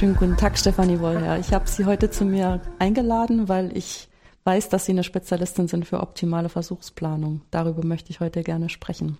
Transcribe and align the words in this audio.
Schönen 0.00 0.16
guten 0.16 0.38
Tag, 0.38 0.56
Stefanie 0.56 0.98
Wollherr. 0.98 1.38
Ich 1.40 1.52
habe 1.52 1.68
Sie 1.68 1.84
heute 1.84 2.08
zu 2.08 2.24
mir 2.24 2.62
eingeladen, 2.78 3.50
weil 3.50 3.76
ich 3.76 4.08
weiß, 4.44 4.70
dass 4.70 4.86
Sie 4.86 4.92
eine 4.92 5.04
Spezialistin 5.04 5.68
sind 5.68 5.84
für 5.84 6.00
optimale 6.00 6.48
Versuchsplanung. 6.48 7.42
Darüber 7.50 7.84
möchte 7.84 8.08
ich 8.08 8.20
heute 8.20 8.42
gerne 8.42 8.70
sprechen. 8.70 9.18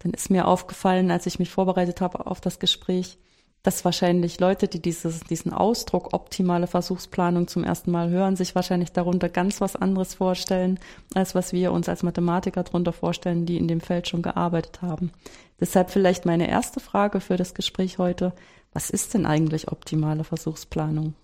Dann 0.00 0.12
ist 0.12 0.28
mir 0.28 0.48
aufgefallen, 0.48 1.12
als 1.12 1.26
ich 1.26 1.38
mich 1.38 1.50
vorbereitet 1.50 2.00
habe 2.00 2.26
auf 2.26 2.40
das 2.40 2.58
Gespräch, 2.58 3.16
dass 3.62 3.84
wahrscheinlich 3.84 4.40
Leute, 4.40 4.66
die 4.66 4.82
dieses, 4.82 5.20
diesen 5.20 5.52
Ausdruck 5.52 6.12
optimale 6.12 6.66
Versuchsplanung 6.66 7.46
zum 7.46 7.62
ersten 7.62 7.92
Mal 7.92 8.10
hören, 8.10 8.34
sich 8.34 8.56
wahrscheinlich 8.56 8.90
darunter 8.90 9.28
ganz 9.28 9.60
was 9.60 9.76
anderes 9.76 10.14
vorstellen, 10.14 10.80
als 11.14 11.36
was 11.36 11.52
wir 11.52 11.70
uns 11.70 11.88
als 11.88 12.02
Mathematiker 12.02 12.64
darunter 12.64 12.92
vorstellen, 12.92 13.46
die 13.46 13.56
in 13.56 13.68
dem 13.68 13.80
Feld 13.80 14.08
schon 14.08 14.22
gearbeitet 14.22 14.82
haben. 14.82 15.12
Deshalb 15.60 15.90
vielleicht 15.90 16.26
meine 16.26 16.48
erste 16.48 16.80
Frage 16.80 17.20
für 17.20 17.36
das 17.36 17.54
Gespräch 17.54 17.98
heute. 17.98 18.32
Was 18.72 18.90
ist 18.90 19.14
denn 19.14 19.26
eigentlich 19.26 19.68
optimale 19.68 20.24
Versuchsplanung? 20.24 21.14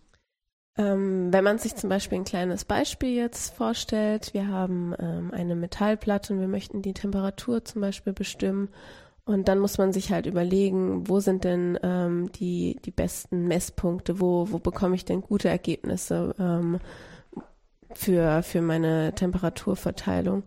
Ähm, 0.77 1.33
wenn 1.33 1.45
man 1.45 1.59
sich 1.59 1.77
zum 1.77 1.89
Beispiel 1.89 2.19
ein 2.19 2.25
kleines 2.25 2.65
Beispiel 2.65 3.15
jetzt 3.15 3.55
vorstellt, 3.55 4.35
wir 4.35 4.49
haben 4.49 4.93
ähm, 4.99 5.31
eine 5.33 5.55
Metallplatte 5.55 6.33
und 6.33 6.41
wir 6.41 6.49
möchten 6.49 6.83
die 6.83 6.95
Temperatur 6.95 7.65
zum 7.65 7.81
Beispiel 7.81 8.13
bestimmen 8.13 8.69
und 9.25 9.49
dann 9.49 9.59
muss 9.59 9.79
man 9.79 9.93
sich 9.93 10.13
halt 10.13 10.27
überlegen, 10.27 11.09
wo 11.09 11.21
sind 11.21 11.45
denn 11.45 11.79
ähm, 11.83 12.31
die, 12.33 12.79
die 12.85 12.91
besten 12.91 13.47
Messpunkte, 13.47 14.21
wo, 14.21 14.51
wo 14.51 14.59
bekomme 14.59 14.97
ich 14.97 15.05
denn 15.05 15.23
gute 15.23 15.49
Ergebnisse 15.49 16.35
ähm, 16.39 16.79
für, 17.95 18.43
für 18.43 18.61
meine 18.61 19.15
Temperaturverteilung. 19.15 20.43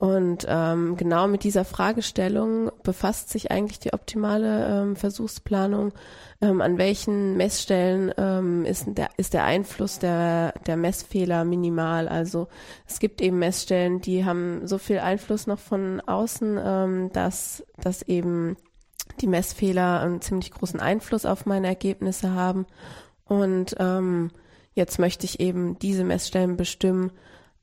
Und 0.00 0.46
ähm, 0.48 0.96
genau 0.96 1.28
mit 1.28 1.44
dieser 1.44 1.66
Fragestellung 1.66 2.72
befasst 2.82 3.28
sich 3.28 3.50
eigentlich 3.50 3.80
die 3.80 3.92
optimale 3.92 4.66
ähm, 4.66 4.96
Versuchsplanung. 4.96 5.92
Ähm, 6.40 6.62
an 6.62 6.78
welchen 6.78 7.36
Messstellen 7.36 8.10
ähm, 8.16 8.64
ist, 8.64 8.86
der, 8.88 9.10
ist 9.18 9.34
der 9.34 9.44
Einfluss 9.44 9.98
der, 9.98 10.54
der 10.66 10.78
Messfehler 10.78 11.44
minimal? 11.44 12.08
Also 12.08 12.48
es 12.86 12.98
gibt 12.98 13.20
eben 13.20 13.38
Messstellen, 13.38 14.00
die 14.00 14.24
haben 14.24 14.66
so 14.66 14.78
viel 14.78 15.00
Einfluss 15.00 15.46
noch 15.46 15.58
von 15.58 16.00
außen, 16.00 16.58
ähm, 16.64 17.12
dass, 17.12 17.62
dass 17.76 18.00
eben 18.00 18.56
die 19.20 19.26
Messfehler 19.26 20.00
einen 20.00 20.22
ziemlich 20.22 20.50
großen 20.50 20.80
Einfluss 20.80 21.26
auf 21.26 21.44
meine 21.44 21.66
Ergebnisse 21.66 22.32
haben. 22.32 22.64
Und 23.26 23.76
ähm, 23.78 24.30
jetzt 24.72 24.98
möchte 24.98 25.26
ich 25.26 25.40
eben 25.40 25.78
diese 25.78 26.04
Messstellen 26.04 26.56
bestimmen, 26.56 27.12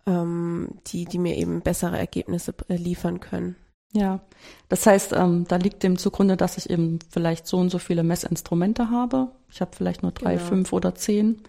ähm, 0.08 0.70
die, 0.88 1.06
die 1.06 1.20
mir 1.20 1.36
eben 1.38 1.62
bessere 1.62 1.98
Ergebnisse 1.98 2.56
äh, 2.70 2.76
liefern 2.76 3.20
können. 3.20 3.56
Ja, 3.94 4.22
das 4.70 4.86
heißt, 4.86 5.14
ähm, 5.14 5.46
da 5.48 5.58
liegt 5.58 5.84
dem 5.84 5.98
zugrunde, 5.98 6.38
dass 6.38 6.58
ich 6.58 6.70
eben 6.70 7.00
vielleicht 7.10 7.48
so 7.48 7.58
und 7.58 7.70
so 7.70 7.78
viele 7.80 8.04
Messinstrumente 8.04 8.90
habe. 8.90 9.32
Ich 9.50 9.62
habe 9.62 9.72
vielleicht 9.76 10.04
nur 10.04 10.12
drei, 10.12 10.36
genau. 10.36 10.46
fünf 10.46 10.74
oder 10.74 10.96
zehn. 10.96 11.42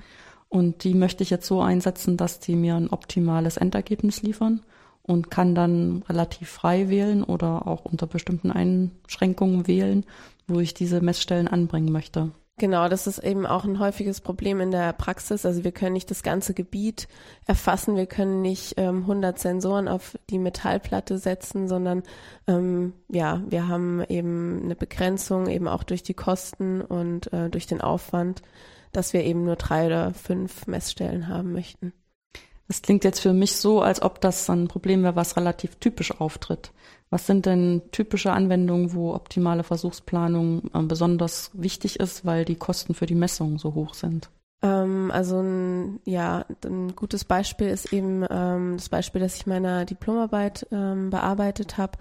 Und 0.49 0.85
die 0.85 0.95
möchte 0.95 1.23
ich 1.23 1.31
jetzt 1.31 1.47
so 1.47 1.61
einsetzen, 1.61 2.17
dass 2.17 2.41
die 2.41 2.57
mir 2.57 2.77
ein 2.77 2.91
optimales 2.91 3.57
Endergebnis 3.57 4.23
liefern 4.23 4.63
und 5.03 5.31
kann 5.31 5.55
dann 5.55 6.05
relativ 6.09 6.49
frei 6.49 6.89
wählen 6.89 7.23
oder 7.23 7.67
auch 7.67 7.85
unter 7.85 8.07
bestimmten 8.07 8.51
Einschränkungen 8.51 9.67
wählen, 9.67 10.05
wo 10.47 10.61
ich 10.61 10.75
diese 10.75 11.01
Messstellen 11.01 11.49
anbringen 11.49 11.93
möchte. 11.93 12.31
Genau, 12.59 12.89
das 12.89 13.07
ist 13.07 13.21
eben 13.21 13.47
auch 13.47 13.65
ein 13.65 13.79
häufiges 13.79 14.21
Problem 14.21 14.61
in 14.61 14.73
der 14.73 14.93
Praxis. 14.93 15.47
Also 15.47 15.63
wir 15.63 15.71
können 15.71 15.93
nicht 15.93 16.11
das 16.11 16.25
ganze 16.25 16.55
Gebiet 16.55 17.07
erfassen, 17.47 17.95
wir 17.95 18.07
können 18.07 18.43
nicht 18.43 18.75
ähm, 18.79 19.03
100 19.03 19.39
Sensoren 19.39 19.87
auf 19.87 20.19
die 20.29 20.41
Metallplatte 20.41 21.19
setzen, 21.19 21.69
sondern 21.69 22.03
ähm, 22.49 22.95
ja, 23.09 23.41
wir 23.49 23.69
haben 23.69 24.03
eben 24.09 24.63
eine 24.65 24.75
Begrenzung, 24.75 25.47
eben 25.47 25.69
auch 25.69 25.85
durch 25.85 26.03
die 26.03 26.15
Kosten 26.15 26.81
und 26.81 27.33
äh, 27.33 27.49
durch 27.49 27.69
den 27.69 27.81
Aufwand, 27.81 28.43
dass 28.91 29.13
wir 29.13 29.23
eben 29.23 29.45
nur 29.45 29.57
drei 29.57 29.87
oder 29.87 30.13
fünf 30.13 30.67
Messstellen 30.67 31.29
haben 31.29 31.53
möchten. 31.53 31.93
Das 32.67 32.83
klingt 32.83 33.05
jetzt 33.05 33.21
für 33.21 33.33
mich 33.33 33.57
so, 33.57 33.81
als 33.81 34.03
ob 34.03 34.21
das 34.21 34.51
ein 34.51 34.69
Problem 34.69 35.05
wäre, 35.05 35.17
was 35.17 35.37
relativ 35.37 35.77
typisch 35.77 36.21
auftritt. 36.21 36.73
Was 37.11 37.27
sind 37.27 37.47
denn 37.47 37.83
typische 37.91 38.33
Anwendungen, 38.33 38.93
wo 38.93 39.15
optimale 39.15 39.63
Versuchsplanung 39.63 40.71
äh, 40.75 40.83
besonders 40.83 41.51
wichtig 41.55 42.01
ist, 42.01 42.27
weil 42.27 42.45
die 42.45 42.57
Kosten 42.57 42.95
für 42.95 43.07
die 43.07 43.15
Messung 43.15 43.59
so 43.59 43.75
hoch 43.75 43.95
sind? 43.95 44.31
Ähm, 44.63 45.11
also 45.13 45.41
ein, 45.41 46.01
ja, 46.05 46.45
ein 46.65 46.95
gutes 46.97 47.25
Beispiel 47.25 47.69
ist 47.69 47.93
eben 47.93 48.25
ähm, 48.29 48.77
das 48.77 48.89
Beispiel, 48.89 49.21
das 49.21 49.37
ich 49.37 49.47
meiner 49.47 49.85
Diplomarbeit 49.85 50.67
ähm, 50.73 51.11
bearbeitet 51.11 51.79
habe. 51.79 51.93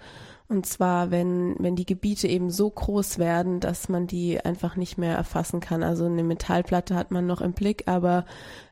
Und 0.50 0.64
zwar, 0.64 1.10
wenn, 1.10 1.56
wenn 1.58 1.76
die 1.76 1.84
Gebiete 1.84 2.26
eben 2.26 2.50
so 2.50 2.70
groß 2.70 3.18
werden, 3.18 3.60
dass 3.60 3.90
man 3.90 4.06
die 4.06 4.40
einfach 4.42 4.76
nicht 4.76 4.96
mehr 4.96 5.14
erfassen 5.14 5.60
kann. 5.60 5.82
Also 5.82 6.06
eine 6.06 6.22
Metallplatte 6.22 6.94
hat 6.94 7.10
man 7.10 7.26
noch 7.26 7.42
im 7.42 7.52
Blick, 7.52 7.84
aber 7.86 8.24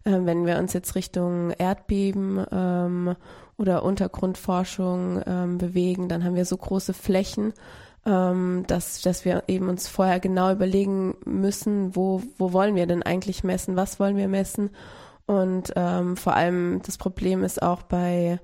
äh, 0.04 0.12
wenn 0.12 0.46
wir 0.46 0.58
uns 0.58 0.72
jetzt 0.72 0.94
Richtung 0.94 1.50
Erdbeben 1.50 2.46
ähm, 2.50 3.14
oder 3.58 3.82
Untergrundforschung 3.82 5.22
ähm, 5.26 5.58
bewegen, 5.58 6.08
dann 6.08 6.24
haben 6.24 6.34
wir 6.34 6.46
so 6.46 6.56
große 6.56 6.94
Flächen, 6.94 7.52
ähm, 8.06 8.64
dass, 8.68 9.02
dass 9.02 9.26
wir 9.26 9.42
eben 9.46 9.68
uns 9.68 9.86
vorher 9.86 10.18
genau 10.18 10.52
überlegen 10.52 11.14
müssen, 11.26 11.94
wo, 11.94 12.22
wo 12.38 12.54
wollen 12.54 12.74
wir 12.74 12.86
denn 12.86 13.02
eigentlich 13.02 13.44
messen, 13.44 13.76
was 13.76 14.00
wollen 14.00 14.16
wir 14.16 14.28
messen. 14.28 14.70
Und 15.26 15.74
ähm, 15.76 16.16
vor 16.16 16.36
allem 16.36 16.80
das 16.86 16.96
Problem 16.96 17.44
ist 17.44 17.60
auch 17.60 17.82
bei 17.82 18.40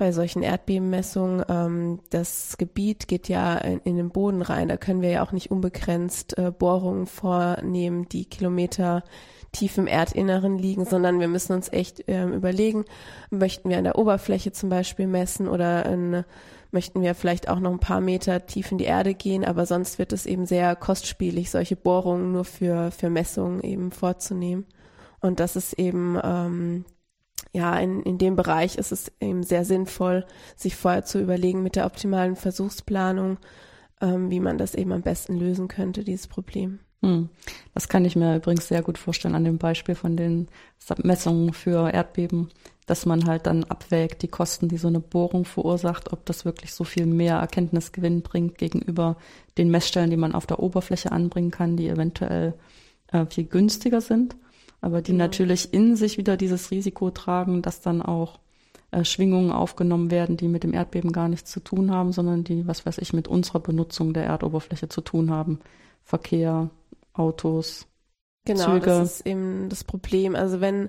bei 0.00 0.12
solchen 0.12 0.42
Erdbebenmessungen, 0.42 1.44
ähm, 1.50 2.00
das 2.08 2.56
Gebiet 2.56 3.06
geht 3.06 3.28
ja 3.28 3.58
in, 3.58 3.80
in, 3.80 3.96
den 3.98 4.08
Boden 4.08 4.40
rein. 4.40 4.68
Da 4.68 4.78
können 4.78 5.02
wir 5.02 5.10
ja 5.10 5.22
auch 5.22 5.32
nicht 5.32 5.50
unbegrenzt 5.50 6.38
äh, 6.38 6.50
Bohrungen 6.50 7.04
vornehmen, 7.04 8.08
die 8.08 8.24
Kilometer 8.24 9.04
tief 9.52 9.76
im 9.76 9.86
Erdinneren 9.86 10.56
liegen, 10.56 10.86
sondern 10.86 11.20
wir 11.20 11.28
müssen 11.28 11.52
uns 11.52 11.70
echt 11.70 12.04
ähm, 12.06 12.32
überlegen, 12.32 12.86
möchten 13.28 13.68
wir 13.68 13.76
an 13.76 13.84
der 13.84 13.98
Oberfläche 13.98 14.52
zum 14.52 14.70
Beispiel 14.70 15.06
messen 15.06 15.46
oder 15.46 15.84
in, 15.84 16.24
möchten 16.70 17.02
wir 17.02 17.14
vielleicht 17.14 17.50
auch 17.50 17.60
noch 17.60 17.70
ein 17.70 17.78
paar 17.78 18.00
Meter 18.00 18.46
tief 18.46 18.72
in 18.72 18.78
die 18.78 18.84
Erde 18.84 19.12
gehen, 19.12 19.44
aber 19.44 19.66
sonst 19.66 19.98
wird 19.98 20.14
es 20.14 20.24
eben 20.24 20.46
sehr 20.46 20.76
kostspielig, 20.76 21.50
solche 21.50 21.76
Bohrungen 21.76 22.32
nur 22.32 22.46
für, 22.46 22.90
für 22.90 23.10
Messungen 23.10 23.60
eben 23.62 23.90
vorzunehmen. 23.90 24.64
Und 25.20 25.40
das 25.40 25.56
ist 25.56 25.74
eben 25.74 26.18
ähm, 26.24 26.86
ja, 27.52 27.76
in, 27.78 28.02
in 28.02 28.18
dem 28.18 28.36
Bereich 28.36 28.76
ist 28.76 28.92
es 28.92 29.10
eben 29.20 29.42
sehr 29.42 29.64
sinnvoll, 29.64 30.24
sich 30.56 30.76
vorher 30.76 31.04
zu 31.04 31.20
überlegen 31.20 31.62
mit 31.62 31.76
der 31.76 31.86
optimalen 31.86 32.36
Versuchsplanung, 32.36 33.38
ähm, 34.00 34.30
wie 34.30 34.40
man 34.40 34.56
das 34.58 34.74
eben 34.74 34.92
am 34.92 35.02
besten 35.02 35.36
lösen 35.36 35.68
könnte, 35.68 36.04
dieses 36.04 36.28
Problem. 36.28 36.78
Hm. 37.02 37.28
Das 37.74 37.88
kann 37.88 38.04
ich 38.04 38.14
mir 38.14 38.36
übrigens 38.36 38.68
sehr 38.68 38.82
gut 38.82 38.98
vorstellen 38.98 39.34
an 39.34 39.44
dem 39.44 39.58
Beispiel 39.58 39.94
von 39.94 40.16
den 40.16 40.48
Messungen 41.02 41.52
für 41.52 41.90
Erdbeben, 41.90 42.50
dass 42.86 43.06
man 43.06 43.26
halt 43.26 43.46
dann 43.46 43.64
abwägt, 43.64 44.22
die 44.22 44.28
Kosten, 44.28 44.68
die 44.68 44.76
so 44.76 44.88
eine 44.88 45.00
Bohrung 45.00 45.44
verursacht, 45.44 46.12
ob 46.12 46.26
das 46.26 46.44
wirklich 46.44 46.74
so 46.74 46.84
viel 46.84 47.06
mehr 47.06 47.36
Erkenntnisgewinn 47.36 48.22
bringt 48.22 48.58
gegenüber 48.58 49.16
den 49.56 49.70
Messstellen, 49.70 50.10
die 50.10 50.16
man 50.16 50.34
auf 50.34 50.46
der 50.46 50.60
Oberfläche 50.60 51.10
anbringen 51.10 51.50
kann, 51.50 51.76
die 51.76 51.88
eventuell 51.88 52.54
äh, 53.12 53.26
viel 53.26 53.44
günstiger 53.44 54.00
sind 54.00 54.36
aber 54.80 55.02
die 55.02 55.12
genau. 55.12 55.24
natürlich 55.24 55.72
in 55.74 55.96
sich 55.96 56.18
wieder 56.18 56.36
dieses 56.36 56.70
Risiko 56.70 57.10
tragen, 57.10 57.62
dass 57.62 57.80
dann 57.80 58.02
auch 58.02 58.38
äh, 58.90 59.04
Schwingungen 59.04 59.52
aufgenommen 59.52 60.10
werden, 60.10 60.36
die 60.36 60.48
mit 60.48 60.64
dem 60.64 60.74
Erdbeben 60.74 61.12
gar 61.12 61.28
nichts 61.28 61.50
zu 61.50 61.60
tun 61.60 61.90
haben, 61.90 62.12
sondern 62.12 62.44
die, 62.44 62.66
was 62.66 62.86
weiß 62.86 62.98
ich, 62.98 63.12
mit 63.12 63.28
unserer 63.28 63.60
Benutzung 63.60 64.12
der 64.12 64.24
Erdoberfläche 64.24 64.88
zu 64.88 65.00
tun 65.00 65.30
haben. 65.30 65.60
Verkehr, 66.02 66.70
Autos, 67.12 67.86
genau, 68.44 68.64
Züge. 68.64 68.80
Genau, 68.80 68.98
das 69.00 69.16
ist 69.16 69.26
eben 69.26 69.68
das 69.68 69.84
Problem. 69.84 70.34
Also 70.34 70.60
wenn 70.60 70.88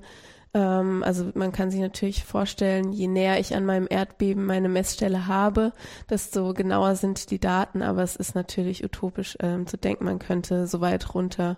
ähm, 0.53 1.03
also 1.03 1.31
man 1.34 1.51
kann 1.51 1.72
sich 1.72 1.80
natürlich 1.80 2.24
vorstellen, 2.24 2.91
je 2.91 3.07
näher 3.07 3.40
ich 3.40 3.56
an 3.56 3.66
meinem 3.66 3.88
Erdbeben 3.90 4.46
meine 4.46 4.69
Messstelle 4.69 5.28
habe, 5.28 5.74
desto 6.09 6.53
genauer 6.53 6.96
sind 6.96 7.31
die 7.31 7.40
Daten. 7.40 7.81
Aber 7.81 8.03
es 8.03 8.16
ist 8.16 8.35
natürlich 8.35 8.84
utopisch 8.84 9.38
ähm, 9.40 9.68
zu 9.68 9.78
denken, 9.78 10.06
man 10.06 10.19
könnte 10.19 10.68
so 10.68 10.81
weit 10.81 11.13
runter 11.13 11.57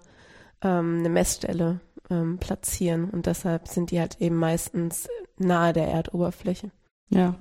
ähm, 0.61 0.99
eine 0.99 1.09
Messstelle 1.09 1.79
ähm, 2.09 2.37
platzieren. 2.37 3.09
Und 3.09 3.25
deshalb 3.25 3.67
sind 3.67 3.91
die 3.91 3.99
halt 3.99 4.19
eben 4.19 4.35
meistens 4.35 5.07
nahe 5.37 5.73
der 5.73 5.87
Erdoberfläche. 5.87 6.71
Ja. 7.09 7.35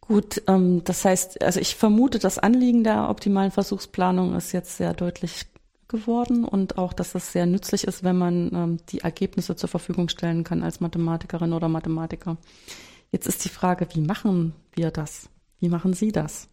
Gut, 0.00 0.42
ähm, 0.46 0.82
das 0.84 1.04
heißt, 1.04 1.42
also 1.42 1.58
ich 1.58 1.74
vermute, 1.74 2.18
das 2.18 2.38
Anliegen 2.38 2.84
der 2.84 3.08
optimalen 3.08 3.50
Versuchsplanung 3.50 4.34
ist 4.36 4.52
jetzt 4.52 4.76
sehr 4.76 4.94
deutlich 4.94 5.46
geworden 5.88 6.44
und 6.44 6.78
auch, 6.78 6.92
dass 6.92 7.14
es 7.14 7.32
sehr 7.32 7.46
nützlich 7.46 7.84
ist, 7.84 8.04
wenn 8.04 8.18
man 8.18 8.50
ähm, 8.54 8.78
die 8.88 9.00
Ergebnisse 9.00 9.56
zur 9.56 9.68
Verfügung 9.68 10.08
stellen 10.08 10.44
kann 10.44 10.62
als 10.62 10.80
Mathematikerin 10.80 11.52
oder 11.52 11.68
Mathematiker. 11.68 12.36
Jetzt 13.12 13.26
ist 13.26 13.44
die 13.44 13.50
Frage, 13.50 13.86
wie 13.94 14.00
machen 14.00 14.52
wir 14.72 14.90
das? 14.90 15.28
Wie 15.58 15.68
machen 15.68 15.94
Sie 15.94 16.12
das? 16.12 16.48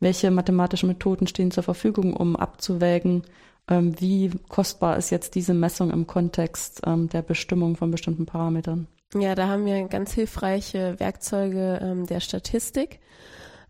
Welche 0.00 0.30
mathematischen 0.30 0.88
Methoden 0.88 1.26
stehen 1.26 1.50
zur 1.50 1.62
Verfügung, 1.62 2.14
um 2.14 2.36
abzuwägen, 2.36 3.22
wie 3.68 4.30
kostbar 4.48 4.96
ist 4.96 5.10
jetzt 5.10 5.34
diese 5.34 5.54
Messung 5.54 5.90
im 5.90 6.06
Kontext 6.06 6.82
ähm, 6.86 7.08
der 7.08 7.22
Bestimmung 7.22 7.76
von 7.76 7.90
bestimmten 7.90 8.26
Parametern? 8.26 8.86
Ja, 9.14 9.34
da 9.34 9.48
haben 9.48 9.64
wir 9.64 9.86
ganz 9.88 10.12
hilfreiche 10.12 10.98
Werkzeuge 10.98 11.80
ähm, 11.82 12.06
der 12.06 12.20
Statistik. 12.20 13.00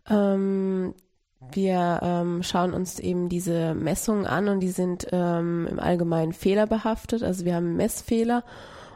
Ähm, 0.09 0.93
wir 1.51 1.99
ähm, 2.01 2.43
schauen 2.43 2.73
uns 2.73 2.99
eben 2.99 3.29
diese 3.29 3.75
Messungen 3.75 4.25
an 4.25 4.47
und 4.47 4.59
die 4.59 4.71
sind 4.71 5.07
ähm, 5.11 5.67
im 5.69 5.79
Allgemeinen 5.79 6.33
fehlerbehaftet. 6.33 7.23
Also 7.23 7.45
wir 7.45 7.55
haben 7.55 7.75
Messfehler 7.75 8.43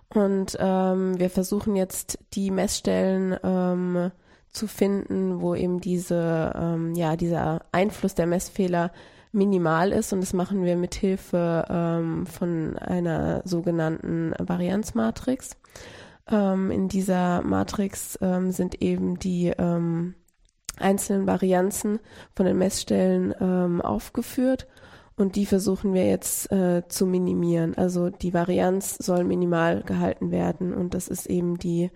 und 0.09 0.57
ähm, 0.59 1.19
wir 1.19 1.29
versuchen 1.29 1.75
jetzt 1.75 2.19
die 2.33 2.51
Messstellen 2.51 3.37
ähm, 3.43 4.11
zu 4.49 4.67
finden, 4.67 5.41
wo 5.41 5.55
eben 5.55 5.79
diese, 5.79 6.51
ähm, 6.55 6.95
ja, 6.95 7.15
dieser 7.15 7.61
Einfluss 7.71 8.15
der 8.15 8.27
Messfehler 8.27 8.91
minimal 9.31 9.91
ist 9.91 10.13
und 10.13 10.21
das 10.21 10.33
machen 10.33 10.63
wir 10.63 10.75
mit 10.75 10.95
Hilfe 10.95 11.65
ähm, 11.69 12.25
von 12.25 12.77
einer 12.77 13.41
sogenannten 13.45 14.33
Varianzmatrix. 14.39 15.57
Ähm, 16.29 16.71
in 16.71 16.87
dieser 16.87 17.41
Matrix 17.41 18.17
ähm, 18.21 18.51
sind 18.51 18.81
eben 18.81 19.19
die 19.19 19.53
ähm, 19.57 20.15
einzelnen 20.77 21.27
Varianzen 21.27 21.99
von 22.35 22.45
den 22.45 22.57
Messstellen 22.57 23.33
ähm, 23.39 23.81
aufgeführt 23.81 24.67
und 25.15 25.35
die 25.35 25.45
versuchen 25.45 25.93
wir 25.93 26.05
jetzt 26.05 26.51
äh, 26.51 26.83
zu 26.87 27.05
minimieren. 27.05 27.75
Also 27.77 28.09
die 28.09 28.33
Varianz 28.33 28.97
soll 28.97 29.23
minimal 29.23 29.83
gehalten 29.83 30.31
werden 30.31 30.73
und 30.73 30.93
das 30.93 31.07
ist 31.07 31.27
eben 31.27 31.57
die, 31.57 31.91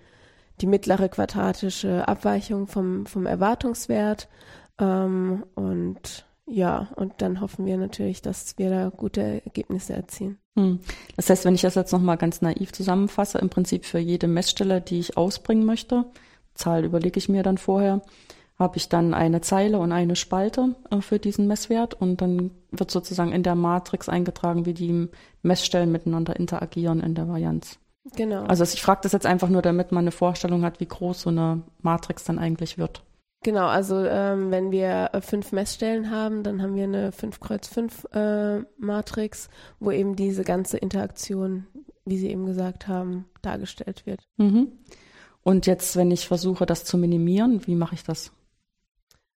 die 0.62 0.68
mittlere 0.68 1.10
quadratische 1.10 2.08
Abweichung 2.08 2.68
vom, 2.68 3.06
vom 3.06 3.26
Erwartungswert. 3.26 4.30
Ähm, 4.80 5.46
und 5.56 6.25
ja, 6.48 6.90
und 6.96 7.14
dann 7.18 7.42
hoffen 7.42 7.66
wir 7.66 7.78
natürlich, 7.78 8.22
dass 8.22 8.58
wir 8.58 8.70
da 8.70 8.90
gute 8.90 9.22
Ergebnisse 9.22 9.94
erzielen. 9.94 10.38
Hm. 10.56 10.80
Das 11.16 11.30
heißt, 11.30 11.46
wenn 11.46 11.56
ich 11.56 11.62
das 11.62 11.76
jetzt 11.76 11.92
nochmal 11.92 12.18
ganz 12.18 12.42
naiv 12.42 12.72
zusammenfasse, 12.72 13.40
im 13.40 13.50
Prinzip 13.50 13.86
für 13.86 14.00
jede 14.00 14.28
Messstelle, 14.28 14.80
die 14.80 15.00
ich 15.00 15.18
ausbringen 15.18 15.66
möchte, 15.66 16.06
Zahl 16.54 16.86
überlege 16.86 17.18
ich 17.18 17.30
mir 17.30 17.44
dann 17.44 17.58
vorher, 17.58 18.02
habe 18.58 18.78
ich 18.78 18.88
dann 18.88 19.14
eine 19.14 19.42
Zeile 19.42 19.80
und 19.80 19.92
eine 19.92 20.16
Spalte 20.16 20.76
äh, 20.90 21.02
für 21.02 21.20
diesen 21.20 21.48
Messwert 21.48 21.94
und 21.94 22.22
dann 22.22 22.52
wird 22.72 22.92
sozusagen 22.92 23.32
in 23.32 23.44
der 23.44 23.56
Matrix 23.56 24.08
eingetragen, 24.08 24.66
wie 24.66 24.74
die 24.74 25.10
Messstellen 25.42 25.92
miteinander 25.92 26.36
interagieren 26.38 27.02
in 27.02 27.16
der 27.16 27.28
Varianz. 27.28 27.80
Genau. 28.16 28.44
Also 28.44 28.64
ich 28.64 28.82
frage 28.82 29.02
das 29.04 29.12
jetzt 29.12 29.26
einfach 29.26 29.50
nur, 29.50 29.62
damit 29.62 29.92
man 29.92 30.04
eine 30.04 30.12
Vorstellung 30.12 30.64
hat, 30.64 30.80
wie 30.80 30.86
groß 30.86 31.22
so 31.22 31.30
eine 31.32 31.64
Matrix 31.82 32.24
dann 32.24 32.40
eigentlich 32.40 32.78
wird. 32.78 33.04
Genau, 33.46 33.68
also 33.68 34.04
ähm, 34.04 34.50
wenn 34.50 34.72
wir 34.72 35.12
äh, 35.14 35.22
fünf 35.22 35.52
Messstellen 35.52 36.10
haben, 36.10 36.42
dann 36.42 36.64
haben 36.64 36.76
wir 36.76 36.86
eine 36.86 37.12
5 37.12 37.40
Kreuz 37.40 37.68
5 37.68 38.08
äh, 38.12 38.62
Matrix, 38.80 39.50
wo 39.80 39.92
eben 39.92 40.16
diese 40.16 40.44
ganze 40.44 40.78
Interaktion, 40.78 41.68
wie 42.06 42.18
Sie 42.18 42.32
eben 42.32 42.48
gesagt 42.48 42.88
haben, 42.88 43.26
dargestellt 43.44 44.08
wird. 44.08 44.28
Mhm. 44.38 44.72
Und 45.44 45.68
jetzt, 45.68 45.96
wenn 45.96 46.10
ich 46.10 46.28
versuche, 46.28 46.66
das 46.66 46.86
zu 46.86 46.98
minimieren, 46.98 47.68
wie 47.68 47.76
mache 47.76 47.94
ich 47.94 48.04
das? 48.04 48.32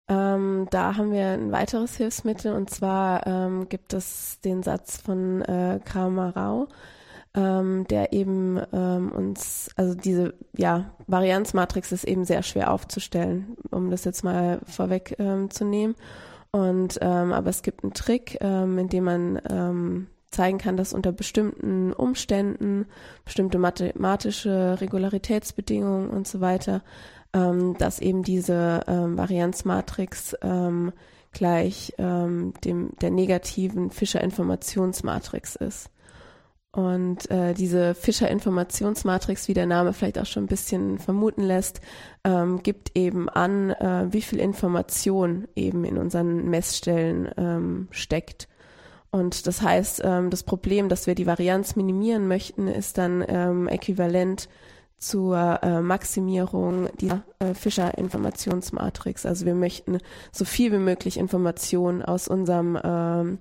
Ähm, 0.07 0.69
da 0.71 0.97
haben 0.97 1.11
wir 1.11 1.31
ein 1.31 1.51
weiteres 1.51 1.97
Hilfsmittel 1.97 2.55
und 2.55 2.71
zwar 2.71 3.27
ähm, 3.27 3.69
gibt 3.69 3.93
es 3.93 4.39
den 4.39 4.63
Satz 4.63 4.99
von 4.99 5.43
äh, 5.43 5.81
Kramer 5.85 6.37
Rau, 6.37 6.69
ähm, 7.37 7.87
der 7.89 8.13
eben 8.13 8.61
ähm, 8.73 9.13
uns, 9.13 9.71
also 9.77 9.95
diese 9.95 10.35
ja, 10.57 10.91
Varianzmatrix 11.07 11.93
ist 11.93 12.05
eben 12.05 12.25
sehr 12.25 12.43
schwer 12.43 12.73
aufzustellen, 12.73 13.57
um 13.71 13.91
das 13.91 14.05
jetzt 14.05 14.25
mal 14.25 14.61
vorweg 14.67 15.17
ähm, 15.19 15.51
zu 15.51 15.65
nehmen. 15.65 15.95
Und 16.51 16.99
ähm, 17.03 17.33
aber 17.33 17.51
es 17.51 17.63
gibt 17.63 17.85
einen 17.85 17.93
Trick, 17.93 18.39
ähm, 18.41 18.79
in 18.79 18.89
dem 18.89 19.05
man 19.05 19.41
ähm, 19.49 20.07
zeigen 20.31 20.59
kann, 20.59 20.77
dass 20.77 20.93
unter 20.93 21.13
bestimmten 21.13 21.93
Umständen, 21.93 22.87
bestimmte 23.25 23.59
mathematische 23.59 24.81
Regularitätsbedingungen 24.81 26.11
und 26.11 26.27
so 26.27 26.41
weiter 26.41 26.83
ähm, 27.37 27.77
dass 27.79 27.99
eben 27.99 28.23
diese 28.23 28.83
ähm, 28.87 29.19
Varianzmatrix 29.19 30.37
ähm, 30.43 30.93
gleich 31.33 31.93
ähm, 31.99 32.55
dem 32.65 32.97
der 33.01 33.11
negativen 33.11 33.91
Fischer-Informationsmatrix 33.91 35.57
ist. 35.57 35.91
Und 36.77 37.31
äh, 37.31 37.55
diese 37.55 37.95
Fischer-Informationsmatrix, 37.95 39.49
wie 39.49 39.55
der 39.55 39.65
Name 39.65 39.95
vielleicht 39.95 40.19
auch 40.19 40.27
schon 40.27 40.45
ein 40.45 40.49
bisschen 40.49 40.99
vermuten 40.99 41.41
lässt, 41.41 41.81
ähm, 42.23 42.63
gibt 42.63 42.95
eben 42.95 43.31
an, 43.31 43.71
äh, 43.71 44.09
wie 44.11 44.21
viel 44.21 44.39
Information 44.39 45.49
eben 45.57 45.87
in 45.87 45.97
unseren 45.97 46.51
Messstellen 46.51 47.31
ähm, 47.39 47.89
steckt. 47.93 48.47
Und 49.11 49.47
das 49.47 49.63
heißt, 49.63 50.03
ähm, 50.05 50.29
das 50.29 50.43
Problem, 50.43 50.91
dass 50.91 51.07
wir 51.07 51.15
die 51.15 51.27
Varianz 51.27 51.77
minimieren 51.77 52.29
möchten, 52.29 52.69
ist 52.69 52.99
dann 52.99 53.25
ähm, 53.27 53.69
äquivalent 53.69 54.51
zur 54.99 55.61
äh, 55.63 55.81
Maximierung 55.81 56.91
dieser 57.01 57.23
äh, 57.39 57.55
Fischer-Informationsmatrix. 57.55 59.25
Also 59.25 59.47
wir 59.47 59.55
möchten 59.55 59.97
so 60.31 60.45
viel 60.45 60.73
wie 60.73 60.79
möglich 60.79 61.17
Informationen 61.17 62.03
aus 62.03 62.29
unserem 62.29 62.79
ähm, 62.85 63.39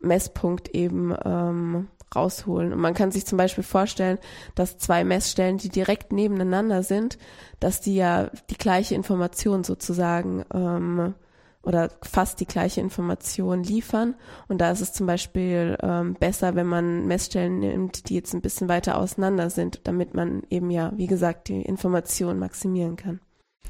Messpunkt 0.00 0.70
eben 0.70 1.14
ähm, 1.26 1.88
rausholen. 2.14 2.72
Und 2.72 2.80
man 2.80 2.94
kann 2.94 3.12
sich 3.12 3.26
zum 3.26 3.38
Beispiel 3.38 3.64
vorstellen, 3.64 4.18
dass 4.54 4.78
zwei 4.78 5.04
Messstellen, 5.04 5.58
die 5.58 5.68
direkt 5.68 6.12
nebeneinander 6.12 6.82
sind, 6.82 7.18
dass 7.60 7.80
die 7.80 7.94
ja 7.94 8.30
die 8.50 8.58
gleiche 8.58 8.94
Information 8.94 9.64
sozusagen 9.64 10.44
ähm, 10.52 11.14
oder 11.62 11.90
fast 12.02 12.40
die 12.40 12.46
gleiche 12.46 12.80
Information 12.80 13.62
liefern. 13.62 14.14
Und 14.48 14.60
da 14.60 14.70
ist 14.70 14.80
es 14.80 14.92
zum 14.92 15.06
Beispiel 15.06 15.76
ähm, 15.82 16.14
besser, 16.14 16.54
wenn 16.54 16.66
man 16.66 17.06
Messstellen 17.06 17.58
nimmt, 17.58 18.08
die 18.08 18.14
jetzt 18.14 18.34
ein 18.34 18.40
bisschen 18.40 18.68
weiter 18.68 18.98
auseinander 18.98 19.50
sind, 19.50 19.80
damit 19.84 20.14
man 20.14 20.42
eben 20.48 20.70
ja, 20.70 20.92
wie 20.96 21.06
gesagt, 21.06 21.48
die 21.48 21.60
Information 21.62 22.38
maximieren 22.38 22.96
kann. 22.96 23.20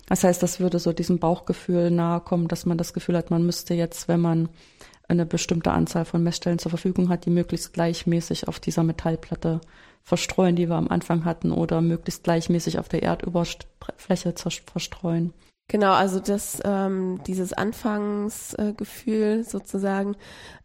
Das 0.09 0.25
heißt, 0.25 0.43
das 0.43 0.61
würde 0.61 0.79
so 0.79 0.93
diesem 0.93 1.19
Bauchgefühl 1.19 1.91
nahe 1.91 2.21
kommen, 2.21 2.49
dass 2.49 2.67
man 2.67 2.79
das 2.79 2.93
Gefühl 2.93 3.17
hat, 3.17 3.31
man 3.31 3.45
müsste 3.45 3.75
jetzt, 3.75 4.09
wenn 4.09 4.21
man 4.21 4.49
eine 5.11 5.27
bestimmte 5.27 5.73
Anzahl 5.73 6.05
von 6.05 6.23
Messstellen 6.23 6.59
zur 6.59 6.71
Verfügung 6.71 7.09
hat, 7.09 7.27
die 7.27 7.31
möglichst 7.31 7.73
gleichmäßig 7.73 8.49
auf 8.49 8.61
dieser 8.61 8.85
Metallplatte 8.85 9.61
verstreuen, 10.03 10.57
die 10.57 10.69
wir 10.69 10.77
am 10.77 10.89
Anfang 10.89 11.25
hatten, 11.25 11.53
oder 11.53 11.81
möglichst 11.81 12.25
gleichmäßig 12.25 12.79
auf 12.79 12.89
der 12.89 13.03
Erdüberfläche 13.03 14.35
verstreuen. 14.73 15.35
Genau, 15.69 15.93
also 15.93 16.19
das, 16.19 16.61
ähm, 16.65 17.21
dieses 17.29 17.53
Anfangsgefühl 17.53 19.41
äh, 19.41 19.43
sozusagen, 19.45 20.17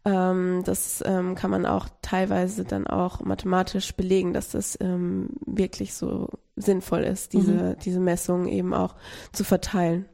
ähm, 0.04 0.62
das 0.64 1.00
ähm, 1.06 1.36
kann 1.36 1.52
man 1.52 1.64
auch 1.64 1.86
teilweise 2.02 2.64
dann 2.64 2.88
auch 2.88 3.20
mathematisch 3.20 3.94
belegen, 3.94 4.32
dass 4.32 4.50
das 4.50 4.76
ähm, 4.80 5.28
wirklich 5.46 5.94
so 5.94 6.28
sinnvoll 6.56 7.04
ist, 7.04 7.34
diese, 7.34 7.52
mhm. 7.52 7.76
diese 7.84 8.00
Messungen 8.00 8.48
eben 8.48 8.74
auch 8.74 8.96
zu 9.32 9.44
verteilen. 9.44 10.06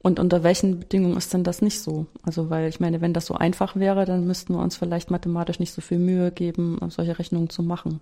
Und 0.00 0.18
unter 0.18 0.42
welchen 0.42 0.80
Bedingungen 0.80 1.16
ist 1.16 1.32
denn 1.32 1.44
das 1.44 1.62
nicht 1.62 1.80
so? 1.80 2.06
Also, 2.22 2.50
weil 2.50 2.68
ich 2.68 2.80
meine, 2.80 3.00
wenn 3.00 3.14
das 3.14 3.26
so 3.26 3.34
einfach 3.34 3.76
wäre, 3.76 4.04
dann 4.04 4.26
müssten 4.26 4.54
wir 4.54 4.60
uns 4.60 4.76
vielleicht 4.76 5.10
mathematisch 5.10 5.60
nicht 5.60 5.72
so 5.72 5.80
viel 5.80 5.98
Mühe 5.98 6.32
geben, 6.32 6.78
solche 6.88 7.18
Rechnungen 7.18 7.50
zu 7.50 7.62
machen. 7.62 8.00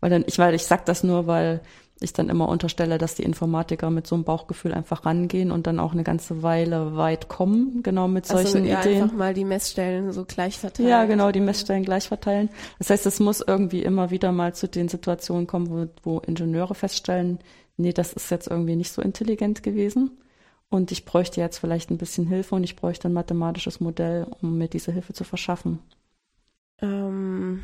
Weil 0.00 0.10
dann, 0.10 0.24
ich, 0.26 0.38
weil 0.38 0.54
ich 0.54 0.64
sag 0.64 0.84
das 0.86 1.04
nur, 1.04 1.26
weil 1.26 1.60
ich 2.00 2.12
dann 2.12 2.28
immer 2.28 2.48
unterstelle, 2.48 2.98
dass 2.98 3.14
die 3.14 3.22
Informatiker 3.22 3.90
mit 3.90 4.06
so 4.06 4.14
einem 4.14 4.24
Bauchgefühl 4.24 4.74
einfach 4.74 5.06
rangehen 5.06 5.50
und 5.50 5.66
dann 5.66 5.80
auch 5.80 5.92
eine 5.92 6.02
ganze 6.02 6.42
Weile 6.42 6.96
weit 6.96 7.28
kommen, 7.28 7.82
genau 7.82 8.06
mit 8.06 8.26
solchen 8.26 8.58
also, 8.58 8.58
ja, 8.58 8.80
Ideen. 8.80 9.02
einfach 9.04 9.16
mal 9.16 9.32
die 9.32 9.46
Messstellen 9.46 10.12
so 10.12 10.24
gleich 10.26 10.58
verteilen. 10.58 10.90
Ja, 10.90 11.04
genau, 11.06 11.32
die 11.32 11.40
Messstellen 11.40 11.84
gleich 11.84 12.08
verteilen. 12.08 12.50
Das 12.78 12.90
heißt, 12.90 13.06
es 13.06 13.18
muss 13.18 13.40
irgendwie 13.40 13.82
immer 13.82 14.10
wieder 14.10 14.30
mal 14.32 14.54
zu 14.54 14.68
den 14.68 14.88
Situationen 14.88 15.46
kommen, 15.46 15.70
wo, 15.70 15.86
wo 16.02 16.18
Ingenieure 16.18 16.74
feststellen, 16.74 17.38
nee, 17.78 17.94
das 17.94 18.12
ist 18.12 18.30
jetzt 18.30 18.48
irgendwie 18.48 18.76
nicht 18.76 18.92
so 18.92 19.00
intelligent 19.00 19.62
gewesen. 19.62 20.10
Und 20.68 20.90
ich 20.90 21.04
bräuchte 21.04 21.40
jetzt 21.40 21.58
vielleicht 21.58 21.90
ein 21.90 21.98
bisschen 21.98 22.26
Hilfe 22.26 22.54
und 22.54 22.64
ich 22.64 22.76
bräuchte 22.76 23.08
ein 23.08 23.12
mathematisches 23.12 23.80
Modell, 23.80 24.26
um 24.42 24.58
mir 24.58 24.68
diese 24.68 24.92
Hilfe 24.92 25.12
zu 25.12 25.24
verschaffen. 25.24 25.78
Ähm, 26.82 27.62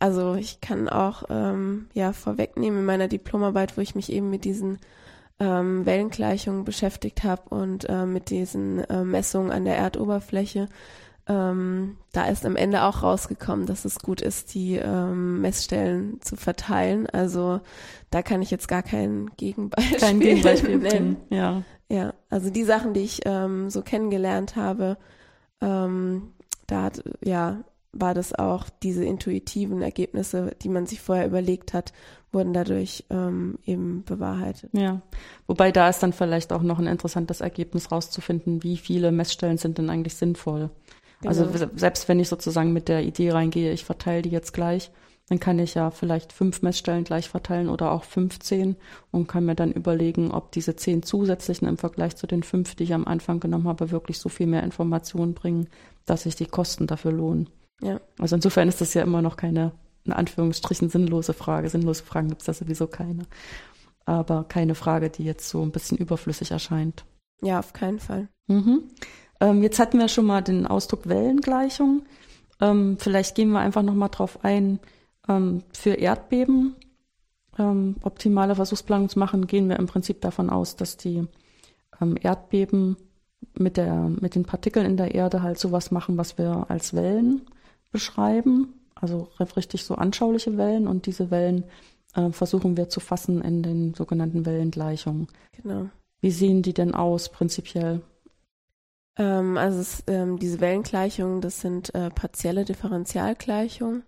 also 0.00 0.34
ich 0.34 0.60
kann 0.60 0.88
auch 0.88 1.24
ähm, 1.30 1.86
ja 1.94 2.12
vorwegnehmen 2.12 2.80
in 2.80 2.84
meiner 2.84 3.08
Diplomarbeit, 3.08 3.76
wo 3.76 3.80
ich 3.80 3.94
mich 3.94 4.12
eben 4.12 4.30
mit 4.30 4.44
diesen 4.44 4.78
ähm, 5.40 5.86
Wellengleichungen 5.86 6.64
beschäftigt 6.64 7.24
habe 7.24 7.54
und 7.54 7.88
äh, 7.88 8.06
mit 8.06 8.30
diesen 8.30 8.80
äh, 8.84 9.04
Messungen 9.04 9.50
an 9.50 9.64
der 9.64 9.76
Erdoberfläche. 9.76 10.68
Ähm, 11.26 11.96
da 12.12 12.26
ist 12.26 12.44
am 12.44 12.54
Ende 12.54 12.82
auch 12.82 13.02
rausgekommen, 13.02 13.64
dass 13.64 13.86
es 13.86 13.98
gut 13.98 14.20
ist, 14.20 14.54
die 14.54 14.76
ähm, 14.76 15.40
Messstellen 15.40 16.20
zu 16.20 16.36
verteilen. 16.36 17.06
Also 17.08 17.60
da 18.10 18.20
kann 18.20 18.42
ich 18.42 18.50
jetzt 18.50 18.68
gar 18.68 18.82
kein 18.82 19.30
Gegenbeispiel, 19.38 19.98
kein 19.98 20.20
Gegenbeispiel 20.20 20.78
nennen. 20.78 21.16
Ja. 21.30 21.62
Ja, 21.90 22.14
also 22.30 22.50
die 22.50 22.64
Sachen, 22.64 22.94
die 22.94 23.00
ich 23.00 23.20
ähm, 23.24 23.70
so 23.70 23.82
kennengelernt 23.82 24.56
habe, 24.56 24.96
ähm, 25.60 26.32
da 26.66 26.84
hat 26.84 27.04
ja 27.22 27.64
war 27.96 28.14
das 28.14 28.34
auch 28.34 28.68
diese 28.82 29.04
intuitiven 29.04 29.80
Ergebnisse, 29.82 30.56
die 30.62 30.68
man 30.68 30.86
sich 30.86 31.00
vorher 31.00 31.26
überlegt 31.26 31.72
hat, 31.72 31.92
wurden 32.32 32.52
dadurch 32.52 33.04
ähm, 33.10 33.58
eben 33.64 34.04
bewahrheitet. 34.04 34.70
Ja, 34.72 35.00
wobei 35.46 35.70
da 35.70 35.88
ist 35.88 36.02
dann 36.02 36.12
vielleicht 36.12 36.52
auch 36.52 36.62
noch 36.62 36.78
ein 36.78 36.86
interessantes 36.86 37.40
Ergebnis 37.40 37.92
rauszufinden, 37.92 38.62
wie 38.62 38.76
viele 38.76 39.12
Messstellen 39.12 39.58
sind 39.58 39.78
denn 39.78 39.90
eigentlich 39.90 40.16
sinnvoll. 40.16 40.70
Also 41.24 41.44
genau. 41.44 41.52
Also 41.52 41.66
selbst 41.76 42.08
wenn 42.08 42.20
ich 42.20 42.28
sozusagen 42.28 42.72
mit 42.72 42.88
der 42.88 43.04
Idee 43.04 43.30
reingehe, 43.30 43.72
ich 43.72 43.84
verteile 43.84 44.22
die 44.22 44.30
jetzt 44.30 44.52
gleich, 44.52 44.90
dann 45.28 45.40
kann 45.40 45.58
ich 45.58 45.74
ja 45.74 45.90
vielleicht 45.90 46.32
fünf 46.32 46.60
Messstellen 46.60 47.04
gleich 47.04 47.30
verteilen 47.30 47.70
oder 47.70 47.92
auch 47.92 48.04
15 48.04 48.76
und 49.10 49.26
kann 49.26 49.46
mir 49.46 49.54
dann 49.54 49.72
überlegen, 49.72 50.30
ob 50.30 50.52
diese 50.52 50.76
zehn 50.76 51.02
zusätzlichen 51.02 51.66
im 51.66 51.78
Vergleich 51.78 52.16
zu 52.16 52.26
den 52.26 52.42
fünf, 52.42 52.74
die 52.74 52.84
ich 52.84 52.94
am 52.94 53.06
Anfang 53.06 53.40
genommen 53.40 53.66
habe, 53.66 53.90
wirklich 53.90 54.18
so 54.18 54.28
viel 54.28 54.46
mehr 54.46 54.62
Informationen 54.62 55.32
bringen, 55.32 55.68
dass 56.04 56.24
sich 56.24 56.36
die 56.36 56.46
Kosten 56.46 56.86
dafür 56.86 57.12
lohnen. 57.12 57.48
Ja. 57.80 58.00
Also 58.18 58.36
insofern 58.36 58.68
ist 58.68 58.82
das 58.82 58.92
ja 58.92 59.02
immer 59.02 59.22
noch 59.22 59.36
keine, 59.36 59.72
in 60.04 60.12
Anführungsstrichen, 60.12 60.90
sinnlose 60.90 61.32
Frage. 61.32 61.70
Sinnlose 61.70 62.02
Fragen 62.02 62.28
gibt 62.28 62.42
es 62.42 62.46
da 62.46 62.52
sowieso 62.52 62.86
keine. 62.86 63.24
Aber 64.04 64.44
keine 64.44 64.74
Frage, 64.74 65.08
die 65.08 65.24
jetzt 65.24 65.48
so 65.48 65.62
ein 65.62 65.70
bisschen 65.70 65.96
überflüssig 65.96 66.50
erscheint. 66.50 67.06
Ja, 67.40 67.60
auf 67.60 67.72
keinen 67.72 67.98
Fall. 67.98 68.28
Mhm. 68.46 68.82
Ähm, 69.40 69.62
jetzt 69.62 69.78
hatten 69.78 69.98
wir 69.98 70.08
schon 70.08 70.26
mal 70.26 70.42
den 70.42 70.66
Ausdruck 70.66 71.08
Wellengleichung. 71.08 72.02
Ähm, 72.60 72.98
vielleicht 72.98 73.34
gehen 73.34 73.50
wir 73.50 73.60
einfach 73.60 73.82
nochmal 73.82 74.10
drauf 74.10 74.44
ein. 74.44 74.80
Ähm, 75.28 75.62
für 75.72 75.94
Erdbeben 75.94 76.76
ähm, 77.58 77.96
optimale 78.02 78.54
Versuchsplanung 78.54 79.08
zu 79.08 79.18
machen, 79.18 79.46
gehen 79.46 79.68
wir 79.68 79.78
im 79.78 79.86
Prinzip 79.86 80.20
davon 80.20 80.50
aus, 80.50 80.76
dass 80.76 80.96
die 80.96 81.26
ähm, 82.00 82.16
Erdbeben 82.20 82.96
mit, 83.54 83.76
der, 83.76 83.94
mit 83.94 84.34
den 84.34 84.44
Partikeln 84.44 84.86
in 84.86 84.96
der 84.96 85.14
Erde 85.14 85.42
halt 85.42 85.58
sowas 85.58 85.90
machen, 85.90 86.16
was 86.16 86.38
wir 86.38 86.66
als 86.68 86.94
Wellen 86.94 87.42
beschreiben. 87.92 88.74
Also 88.94 89.28
richtig 89.56 89.84
so 89.84 89.96
anschauliche 89.96 90.56
Wellen 90.56 90.86
und 90.86 91.06
diese 91.06 91.30
Wellen 91.30 91.64
äh, 92.14 92.30
versuchen 92.30 92.76
wir 92.76 92.88
zu 92.88 93.00
fassen 93.00 93.42
in 93.42 93.62
den 93.62 93.94
sogenannten 93.94 94.46
Wellengleichungen. 94.46 95.28
Genau. 95.52 95.88
Wie 96.20 96.30
sehen 96.30 96.62
die 96.62 96.72
denn 96.72 96.94
aus 96.94 97.28
prinzipiell? 97.28 98.00
Ähm, 99.16 99.56
also 99.58 99.80
es, 99.80 100.04
ähm, 100.06 100.38
diese 100.38 100.60
Wellengleichungen, 100.60 101.40
das 101.40 101.60
sind 101.60 101.94
äh, 101.94 102.10
partielle 102.10 102.64
Differentialgleichungen, 102.64 104.04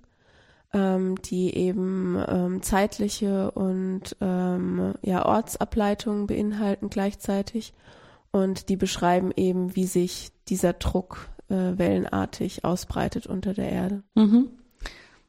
ähm, 0.72 1.20
die 1.22 1.54
eben 1.54 2.22
ähm, 2.28 2.62
zeitliche 2.62 3.50
und 3.52 4.16
ähm, 4.20 4.94
ja, 5.02 5.24
Ortsableitungen 5.24 6.26
beinhalten 6.26 6.90
gleichzeitig 6.90 7.72
und 8.30 8.68
die 8.68 8.76
beschreiben 8.76 9.32
eben, 9.36 9.76
wie 9.76 9.86
sich 9.86 10.32
dieser 10.48 10.74
Druck 10.74 11.28
äh, 11.48 11.78
wellenartig 11.78 12.64
ausbreitet 12.64 13.26
unter 13.26 13.54
der 13.54 13.70
Erde. 13.70 14.02
Mhm. 14.14 14.48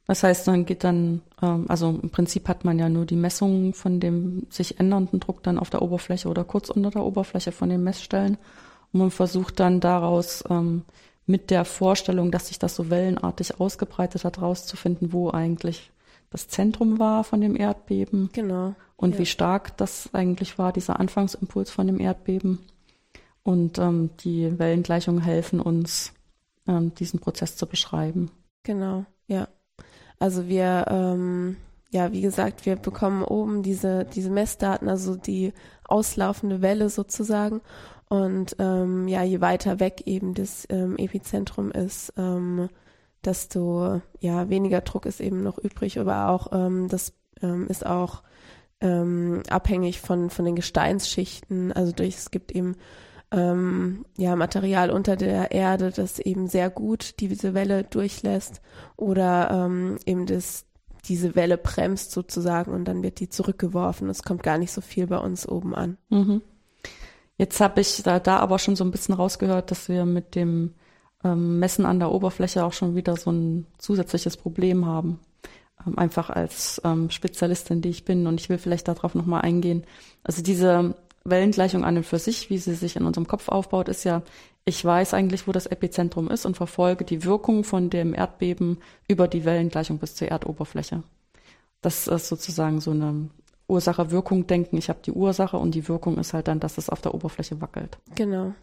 Das 0.06 0.22
heißt, 0.22 0.46
man 0.46 0.64
geht 0.64 0.84
dann, 0.84 1.20
ähm, 1.42 1.66
also 1.68 1.90
im 2.02 2.10
Prinzip 2.10 2.48
hat 2.48 2.64
man 2.64 2.78
ja 2.78 2.88
nur 2.88 3.04
die 3.04 3.16
Messungen 3.16 3.74
von 3.74 4.00
dem 4.00 4.46
sich 4.48 4.80
ändernden 4.80 5.20
Druck 5.20 5.42
dann 5.42 5.58
auf 5.58 5.70
der 5.70 5.82
Oberfläche 5.82 6.28
oder 6.28 6.44
kurz 6.44 6.70
unter 6.70 6.90
der 6.90 7.04
Oberfläche 7.04 7.52
von 7.52 7.68
den 7.68 7.84
Messstellen. 7.84 8.38
Und 8.92 9.00
man 9.00 9.10
versucht 9.10 9.60
dann 9.60 9.80
daraus 9.80 10.42
ähm, 10.48 10.82
mit 11.28 11.50
der 11.50 11.64
Vorstellung, 11.64 12.30
dass 12.30 12.48
sich 12.48 12.58
das 12.58 12.74
so 12.74 12.90
wellenartig 12.90 13.60
ausgebreitet 13.60 14.24
hat, 14.24 14.40
rauszufinden, 14.40 15.12
wo 15.12 15.30
eigentlich 15.30 15.92
das 16.30 16.48
Zentrum 16.48 16.98
war 16.98 17.22
von 17.22 17.40
dem 17.40 17.54
Erdbeben. 17.54 18.30
Genau. 18.32 18.74
Und 18.96 19.12
ja. 19.12 19.18
wie 19.20 19.26
stark 19.26 19.76
das 19.76 20.10
eigentlich 20.14 20.58
war, 20.58 20.72
dieser 20.72 20.98
Anfangsimpuls 20.98 21.70
von 21.70 21.86
dem 21.86 22.00
Erdbeben. 22.00 22.58
Und 23.42 23.78
ähm, 23.78 24.10
die 24.20 24.58
Wellengleichungen 24.58 25.22
helfen 25.22 25.60
uns, 25.60 26.12
ähm, 26.66 26.94
diesen 26.94 27.20
Prozess 27.20 27.56
zu 27.56 27.66
beschreiben. 27.66 28.30
Genau, 28.62 29.04
ja. 29.26 29.48
Also 30.18 30.48
wir, 30.48 30.86
ähm, 30.88 31.56
ja, 31.90 32.12
wie 32.12 32.22
gesagt, 32.22 32.66
wir 32.66 32.76
bekommen 32.76 33.22
oben 33.22 33.62
diese, 33.62 34.04
diese 34.04 34.30
Messdaten, 34.30 34.88
also 34.88 35.14
die 35.14 35.52
auslaufende 35.84 36.60
Welle 36.62 36.88
sozusagen. 36.90 37.60
Und 38.08 38.56
ähm, 38.58 39.06
ja, 39.06 39.22
je 39.22 39.40
weiter 39.40 39.80
weg 39.80 40.02
eben 40.06 40.34
das 40.34 40.66
ähm, 40.70 40.96
Epizentrum 40.96 41.70
ist, 41.70 42.12
ähm, 42.16 42.68
desto 43.24 44.00
ja, 44.20 44.48
weniger 44.48 44.80
Druck 44.80 45.04
ist 45.04 45.20
eben 45.20 45.42
noch 45.42 45.58
übrig. 45.58 45.98
Aber 45.98 46.28
auch 46.30 46.52
ähm, 46.52 46.88
das 46.88 47.12
ähm, 47.42 47.66
ist 47.68 47.84
auch 47.84 48.22
ähm, 48.80 49.42
abhängig 49.50 50.00
von, 50.00 50.30
von 50.30 50.44
den 50.44 50.56
Gesteinsschichten. 50.56 51.72
Also 51.72 51.92
durch, 51.92 52.16
es 52.16 52.30
gibt 52.30 52.52
eben 52.52 52.76
ähm, 53.30 54.04
ja, 54.16 54.36
Material 54.36 54.90
unter 54.90 55.16
der 55.16 55.52
Erde, 55.52 55.90
das 55.90 56.18
eben 56.18 56.46
sehr 56.46 56.70
gut 56.70 57.20
diese 57.20 57.54
Welle 57.54 57.84
durchlässt 57.84 58.62
oder 58.96 59.50
ähm, 59.50 59.98
eben 60.06 60.26
das, 60.26 60.64
diese 61.04 61.34
Welle 61.34 61.58
bremst 61.58 62.12
sozusagen 62.12 62.72
und 62.72 62.86
dann 62.86 63.02
wird 63.02 63.20
die 63.20 63.28
zurückgeworfen. 63.28 64.08
Es 64.08 64.22
kommt 64.22 64.42
gar 64.42 64.58
nicht 64.58 64.72
so 64.72 64.80
viel 64.80 65.06
bei 65.06 65.18
uns 65.18 65.46
oben 65.46 65.74
an. 65.74 65.98
Mhm. 66.08 66.42
Jetzt 67.38 67.60
habe 67.60 67.80
ich 67.80 68.02
da, 68.02 68.18
da 68.18 68.38
aber 68.38 68.58
schon 68.58 68.76
so 68.76 68.84
ein 68.84 68.90
bisschen 68.90 69.14
rausgehört, 69.14 69.70
dass 69.70 69.88
wir 69.88 70.04
mit 70.04 70.34
dem 70.34 70.74
ähm, 71.24 71.60
Messen 71.60 71.86
an 71.86 72.00
der 72.00 72.10
Oberfläche 72.10 72.64
auch 72.64 72.72
schon 72.72 72.96
wieder 72.96 73.16
so 73.16 73.30
ein 73.30 73.66
zusätzliches 73.78 74.36
Problem 74.36 74.86
haben. 74.86 75.20
Ähm, 75.86 75.98
einfach 75.98 76.30
als 76.30 76.80
ähm, 76.84 77.10
Spezialistin, 77.10 77.80
die 77.80 77.90
ich 77.90 78.04
bin. 78.04 78.26
Und 78.26 78.40
ich 78.40 78.48
will 78.48 78.58
vielleicht 78.58 78.88
darauf 78.88 79.14
nochmal 79.14 79.42
eingehen. 79.42 79.84
Also 80.24 80.42
diese 80.42 80.96
Wellengleichung 81.24 81.84
an 81.84 81.96
und 81.96 82.06
für 82.06 82.18
sich, 82.18 82.50
wie 82.50 82.58
sie 82.58 82.74
sich 82.74 82.96
in 82.96 83.04
unserem 83.04 83.28
Kopf 83.28 83.48
aufbaut, 83.48 83.88
ist 83.88 84.04
ja, 84.04 84.22
ich 84.64 84.84
weiß 84.84 85.14
eigentlich, 85.14 85.46
wo 85.46 85.52
das 85.52 85.66
Epizentrum 85.66 86.28
ist 86.30 86.44
und 86.44 86.56
verfolge 86.56 87.04
die 87.04 87.24
Wirkung 87.24 87.64
von 87.64 87.88
dem 87.88 88.14
Erdbeben 88.14 88.78
über 89.06 89.28
die 89.28 89.44
Wellengleichung 89.44 89.98
bis 89.98 90.14
zur 90.16 90.28
Erdoberfläche. 90.28 91.04
Das 91.80 92.08
ist 92.08 92.28
sozusagen 92.28 92.80
so 92.80 92.90
eine 92.90 93.30
Ursache-Wirkung-Denken. 93.68 94.76
Ich 94.76 94.88
habe 94.88 95.00
die 95.04 95.12
Ursache 95.12 95.56
und 95.56 95.74
die 95.74 95.88
Wirkung 95.88 96.18
ist 96.18 96.34
halt 96.34 96.48
dann, 96.48 96.60
dass 96.60 96.78
es 96.78 96.88
auf 96.88 97.00
der 97.00 97.14
Oberfläche 97.14 97.60
wackelt. 97.60 97.98
Genau. 98.14 98.54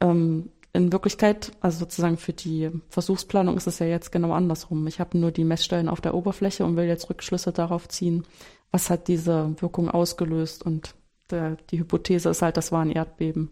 Ähm, 0.00 0.50
in 0.72 0.92
Wirklichkeit, 0.92 1.52
also 1.60 1.78
sozusagen 1.78 2.16
für 2.16 2.32
die 2.32 2.70
Versuchsplanung 2.88 3.56
ist 3.56 3.68
es 3.68 3.78
ja 3.78 3.86
jetzt 3.86 4.10
genau 4.10 4.32
andersrum. 4.32 4.86
Ich 4.88 4.98
habe 4.98 5.16
nur 5.16 5.30
die 5.30 5.44
Messstellen 5.44 5.88
auf 5.88 6.00
der 6.00 6.14
Oberfläche 6.14 6.64
und 6.64 6.76
will 6.76 6.86
jetzt 6.86 7.08
Rückschlüsse 7.08 7.52
darauf 7.52 7.88
ziehen, 7.88 8.24
was 8.72 8.90
hat 8.90 9.06
diese 9.06 9.54
Wirkung 9.60 9.88
ausgelöst 9.88 10.64
und 10.64 10.94
der, 11.30 11.56
die 11.70 11.78
Hypothese 11.78 12.28
ist 12.28 12.42
halt, 12.42 12.56
das 12.56 12.72
war 12.72 12.82
ein 12.82 12.90
Erdbeben. 12.90 13.50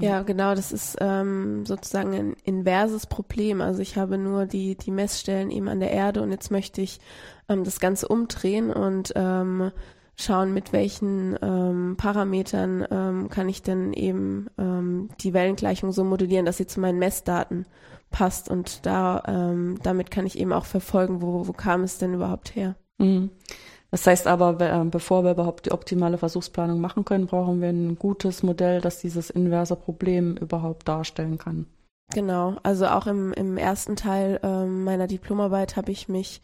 Ja, 0.00 0.22
genau, 0.22 0.54
das 0.54 0.72
ist 0.72 0.96
ähm, 1.00 1.66
sozusagen 1.66 2.14
ein 2.14 2.36
inverses 2.44 3.06
Problem. 3.06 3.60
Also 3.60 3.80
ich 3.82 3.96
habe 3.96 4.16
nur 4.16 4.46
die, 4.46 4.76
die 4.76 4.92
Messstellen 4.92 5.50
eben 5.50 5.68
an 5.68 5.80
der 5.80 5.90
Erde 5.90 6.22
und 6.22 6.30
jetzt 6.30 6.50
möchte 6.50 6.80
ich 6.80 7.00
ähm, 7.48 7.64
das 7.64 7.80
Ganze 7.80 8.06
umdrehen 8.06 8.70
und 8.70 9.12
ähm, 9.16 9.72
schauen, 10.18 10.52
mit 10.52 10.72
welchen 10.72 11.38
ähm, 11.40 11.96
Parametern 11.96 12.86
ähm, 12.90 13.28
kann 13.28 13.48
ich 13.48 13.62
denn 13.62 13.92
eben 13.92 14.48
ähm, 14.58 15.08
die 15.20 15.32
Wellengleichung 15.32 15.92
so 15.92 16.04
modellieren, 16.04 16.44
dass 16.44 16.56
sie 16.56 16.66
zu 16.66 16.80
meinen 16.80 16.98
Messdaten 16.98 17.66
passt 18.10 18.50
und 18.50 18.84
da 18.84 19.22
ähm, 19.26 19.78
damit 19.82 20.10
kann 20.10 20.26
ich 20.26 20.38
eben 20.38 20.52
auch 20.52 20.64
verfolgen, 20.64 21.22
wo, 21.22 21.46
wo 21.46 21.52
kam 21.52 21.82
es 21.82 21.98
denn 21.98 22.14
überhaupt 22.14 22.56
her. 22.56 22.74
Mhm. 22.98 23.30
Das 23.90 24.06
heißt 24.06 24.26
aber, 24.26 24.60
äh, 24.60 24.84
bevor 24.84 25.24
wir 25.24 25.30
überhaupt 25.30 25.66
die 25.66 25.72
optimale 25.72 26.18
Versuchsplanung 26.18 26.80
machen 26.80 27.04
können, 27.04 27.26
brauchen 27.26 27.60
wir 27.60 27.68
ein 27.68 27.96
gutes 27.96 28.42
Modell, 28.42 28.80
das 28.80 29.00
dieses 29.00 29.30
inverse 29.30 29.76
Problem 29.76 30.36
überhaupt 30.36 30.88
darstellen 30.88 31.38
kann. 31.38 31.66
Genau, 32.12 32.56
also 32.62 32.86
auch 32.86 33.06
im, 33.06 33.32
im 33.32 33.56
ersten 33.56 33.94
Teil 33.94 34.40
äh, 34.42 34.64
meiner 34.64 35.06
Diplomarbeit 35.06 35.76
habe 35.76 35.92
ich 35.92 36.08
mich, 36.08 36.40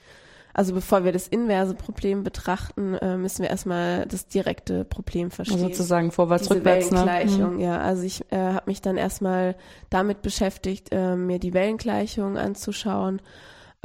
also 0.55 0.73
bevor 0.73 1.05
wir 1.05 1.13
das 1.13 1.29
inverse 1.29 1.75
Problem 1.75 2.23
betrachten, 2.23 2.95
äh, 2.95 3.17
müssen 3.17 3.43
wir 3.43 3.51
erstmal 3.51 4.07
das 4.07 4.27
direkte 4.27 4.85
Problem 4.85 5.31
verstehen. 5.31 5.57
Also 5.57 5.69
sozusagen 5.69 6.11
vorwärts, 6.11 6.45
Diese 6.45 6.57
rückwärts. 6.57 6.91
Ne? 6.91 6.99
Wellengleichung, 6.99 7.57
ne? 7.57 7.65
ja. 7.65 7.79
Also 7.81 8.05
ich 8.05 8.23
äh, 8.33 8.37
habe 8.37 8.65
mich 8.67 8.81
dann 8.81 8.97
erstmal 8.97 9.57
damit 9.91 10.23
beschäftigt, 10.23 10.89
äh, 10.93 11.17
mir 11.17 11.39
die 11.39 11.53
Wellengleichung 11.53 12.39
anzuschauen 12.39 13.21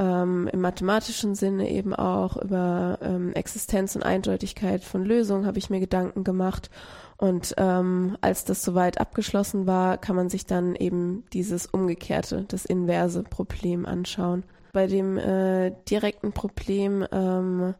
ähm, 0.00 0.48
im 0.50 0.62
mathematischen 0.62 1.34
Sinne 1.34 1.68
eben 1.68 1.94
auch 1.94 2.38
über 2.38 2.98
ähm, 3.02 3.34
Existenz 3.34 3.94
und 3.94 4.02
Eindeutigkeit 4.02 4.82
von 4.82 5.04
Lösungen 5.04 5.46
habe 5.46 5.58
ich 5.58 5.68
mir 5.68 5.78
Gedanken 5.78 6.24
gemacht. 6.24 6.70
Und 7.18 7.54
ähm, 7.58 8.16
als 8.22 8.46
das 8.46 8.62
soweit 8.62 8.98
abgeschlossen 8.98 9.66
war, 9.66 9.98
kann 9.98 10.16
man 10.16 10.30
sich 10.30 10.46
dann 10.46 10.74
eben 10.74 11.24
dieses 11.34 11.66
umgekehrte, 11.66 12.46
das 12.48 12.64
inverse 12.64 13.22
Problem 13.22 13.84
anschauen. 13.84 14.42
Bei 14.72 14.86
dem 14.86 15.16
äh, 15.18 15.72
direkten 15.88 16.32
Problem, 16.32 17.06
ähm, 17.10 17.74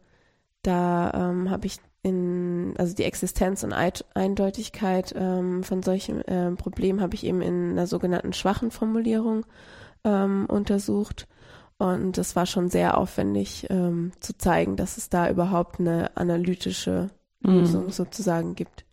da 0.61 1.11
ähm, 1.13 1.49
habe 1.49 1.67
ich 1.67 1.77
in, 2.03 2.73
also 2.77 2.95
die 2.95 3.03
Existenz 3.03 3.63
und 3.63 3.73
Eindeutigkeit 3.73 5.13
ähm, 5.15 5.63
von 5.63 5.83
solchen 5.83 6.21
äh, 6.27 6.51
Problemen 6.51 7.01
habe 7.01 7.15
ich 7.15 7.25
eben 7.25 7.41
in 7.41 7.71
einer 7.71 7.87
sogenannten 7.87 8.33
schwachen 8.33 8.71
Formulierung 8.71 9.45
ähm, 10.03 10.45
untersucht. 10.47 11.27
Und 11.77 12.17
es 12.17 12.35
war 12.35 12.45
schon 12.45 12.69
sehr 12.69 12.97
aufwendig 12.97 13.67
ähm, 13.69 14.11
zu 14.19 14.37
zeigen, 14.37 14.75
dass 14.75 14.97
es 14.97 15.09
da 15.09 15.29
überhaupt 15.29 15.79
eine 15.79 16.15
analytische 16.15 17.09
mhm. 17.41 17.53
Lösung 17.53 17.85
mhm. 17.85 17.91
sozusagen 17.91 18.55
gibt. 18.55 18.85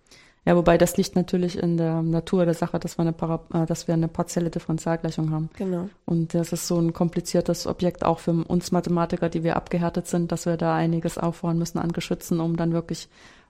Ja, 0.45 0.57
wobei 0.57 0.79
das 0.79 0.97
liegt 0.97 1.15
natürlich 1.15 1.59
in 1.59 1.77
der 1.77 2.03
Natur 2.03 2.45
der 2.45 2.55
Sache, 2.55 2.79
dass 2.79 2.97
wir 2.97 3.03
eine, 3.03 3.13
Para 3.13 3.41
äh, 3.53 3.67
dass 3.67 3.87
wir 3.87 3.95
eine 3.95 4.09
partielle 4.09 4.51
Differentialgleichung 4.51 5.31
haben. 5.31 5.51
Genau. 5.57 5.91
Und 6.07 6.35
das 6.35 6.53
ist 6.53 6.67
so 6.67 6.79
ein 6.79 6.93
kompliziertes 6.93 7.67
Objekt 7.67 8.05
auch 8.05 8.19
für 8.19 8.33
uns 8.33 8.73
Mathematiker, 8.73 9.29
die 9.29 9.43
wir 9.43 9.57
abgehärtet 9.57 10.07
sind, 10.07 10.33
dass 10.33 10.47
wir 10.47 10.57
da 10.57 10.75
einiges 10.75 11.19
aufbauen 11.19 11.59
müssen 11.59 11.79
an 11.79 11.93
Geschützen, 11.93 12.41
um 12.41 12.57
dann 12.57 12.73
wirklich 12.73 13.09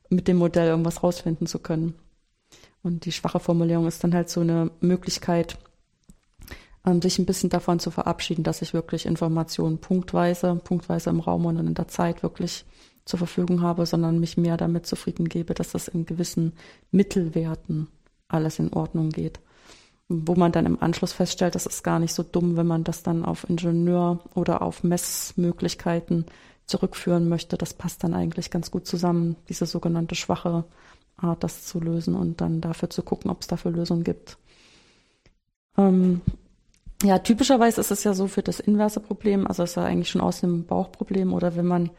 mit 0.09 0.27
dem 0.27 0.39
Modell 0.39 0.69
irgendwas 0.69 1.03
rausfinden 1.03 1.47
zu 1.47 1.59
können. 1.59 1.95
Und 2.83 3.05
die 3.05 3.13
schwache 3.13 3.41
Formulierung 3.41 3.87
ist 3.87 4.03
dann 4.03 4.15
halt 4.15 4.31
so 4.31 4.41
eine 4.41 4.71
Möglichkeit, 4.81 5.59
ähm, 6.87 7.03
sich 7.03 7.19
ein 7.19 7.27
bisschen 7.27 7.51
davon 7.51 7.79
zu 7.79 7.91
verabschieden, 7.91 8.45
dass 8.45 8.63
ich 8.63 8.75
wirklich 8.75 9.07
Informationen 9.07 9.79
punktweise, 9.79 10.55
punktweise 10.57 11.11
im 11.11 11.21
Raum 11.21 11.47
und 11.47 11.59
in 11.59 11.75
der 11.75 11.89
Zeit 11.89 12.23
wirklich 12.23 12.65
zur 13.09 13.19
Verfügung 13.19 13.63
habe, 13.63 13.87
sondern 13.87 14.21
mich 14.21 14.37
mehr 14.37 14.57
damit 14.57 14.87
zufrieden 14.87 15.29
gebe, 15.29 15.55
dass 15.55 15.73
das 15.73 15.89
in 15.89 16.05
gewissen 16.05 16.53
Mittelwerten 16.91 17.89
alles 18.29 18.59
in 18.59 18.73
Ordnung 18.73 19.09
geht. 19.09 19.41
Wo 20.09 20.35
man 20.35 20.53
dann 20.53 20.67
im 20.67 20.81
Anschluss 20.83 21.13
feststellt, 21.13 21.55
das 21.55 21.67
ist 21.67 21.83
gar 21.83 21.99
nicht 21.99 22.13
so 22.13 22.23
dumm, 22.23 22.57
wenn 22.57 22.67
man 22.67 22.85
das 22.85 23.03
dann 23.03 23.25
auf 23.25 23.49
Ingenieur 23.49 24.21
oder 24.35 24.63
auf 24.63 24.85
Messmöglichkeiten 24.85 26.27
zurückführen 26.67 27.29
möchte. 27.29 27.57
Das 27.57 27.73
passt 27.73 28.05
dann 28.05 28.15
eigentlich 28.15 28.51
ganz 28.51 28.71
gut 28.71 28.87
zusammen, 28.87 29.37
diese 29.49 29.67
sogenannte 29.67 30.15
schwache 30.15 30.65
Art, 31.17 31.43
das 31.43 31.65
zu 31.65 31.81
lösen 31.81 32.15
und 32.15 32.41
dann 32.43 32.61
dafür 32.61 32.91
zu 32.91 33.03
gucken, 33.03 33.31
ob 33.31 33.41
es 33.41 33.47
dafür 33.47 33.71
Lösungen 33.71 34.05
gibt. 34.05 34.37
Ähm, 35.79 36.21
ja, 37.03 37.19
typischerweise 37.19 37.81
ist 37.81 37.91
es 37.91 38.05
ja 38.05 38.13
so 38.13 38.29
für 38.29 38.43
das 38.43 38.61
inverse 38.61 39.01
Problem, 39.01 39.47
also 39.47 39.63
ist 39.63 39.77
ja 39.77 39.85
eigentlich 39.85 40.11
schon 40.11 40.21
aus 40.21 40.41
dem 40.41 40.67
Bauchproblem 40.67 41.33
oder 41.33 41.57
wenn 41.57 41.67
man 41.67 41.91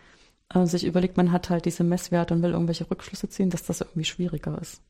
äh, 0.53 0.65
sich 0.65 0.86
überlegt, 0.86 1.18
man 1.18 1.32
hat 1.32 1.50
halt 1.50 1.65
diese 1.65 1.84
Messwerte 1.84 2.34
und 2.34 2.41
will 2.41 2.51
irgendwelche 2.51 2.89
Rückschlüsse 2.89 3.29
ziehen, 3.29 3.50
dass 3.50 3.65
das 3.65 3.82
irgendwie 3.82 4.06
schwieriger 4.06 4.60
ist. 4.62 4.82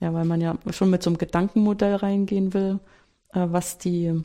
Ja, 0.00 0.14
weil 0.14 0.24
man 0.24 0.40
ja 0.40 0.56
schon 0.70 0.90
mit 0.90 1.02
so 1.02 1.10
einem 1.10 1.18
Gedankenmodell 1.18 1.96
reingehen 1.96 2.54
will, 2.54 2.78
äh, 3.32 3.46
was 3.50 3.78
die, 3.78 4.22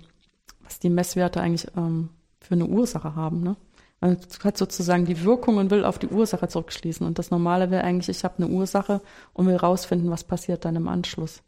was 0.64 0.80
die 0.80 0.90
Messwerte 0.90 1.42
eigentlich 1.42 1.68
ähm, 1.76 2.10
für 2.40 2.54
eine 2.54 2.68
Ursache 2.68 3.16
haben. 3.16 3.42
Ne? 3.42 3.56
Man 4.00 4.18
hat 4.44 4.58
sozusagen 4.58 5.06
die 5.06 5.24
Wirkung 5.24 5.58
und 5.58 5.72
will 5.72 5.86
auf 5.86 5.98
die 5.98 6.10
Ursache 6.10 6.48
zurückschließen. 6.48 7.06
Und 7.08 7.18
das 7.18 7.32
Normale 7.32 7.72
wäre 7.72 7.84
eigentlich, 7.84 8.16
ich 8.16 8.24
habe 8.24 8.44
eine 8.44 8.54
Ursache 8.54 9.02
und 9.34 9.48
will 9.48 9.56
rausfinden, 9.56 10.12
was 10.12 10.24
passiert 10.24 10.66
dann 10.66 10.76
im 10.76 10.88
Anschluss. 10.88 11.42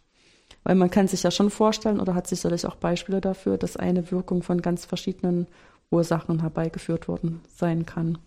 Weil 0.64 0.76
man 0.76 0.90
kann 0.90 1.08
sich 1.08 1.22
ja 1.22 1.30
schon 1.30 1.52
vorstellen 1.52 2.00
oder 2.00 2.16
hat 2.16 2.28
sicherlich 2.28 2.66
auch 2.66 2.76
Beispiele 2.76 3.22
dafür, 3.22 3.58
dass 3.58 3.78
eine 3.78 4.10
Wirkung 4.10 4.42
von 4.42 4.62
ganz 4.62 4.86
verschiedenen 4.86 5.48
Ursachen 5.92 6.40
herbeigeführt 6.40 7.08
worden 7.08 7.42
sein 7.56 7.86
kann 7.86 8.18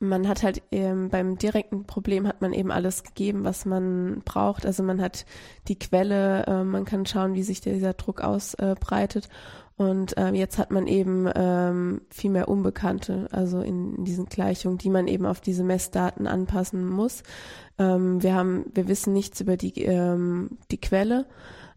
man 0.00 0.28
hat 0.28 0.42
halt 0.42 0.62
ähm, 0.70 1.08
beim 1.08 1.38
direkten 1.38 1.84
Problem 1.84 2.26
hat 2.26 2.40
man 2.40 2.52
eben 2.52 2.70
alles 2.70 3.02
gegeben, 3.02 3.44
was 3.44 3.64
man 3.64 4.22
braucht. 4.24 4.64
Also 4.64 4.82
man 4.82 5.00
hat 5.00 5.26
die 5.66 5.78
Quelle, 5.78 6.46
äh, 6.46 6.64
man 6.64 6.84
kann 6.84 7.04
schauen, 7.04 7.34
wie 7.34 7.42
sich 7.42 7.60
dieser 7.60 7.94
Druck 7.94 8.20
ausbreitet. 8.20 9.26
Äh, 9.26 9.28
und 9.78 10.14
ähm, 10.16 10.34
jetzt 10.34 10.58
hat 10.58 10.72
man 10.72 10.88
eben 10.88 11.30
ähm, 11.36 12.00
viel 12.10 12.30
mehr 12.30 12.48
Unbekannte, 12.48 13.28
also 13.30 13.60
in, 13.60 13.94
in 13.94 14.04
diesen 14.04 14.26
Gleichungen, 14.26 14.76
die 14.76 14.90
man 14.90 15.06
eben 15.06 15.24
auf 15.24 15.40
diese 15.40 15.62
Messdaten 15.62 16.26
anpassen 16.26 16.84
muss. 16.84 17.22
Ähm, 17.78 18.20
wir 18.20 18.34
haben, 18.34 18.66
wir 18.74 18.88
wissen 18.88 19.12
nichts 19.12 19.40
über 19.40 19.56
die 19.56 19.84
ähm, 19.84 20.58
die 20.72 20.80
Quelle 20.80 21.26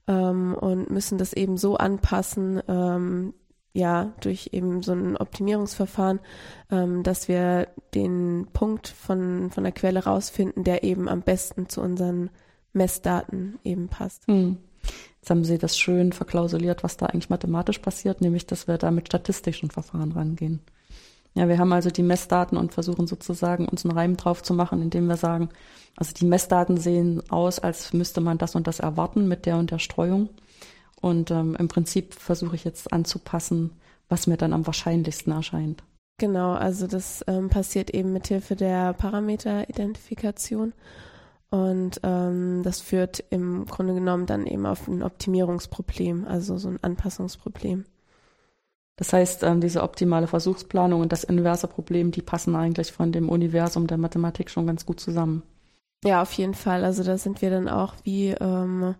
ähm, 0.07 0.55
und 0.55 0.89
müssen 0.89 1.19
das 1.19 1.33
eben 1.33 1.57
so 1.57 1.77
anpassen, 1.77 2.59
ähm, 2.67 3.35
ja, 3.73 4.13
durch 4.19 4.49
eben 4.51 4.83
so 4.83 4.91
ein 4.91 5.15
Optimierungsverfahren, 5.15 6.19
ähm, 6.71 7.03
dass 7.03 7.27
wir 7.27 7.69
den 7.93 8.47
Punkt 8.51 8.87
von, 8.87 9.49
von 9.49 9.63
der 9.63 9.71
Quelle 9.71 10.03
rausfinden, 10.03 10.63
der 10.63 10.83
eben 10.83 11.07
am 11.07 11.21
besten 11.21 11.69
zu 11.69 11.81
unseren 11.81 12.29
Messdaten 12.73 13.59
eben 13.63 13.87
passt. 13.87 14.27
Hm. 14.27 14.57
Jetzt 15.21 15.29
haben 15.29 15.45
Sie 15.45 15.57
das 15.57 15.77
schön 15.77 16.11
verklausuliert, 16.11 16.83
was 16.83 16.97
da 16.97 17.05
eigentlich 17.05 17.29
mathematisch 17.29 17.79
passiert, 17.79 18.21
nämlich, 18.21 18.47
dass 18.47 18.67
wir 18.67 18.77
da 18.77 18.91
mit 18.91 19.07
statistischen 19.07 19.69
Verfahren 19.69 20.11
rangehen. 20.11 20.61
Ja, 21.33 21.47
wir 21.47 21.59
haben 21.59 21.71
also 21.71 21.89
die 21.89 22.03
Messdaten 22.03 22.57
und 22.57 22.73
versuchen 22.73 23.07
sozusagen 23.07 23.67
uns 23.67 23.85
einen 23.85 23.97
Reim 23.97 24.17
drauf 24.17 24.43
zu 24.43 24.53
machen, 24.53 24.81
indem 24.81 25.07
wir 25.07 25.15
sagen, 25.15 25.49
also 25.95 26.13
die 26.13 26.25
Messdaten 26.25 26.77
sehen 26.77 27.21
aus, 27.29 27.59
als 27.59 27.93
müsste 27.93 28.19
man 28.19 28.37
das 28.37 28.55
und 28.55 28.67
das 28.67 28.79
erwarten 28.79 29.27
mit 29.27 29.45
der 29.45 29.57
und 29.57 29.71
der 29.71 29.79
Streuung. 29.79 30.29
Und 31.01 31.31
ähm, 31.31 31.55
im 31.59 31.67
Prinzip 31.67 32.13
versuche 32.13 32.55
ich 32.55 32.63
jetzt 32.63 32.93
anzupassen, 32.93 33.71
was 34.07 34.27
mir 34.27 34.37
dann 34.37 34.53
am 34.53 34.67
wahrscheinlichsten 34.67 35.33
erscheint. 35.33 35.83
Genau, 36.19 36.53
also 36.53 36.85
das 36.85 37.23
ähm, 37.27 37.49
passiert 37.49 37.89
eben 37.89 38.13
mit 38.13 38.27
Hilfe 38.27 38.55
der 38.55 38.93
Parameteridentifikation. 38.93 40.73
Und 41.49 41.99
ähm, 42.03 42.61
das 42.63 42.79
führt 42.79 43.23
im 43.29 43.65
Grunde 43.65 43.93
genommen 43.93 44.25
dann 44.25 44.45
eben 44.45 44.65
auf 44.65 44.87
ein 44.87 45.03
Optimierungsproblem, 45.03 46.25
also 46.25 46.57
so 46.57 46.69
ein 46.69 46.79
Anpassungsproblem. 46.81 47.85
Das 48.95 49.13
heißt, 49.13 49.43
ähm, 49.43 49.61
diese 49.61 49.81
optimale 49.81 50.27
Versuchsplanung 50.27 51.01
und 51.01 51.11
das 51.11 51.23
inverse 51.23 51.67
Problem, 51.67 52.11
die 52.11 52.21
passen 52.21 52.55
eigentlich 52.55 52.91
von 52.91 53.11
dem 53.11 53.27
Universum 53.27 53.87
der 53.87 53.97
Mathematik 53.97 54.49
schon 54.49 54.67
ganz 54.67 54.85
gut 54.85 54.99
zusammen. 54.99 55.41
Ja, 56.05 56.21
auf 56.21 56.31
jeden 56.33 56.53
Fall. 56.53 56.85
Also 56.85 57.03
da 57.03 57.17
sind 57.17 57.41
wir 57.41 57.49
dann 57.49 57.67
auch 57.67 57.95
wie 58.03 58.29
ähm, 58.29 58.95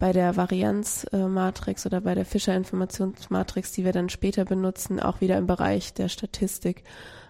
bei 0.00 0.12
der 0.12 0.36
Varianzmatrix 0.36 1.86
oder 1.86 2.00
bei 2.00 2.16
der 2.16 2.24
Fischer-Informationsmatrix, 2.24 3.70
die 3.72 3.84
wir 3.84 3.92
dann 3.92 4.08
später 4.08 4.44
benutzen, 4.44 4.98
auch 4.98 5.20
wieder 5.20 5.38
im 5.38 5.46
Bereich 5.46 5.94
der 5.94 6.08
Statistik. 6.08 6.82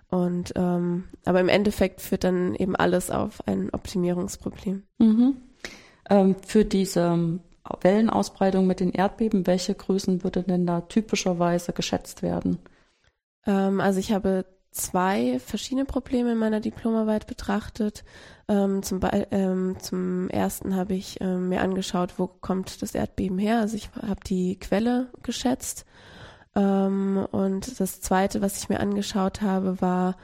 Und 0.09 0.53
ähm, 0.57 1.05
aber 1.25 1.41
im 1.41 1.49
Endeffekt 1.49 2.01
führt 2.01 2.25
dann 2.25 2.55
eben 2.55 2.75
alles 2.77 3.11
auf 3.11 3.47
ein 3.47 3.71
Optimierungsproblem. 3.71 4.85
Mhm. 4.99 5.37
Ähm, 6.09 6.37
für 6.47 6.65
diese 6.65 7.41
Wellenausbreitung 7.81 8.67
mit 8.67 8.81
den 8.81 8.93
Erdbeben, 8.93 9.47
welche 9.47 9.75
Größen 9.75 10.25
würde 10.25 10.45
denn 10.45 10.67
da 10.67 10.81
typischerweise 10.81 11.73
geschätzt 11.73 12.23
werden? 12.23 12.59
Ähm, 13.47 13.81
also 13.81 13.99
ich 13.99 14.13
habe 14.13 14.47
zwei 14.71 15.39
verschiedene 15.41 15.85
Probleme 15.85 16.33
in 16.33 16.39
meiner 16.39 16.61
Diplomarbeit 16.61 17.27
betrachtet. 17.27 18.05
Ähm, 18.49 18.83
zum, 18.83 19.01
ähm, 19.31 19.77
zum 19.81 20.29
ersten 20.31 20.77
habe 20.77 20.95
ich 20.95 21.21
ähm, 21.21 21.49
mir 21.49 21.61
angeschaut, 21.61 22.15
wo 22.19 22.27
kommt 22.27 22.83
das 22.83 22.95
Erdbeben 22.95 23.39
her. 23.39 23.59
Also 23.61 23.77
ich 23.77 23.91
habe 23.95 24.21
die 24.27 24.59
Quelle 24.59 25.09
geschätzt. 25.23 25.85
Ähm, 26.57 27.27
und 27.31 27.81
das 27.81 28.01
zweite, 28.01 28.43
was 28.43 28.59
ich 28.59 28.69
mir 28.69 28.81
angeschaut 28.81 29.43
habe, 29.43 29.81
war, 29.81 30.17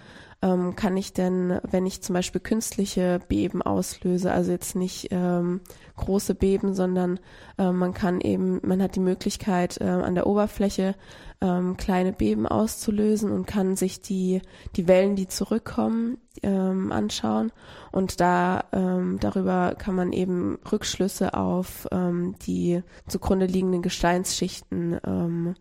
ähm, 0.43 0.77
kann 0.77 0.97
ich 0.97 1.13
denn, 1.13 1.61
wenn 1.63 1.87
ich 1.87 2.03
zum 2.03 2.15
Beispiel 2.15 2.41
künstliche 2.41 3.21
Beben 3.29 3.63
auslöse, 3.63 4.33
also 4.33 4.53
jetzt 4.53 4.77
nicht 4.77 5.09
ähm, 5.11 5.61
große 5.97 6.35
Beben, 6.35 6.75
sondern 6.75 7.19
äh, 7.59 7.71
man 7.73 7.95
kann 7.95 8.21
eben, 8.21 8.61
man 8.63 8.83
hat 8.83 8.97
die 8.97 9.01
Möglichkeit, 9.01 9.81
äh, 9.81 9.85
an 9.85 10.15
der 10.15 10.27
Oberfläche 10.27 10.95
ähm, 11.41 11.77
kleine 11.77 12.13
Beben 12.13 12.47
auszulösen 12.47 13.31
und 13.31 13.47
kann 13.47 13.77
sich 13.77 14.03
die, 14.03 14.43
die 14.77 14.89
Wellen, 14.89 15.17
die 15.17 15.29
zurückkommen, 15.29 16.19
ähm, 16.43 16.93
anschauen. 16.93 17.51
Und 17.93 18.21
da 18.21 18.65
ähm, 18.73 19.19
darüber 19.21 19.75
kann 19.75 19.95
man 19.95 20.13
eben 20.13 20.59
Rückschlüsse 20.71 21.35
auf 21.35 21.89
ähm, 21.93 22.35
die 22.47 22.83
zugrunde 23.09 23.47
liegenden 23.47 23.81
Gesteinsschichten 23.81 25.01
ähm, 25.07 25.55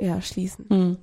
ja, 0.00 0.20
schließen. 0.20 0.66
Hm. 0.68 0.96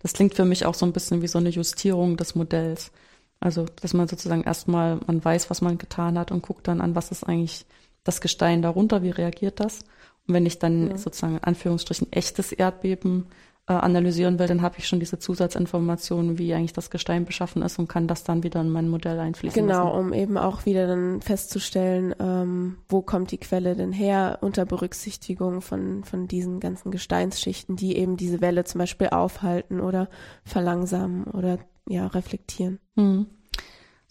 Das 0.00 0.12
klingt 0.12 0.34
für 0.34 0.44
mich 0.44 0.66
auch 0.66 0.74
so 0.74 0.86
ein 0.86 0.92
bisschen 0.92 1.22
wie 1.22 1.28
so 1.28 1.38
eine 1.38 1.50
Justierung 1.50 2.16
des 2.16 2.34
Modells. 2.34 2.90
Also, 3.38 3.66
dass 3.80 3.94
man 3.94 4.08
sozusagen 4.08 4.42
erstmal, 4.42 5.00
man 5.06 5.24
weiß, 5.24 5.48
was 5.48 5.62
man 5.62 5.78
getan 5.78 6.18
hat 6.18 6.30
und 6.30 6.42
guckt 6.42 6.68
dann 6.68 6.80
an, 6.80 6.94
was 6.94 7.10
ist 7.10 7.24
eigentlich 7.24 7.64
das 8.04 8.20
Gestein 8.20 8.62
darunter, 8.62 9.02
wie 9.02 9.10
reagiert 9.10 9.60
das? 9.60 9.80
Und 10.26 10.34
wenn 10.34 10.46
ich 10.46 10.58
dann 10.58 10.90
ja. 10.90 10.98
sozusagen 10.98 11.36
in 11.36 11.44
Anführungsstrichen 11.44 12.12
echtes 12.12 12.52
Erdbeben 12.52 13.26
analysieren 13.74 14.38
will, 14.38 14.46
dann 14.46 14.62
habe 14.62 14.76
ich 14.78 14.88
schon 14.88 15.00
diese 15.00 15.18
Zusatzinformationen, 15.18 16.38
wie 16.38 16.54
eigentlich 16.54 16.72
das 16.72 16.90
Gestein 16.90 17.24
beschaffen 17.24 17.62
ist 17.62 17.78
und 17.78 17.88
kann 17.88 18.06
das 18.06 18.24
dann 18.24 18.42
wieder 18.42 18.60
in 18.60 18.70
mein 18.70 18.88
Modell 18.88 19.18
einfließen 19.18 19.66
genau, 19.66 19.94
lassen. 19.94 19.98
Um 19.98 20.12
eben 20.12 20.38
auch 20.38 20.66
wieder 20.66 20.86
dann 20.86 21.20
festzustellen, 21.20 22.14
ähm, 22.18 22.78
wo 22.88 23.02
kommt 23.02 23.30
die 23.30 23.38
Quelle 23.38 23.76
denn 23.76 23.92
her, 23.92 24.38
unter 24.40 24.66
Berücksichtigung 24.66 25.60
von, 25.62 26.04
von 26.04 26.26
diesen 26.26 26.60
ganzen 26.60 26.90
Gesteinsschichten, 26.90 27.76
die 27.76 27.96
eben 27.96 28.16
diese 28.16 28.40
Welle 28.40 28.64
zum 28.64 28.78
Beispiel 28.78 29.08
aufhalten 29.08 29.80
oder 29.80 30.08
verlangsamen 30.44 31.24
oder 31.24 31.58
ja, 31.88 32.06
reflektieren. 32.06 32.78
Mhm. 32.94 33.26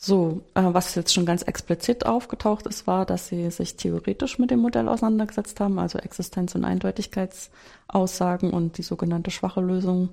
So, 0.02 0.44
äh, 0.54 0.62
was 0.64 0.96
jetzt 0.96 1.14
schon 1.14 1.26
ganz 1.26 1.42
explizit 1.42 2.06
aufgetaucht 2.06 2.66
ist, 2.68 2.88
war, 2.88 3.06
dass 3.06 3.28
sie 3.28 3.52
sich 3.52 3.76
theoretisch 3.76 4.40
mit 4.40 4.50
dem 4.50 4.60
Modell 4.60 4.88
auseinandergesetzt 4.88 5.60
haben, 5.60 5.78
also 5.78 6.00
Existenz- 6.00 6.56
und 6.56 6.64
Eindeutigkeitsaussagen 6.64 8.52
und 8.52 8.78
die 8.78 8.84
sogenannte 8.84 9.30
schwache 9.30 9.60
Lösung 9.60 10.12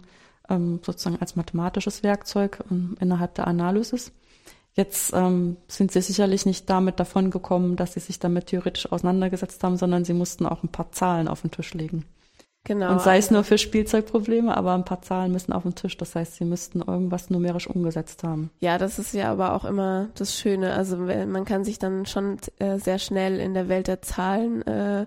ähm, 0.48 0.80
sozusagen 0.84 1.20
als 1.20 1.36
mathematisches 1.36 2.02
Werkzeug 2.02 2.64
ähm, 2.68 2.96
innerhalb 2.98 3.36
der 3.36 3.46
Analysis. 3.46 4.10
Jetzt 4.74 5.12
ähm, 5.14 5.56
sind 5.68 5.92
sie 5.92 6.00
sicherlich 6.00 6.46
nicht 6.46 6.68
damit 6.68 6.98
davon 6.98 7.30
gekommen, 7.30 7.76
dass 7.76 7.92
sie 7.92 8.00
sich 8.00 8.18
damit 8.18 8.46
theoretisch 8.46 8.90
auseinandergesetzt 8.90 9.62
haben, 9.62 9.76
sondern 9.76 10.04
sie 10.04 10.14
mussten 10.14 10.46
auch 10.46 10.64
ein 10.64 10.68
paar 10.68 10.90
Zahlen 10.90 11.28
auf 11.28 11.42
den 11.42 11.52
Tisch 11.52 11.74
legen. 11.74 12.04
Genau. 12.66 12.90
Und 12.90 13.00
sei 13.00 13.18
es 13.18 13.30
nur 13.30 13.44
für 13.44 13.58
Spielzeugprobleme, 13.58 14.56
aber 14.56 14.74
ein 14.74 14.84
paar 14.84 15.00
Zahlen 15.00 15.30
müssen 15.30 15.52
auf 15.52 15.62
den 15.62 15.76
Tisch. 15.76 15.96
Das 15.96 16.16
heißt, 16.16 16.34
sie 16.34 16.44
müssten 16.44 16.80
irgendwas 16.80 17.30
numerisch 17.30 17.68
umgesetzt 17.68 18.24
haben. 18.24 18.50
Ja, 18.58 18.76
das 18.76 18.98
ist 18.98 19.14
ja 19.14 19.30
aber 19.30 19.54
auch 19.54 19.64
immer 19.64 20.08
das 20.16 20.36
Schöne. 20.36 20.72
Also 20.72 20.96
man 20.96 21.44
kann 21.44 21.62
sich 21.62 21.78
dann 21.78 22.06
schon 22.06 22.38
äh, 22.58 22.78
sehr 22.78 22.98
schnell 22.98 23.38
in 23.38 23.54
der 23.54 23.68
Welt 23.68 23.86
der 23.86 24.02
Zahlen 24.02 24.62
äh, 24.66 25.06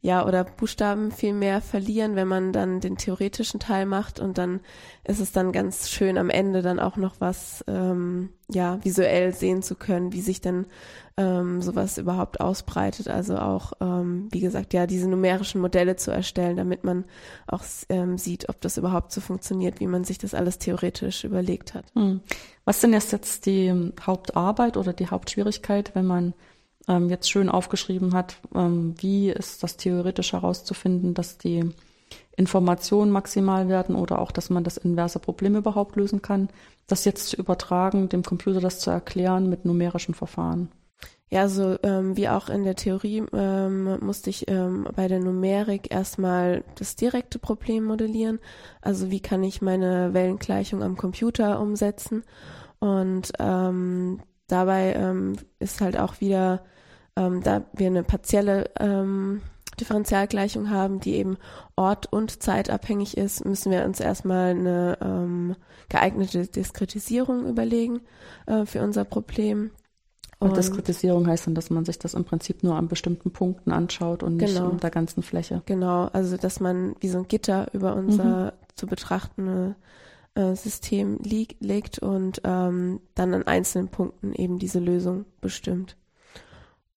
ja, 0.00 0.26
oder 0.26 0.42
Buchstaben 0.42 1.12
viel 1.12 1.34
mehr 1.34 1.60
verlieren, 1.60 2.16
wenn 2.16 2.28
man 2.28 2.52
dann 2.52 2.80
den 2.80 2.96
theoretischen 2.96 3.60
Teil 3.60 3.86
macht 3.86 4.20
und 4.20 4.38
dann 4.38 4.60
ist 5.04 5.20
es 5.20 5.32
dann 5.32 5.50
ganz 5.50 5.90
schön 5.90 6.18
am 6.18 6.30
Ende 6.30 6.62
dann 6.62 6.78
auch 6.78 6.96
noch 6.96 7.20
was, 7.20 7.64
ähm, 7.66 8.30
ja, 8.48 8.78
visuell 8.84 9.34
sehen 9.34 9.62
zu 9.62 9.74
können, 9.74 10.12
wie 10.12 10.20
sich 10.20 10.40
denn 10.40 10.66
ähm, 11.18 11.60
sowas 11.60 11.98
überhaupt 11.98 12.40
ausbreitet. 12.40 13.08
Also 13.08 13.36
auch, 13.36 13.72
ähm, 13.80 14.28
wie 14.30 14.40
gesagt, 14.40 14.72
ja, 14.72 14.86
diese 14.86 15.08
numerischen 15.08 15.60
Modelle 15.60 15.96
zu 15.96 16.12
erstellen, 16.12 16.56
damit 16.56 16.84
man 16.84 17.04
auch 17.48 17.64
ähm, 17.88 18.16
sieht, 18.18 18.48
ob 18.48 18.60
das 18.60 18.78
überhaupt 18.78 19.10
so 19.10 19.20
funktioniert, 19.20 19.80
wie 19.80 19.88
man 19.88 20.04
sich 20.04 20.18
das 20.18 20.32
alles 20.32 20.58
theoretisch 20.58 21.24
überlegt 21.24 21.74
hat. 21.74 21.86
Hm. 21.94 22.20
Was 22.64 22.80
denn 22.80 22.92
jetzt 22.92 23.10
jetzt 23.10 23.46
die 23.46 23.92
Hauptarbeit 24.00 24.76
oder 24.76 24.92
die 24.92 25.08
Hauptschwierigkeit, 25.08 25.90
wenn 25.94 26.06
man 26.06 26.34
ähm, 26.86 27.10
jetzt 27.10 27.28
schön 27.28 27.48
aufgeschrieben 27.48 28.14
hat, 28.14 28.36
ähm, 28.54 28.94
wie 28.98 29.30
ist 29.30 29.64
das 29.64 29.76
theoretisch 29.76 30.32
herauszufinden, 30.32 31.14
dass 31.14 31.36
die 31.36 31.68
Informationen 32.36 33.10
maximal 33.10 33.68
werden 33.68 33.96
oder 33.96 34.20
auch, 34.20 34.30
dass 34.30 34.50
man 34.50 34.62
das 34.62 34.76
inverse 34.76 35.18
Problem 35.18 35.56
überhaupt 35.56 35.96
lösen 35.96 36.22
kann, 36.22 36.48
das 36.86 37.04
jetzt 37.04 37.30
zu 37.30 37.36
übertragen, 37.36 38.08
dem 38.08 38.22
Computer 38.22 38.60
das 38.60 38.78
zu 38.78 38.90
erklären 38.90 39.50
mit 39.50 39.64
numerischen 39.64 40.14
Verfahren. 40.14 40.70
Ja, 41.30 41.48
so 41.48 41.76
ähm, 41.82 42.16
wie 42.16 42.28
auch 42.28 42.48
in 42.48 42.64
der 42.64 42.74
Theorie 42.74 43.22
ähm, 43.34 43.98
musste 44.00 44.30
ich 44.30 44.48
ähm, 44.50 44.88
bei 44.96 45.08
der 45.08 45.20
Numerik 45.20 45.92
erstmal 45.92 46.64
das 46.76 46.96
direkte 46.96 47.38
Problem 47.38 47.84
modellieren. 47.84 48.38
Also 48.80 49.10
wie 49.10 49.20
kann 49.20 49.42
ich 49.44 49.60
meine 49.60 50.14
Wellengleichung 50.14 50.82
am 50.82 50.96
Computer 50.96 51.60
umsetzen? 51.60 52.22
Und 52.78 53.32
ähm, 53.38 54.20
dabei 54.46 54.94
ähm, 54.94 55.36
ist 55.58 55.82
halt 55.82 55.98
auch 55.98 56.20
wieder 56.20 56.62
ähm, 57.18 57.42
da 57.42 57.64
wir 57.72 57.88
eine 57.88 58.04
partielle 58.04 58.70
ähm, 58.78 59.42
Differentialgleichung 59.80 60.70
haben, 60.70 61.00
die 61.00 61.14
eben 61.16 61.36
ort- 61.76 62.12
und 62.12 62.42
zeitabhängig 62.42 63.16
ist, 63.16 63.44
müssen 63.44 63.72
wir 63.72 63.84
uns 63.84 64.00
erstmal 64.00 64.50
eine 64.50 64.98
ähm, 65.00 65.56
geeignete 65.88 66.46
Diskretisierung 66.46 67.46
überlegen 67.46 68.00
äh, 68.46 68.64
für 68.66 68.82
unser 68.82 69.04
Problem. 69.04 69.70
Und, 70.40 70.56
Diskretisierung 70.56 71.26
heißt 71.26 71.48
dann, 71.48 71.56
dass 71.56 71.68
man 71.68 71.84
sich 71.84 71.98
das 71.98 72.14
im 72.14 72.24
Prinzip 72.24 72.62
nur 72.62 72.76
an 72.76 72.86
bestimmten 72.86 73.32
Punkten 73.32 73.72
anschaut 73.72 74.22
und 74.22 74.36
nicht 74.36 74.54
genau. 74.54 74.70
der 74.70 74.90
ganzen 74.90 75.22
Fläche. 75.22 75.62
Genau, 75.66 76.04
also 76.12 76.36
dass 76.36 76.60
man 76.60 76.94
wie 77.00 77.08
so 77.08 77.18
ein 77.18 77.26
Gitter 77.26 77.66
über 77.72 77.96
unser 77.96 78.46
mhm. 78.46 78.52
zu 78.76 78.86
betrachtende 78.86 79.74
äh, 80.34 80.54
System 80.54 81.18
lieg, 81.18 81.56
legt 81.58 81.98
und 81.98 82.40
ähm, 82.44 83.00
dann 83.16 83.34
an 83.34 83.48
einzelnen 83.48 83.88
Punkten 83.88 84.32
eben 84.32 84.60
diese 84.60 84.78
Lösung 84.78 85.24
bestimmt. 85.40 85.96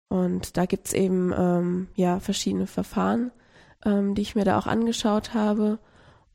Und 0.08 0.58
da 0.58 0.66
gibt's 0.66 0.94
eben 0.94 1.34
ähm, 1.36 1.88
ja 1.96 2.20
verschiedene 2.20 2.68
Verfahren, 2.68 3.32
ähm, 3.84 4.14
die 4.14 4.22
ich 4.22 4.36
mir 4.36 4.46
da 4.46 4.60
auch 4.60 4.68
angeschaut 4.68 5.34
habe. 5.34 5.80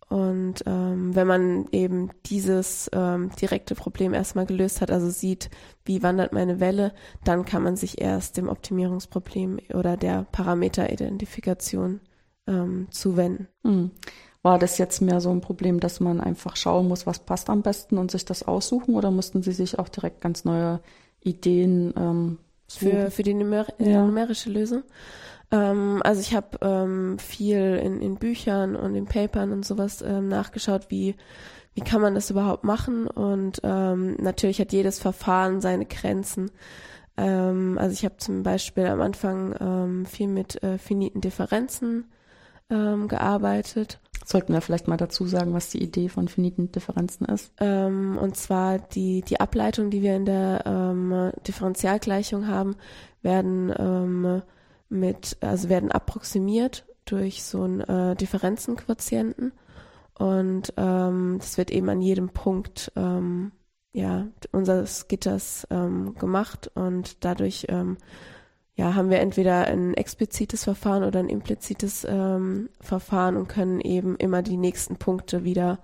Und 0.09 0.63
ähm, 0.67 1.17
wenn 1.17 1.27
man 1.27 1.67
eben 1.73 2.11
dieses 2.27 2.89
ähm, 2.93 3.31
direkte 3.41 3.75
Problem 3.75 4.15
erstmal 4.15 4.47
gelöst 4.47 4.81
hat, 4.81 4.93
also 4.93 5.11
sieht, 5.11 5.51
wie 5.85 6.03
wandert 6.03 6.33
meine 6.33 6.61
Welle, 6.61 6.93
dann 7.25 7.45
kann 7.45 7.65
man 7.65 7.77
sich 7.77 8.01
erst 8.01 8.37
dem 8.37 8.49
Optimierungsproblem 8.49 9.59
oder 9.75 9.97
der 9.97 10.27
Parameteridentifikation 10.31 12.01
ähm, 12.47 12.87
zuwenden. 12.91 13.49
Hm. 13.65 13.91
War 14.43 14.61
das 14.61 14.79
jetzt 14.79 15.01
mehr 15.01 15.21
so 15.21 15.31
ein 15.31 15.41
Problem, 15.41 15.81
dass 15.81 15.99
man 15.99 16.21
einfach 16.21 16.55
schauen 16.55 16.87
muss, 16.87 17.05
was 17.05 17.19
passt 17.19 17.51
am 17.51 17.63
besten 17.63 17.99
und 17.99 18.13
sich 18.13 18.25
das 18.25 18.45
aussuchen 18.45 18.95
oder 18.95 19.11
mussten 19.11 19.43
Sie 19.43 19.51
sich 19.51 19.77
auch 19.81 19.89
direkt 19.89 20.21
ganz 20.21 20.45
neue 20.45 20.79
Ideen 21.21 21.93
ähm, 21.97 22.39
für, 22.69 23.11
für 23.11 23.25
die 23.25 23.35
Numer 23.35 23.67
ja. 23.79 24.05
numerische 24.05 24.51
Lösung. 24.51 24.85
Ähm, 25.51 26.01
also 26.05 26.21
ich 26.21 26.35
habe 26.35 26.59
ähm, 26.61 27.19
viel 27.19 27.81
in, 27.83 28.01
in 28.01 28.17
Büchern 28.17 28.77
und 28.77 28.95
in 28.95 29.07
Papern 29.07 29.53
und 29.53 29.65
sowas 29.65 30.03
ähm, 30.03 30.29
nachgeschaut, 30.29 30.87
wie, 30.89 31.15
wie 31.75 31.83
kann 31.83 32.01
man 32.01 32.15
das 32.15 32.31
überhaupt 32.31 32.65
machen. 32.65 33.07
Und 33.07 33.61
ähm, 33.63 34.17
natürlich 34.21 34.61
hat 34.61 34.73
jedes 34.73 34.99
Verfahren 34.99 35.61
seine 35.61 35.87
Grenzen. 35.87 36.51
Ähm, 37.17 37.79
also 37.79 37.93
ich 37.93 38.05
habe 38.05 38.17
zum 38.19 38.43
Beispiel 38.43 38.87
am 38.87 39.01
Anfang 39.01 39.55
ähm, 39.61 40.07
viel 40.07 40.29
mit 40.29 40.63
äh, 40.63 40.79
finiten 40.79 41.21
Differenzen 41.21 42.11
ähm, 42.69 43.09
gearbeitet 43.09 44.01
Sollten 44.29 44.53
wir 44.53 44.61
vielleicht 44.61 44.89
mal 44.89 44.97
dazu 44.97 45.25
sagen, 45.27 45.55
was 45.55 45.71
die 45.71 45.81
Idee 45.81 46.09
von 46.09 46.27
finiten 46.27 46.73
Differenzen 46.73 47.27
ist? 47.27 47.53
Ähm, 47.61 48.19
und 48.21 48.37
zwar 48.37 48.81
die, 48.81 49.23
die 49.23 49.39
Ableitung, 49.39 49.89
die 49.89 50.03
wir 50.03 50.17
in 50.17 50.25
der 50.25 50.65
ähm, 50.67 51.31
Differentialgleichung 51.47 52.49
haben, 52.49 52.75
werden 53.23 53.73
ähm, 53.79 54.43
mit, 54.89 55.37
also 55.41 55.69
werden 55.69 55.91
approximiert 55.91 56.87
durch 57.05 57.45
so 57.45 57.63
einen 57.63 57.81
äh, 57.81 58.17
Differenzenquotienten. 58.17 59.53
Und 60.19 60.73
ähm, 60.77 61.37
das 61.39 61.59
wird 61.59 61.71
eben 61.71 61.89
an 61.89 62.01
jedem 62.01 62.31
Punkt 62.31 62.93
ähm, 62.97 63.53
ja, 63.93 64.27
unseres 64.53 65.09
Gitters 65.09 65.67
ähm, 65.71 66.15
gemacht 66.15 66.71
und 66.75 67.25
dadurch 67.25 67.67
ähm, 67.69 67.97
ja, 68.75 68.95
haben 68.95 69.09
wir 69.09 69.21
entweder 69.21 69.67
ein 69.67 69.95
explizites 69.95 70.65
Verfahren 70.65 71.03
oder 71.03 71.21
ein 71.21 71.31
implizites 71.31 72.07
ähm, 72.09 72.69
Verfahren 72.81 73.37
und 73.37 73.49
können 73.49 73.81
eben 73.81 74.17
immer 74.17 74.43
die 74.43 74.59
nächsten 74.59 74.97
Punkte 74.97 75.45
wieder 75.45 75.79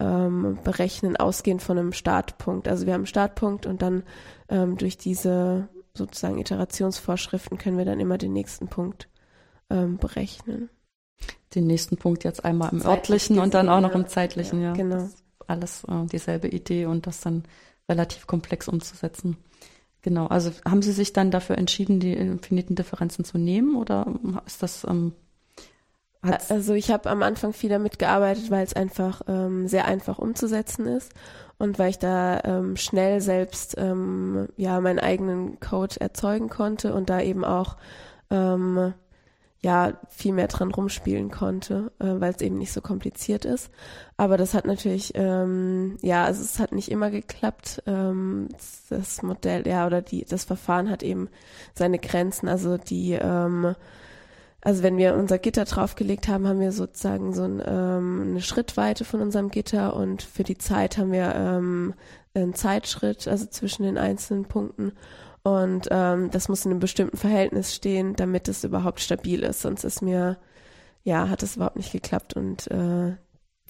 ähm, 0.00 0.58
berechnen, 0.64 1.16
ausgehend 1.16 1.62
von 1.62 1.78
einem 1.78 1.92
Startpunkt. 1.92 2.66
Also 2.66 2.86
wir 2.86 2.94
haben 2.94 3.02
einen 3.02 3.06
Startpunkt 3.06 3.66
und 3.66 3.82
dann 3.82 4.02
ähm, 4.48 4.76
durch 4.76 4.98
diese 4.98 5.68
sozusagen 5.96 6.38
Iterationsvorschriften 6.38 7.58
können 7.58 7.78
wir 7.78 7.84
dann 7.84 8.00
immer 8.00 8.18
den 8.18 8.32
nächsten 8.32 8.68
Punkt 8.68 9.08
ähm, 9.70 9.96
berechnen. 9.98 10.68
Den 11.54 11.66
nächsten 11.66 11.96
Punkt 11.96 12.24
jetzt 12.24 12.44
einmal 12.44 12.72
im 12.72 12.80
Zeitlich 12.80 12.90
örtlichen 12.90 13.38
und 13.38 13.54
dann 13.54 13.68
auch 13.68 13.80
noch 13.80 13.94
im 13.94 14.08
zeitlichen, 14.08 14.60
ja. 14.60 14.68
ja. 14.68 14.74
Genau. 14.74 15.08
Alles 15.46 15.84
äh, 15.84 16.06
dieselbe 16.06 16.48
Idee 16.48 16.86
und 16.86 17.06
das 17.06 17.20
dann 17.20 17.44
relativ 17.88 18.26
komplex 18.26 18.66
umzusetzen. 18.66 19.36
Genau, 20.02 20.26
also 20.26 20.50
haben 20.66 20.82
Sie 20.82 20.92
sich 20.92 21.12
dann 21.12 21.30
dafür 21.30 21.56
entschieden, 21.56 22.00
die 22.00 22.12
infiniten 22.12 22.76
Differenzen 22.76 23.24
zu 23.24 23.38
nehmen 23.38 23.76
oder 23.76 24.06
ist 24.44 24.62
das 24.62 24.84
ähm, 24.84 25.12
also 26.48 26.74
ich 26.74 26.90
habe 26.90 27.10
am 27.10 27.22
Anfang 27.22 27.52
viel 27.52 27.70
damit 27.70 27.98
gearbeitet, 27.98 28.50
weil 28.50 28.64
es 28.64 28.74
einfach 28.74 29.22
ähm, 29.28 29.68
sehr 29.68 29.86
einfach 29.86 30.18
umzusetzen 30.18 30.86
ist 30.86 31.12
und 31.58 31.78
weil 31.78 31.90
ich 31.90 31.98
da 31.98 32.40
ähm, 32.44 32.76
schnell 32.76 33.20
selbst 33.20 33.76
ähm, 33.78 34.48
ja 34.56 34.80
meinen 34.80 34.98
eigenen 34.98 35.60
Code 35.60 36.00
erzeugen 36.00 36.48
konnte 36.48 36.94
und 36.94 37.10
da 37.10 37.20
eben 37.20 37.44
auch 37.44 37.76
ähm, 38.30 38.94
ja 39.64 39.94
viel 40.10 40.32
mehr 40.34 40.46
dran 40.48 40.70
rumspielen 40.70 41.30
konnte, 41.30 41.90
äh, 41.98 42.20
weil 42.20 42.32
es 42.32 42.42
eben 42.42 42.58
nicht 42.58 42.72
so 42.72 42.80
kompliziert 42.80 43.44
ist. 43.44 43.70
Aber 44.16 44.36
das 44.36 44.54
hat 44.54 44.66
natürlich, 44.66 45.12
ähm, 45.14 45.96
ja, 46.02 46.24
also 46.24 46.42
es 46.42 46.58
hat 46.58 46.72
nicht 46.72 46.90
immer 46.90 47.10
geklappt. 47.10 47.82
Ähm, 47.86 48.48
das 48.90 49.22
Modell, 49.22 49.66
ja, 49.66 49.86
oder 49.86 50.02
die, 50.02 50.24
das 50.24 50.44
Verfahren 50.44 50.90
hat 50.90 51.02
eben 51.02 51.28
seine 51.74 51.98
Grenzen. 51.98 52.46
Also 52.48 52.76
die, 52.76 53.12
ähm, 53.12 53.74
also 54.64 54.82
wenn 54.82 54.96
wir 54.96 55.14
unser 55.14 55.38
Gitter 55.38 55.66
draufgelegt 55.66 56.26
haben, 56.26 56.48
haben 56.48 56.58
wir 56.58 56.72
sozusagen 56.72 57.34
so 57.34 57.42
ein, 57.42 57.62
ähm, 57.66 58.22
eine 58.30 58.40
Schrittweite 58.40 59.04
von 59.04 59.20
unserem 59.20 59.50
Gitter 59.50 59.94
und 59.94 60.22
für 60.22 60.42
die 60.42 60.56
Zeit 60.56 60.96
haben 60.96 61.12
wir 61.12 61.34
ähm, 61.34 61.92
einen 62.32 62.54
Zeitschritt, 62.54 63.28
also 63.28 63.44
zwischen 63.44 63.82
den 63.82 63.98
einzelnen 63.98 64.46
Punkten. 64.46 64.92
Und 65.42 65.88
ähm, 65.90 66.30
das 66.30 66.48
muss 66.48 66.64
in 66.64 66.70
einem 66.70 66.80
bestimmten 66.80 67.18
Verhältnis 67.18 67.74
stehen, 67.74 68.16
damit 68.16 68.48
es 68.48 68.64
überhaupt 68.64 69.00
stabil 69.00 69.42
ist. 69.42 69.60
Sonst 69.60 69.84
ist 69.84 70.00
mir, 70.00 70.38
ja, 71.02 71.28
hat 71.28 71.42
es 71.42 71.56
überhaupt 71.56 71.76
nicht 71.76 71.92
geklappt 71.92 72.32
und 72.32 72.70
äh, 72.70 73.14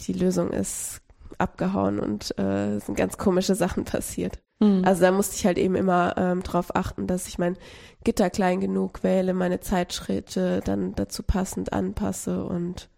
die 0.07 0.13
Lösung 0.13 0.53
ist 0.53 1.01
abgehauen 1.39 1.99
und 1.99 2.39
äh, 2.39 2.79
sind 2.79 2.97
ganz 2.97 3.19
komische 3.19 3.57
Sachen 3.57 3.85
passiert. 3.85 4.44
Mhm. 4.61 4.83
Also 4.85 5.03
da 5.03 5.13
musste 5.13 5.37
ich 5.37 5.47
halt 5.47 5.59
eben 5.59 5.75
immer 5.75 6.15
ähm, 6.17 6.43
drauf 6.43 6.75
achten, 6.75 7.07
dass 7.07 7.29
ich 7.29 7.39
mein 7.39 7.57
Gitter 8.05 8.31
klein 8.31 8.61
genug 8.61 9.03
wähle, 9.03 9.35
meine 9.35 9.61
Zeitschritte 9.61 10.61
dann 10.65 10.95
dazu 10.95 11.23
passend 11.23 11.73
anpasse 11.73 12.45
und 12.45 12.89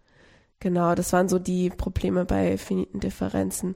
genau, 0.59 0.95
das 0.95 1.13
waren 1.13 1.29
so 1.29 1.39
die 1.39 1.69
Probleme 1.69 2.25
bei 2.25 2.57
finiten 2.57 2.99
Differenzen 2.99 3.75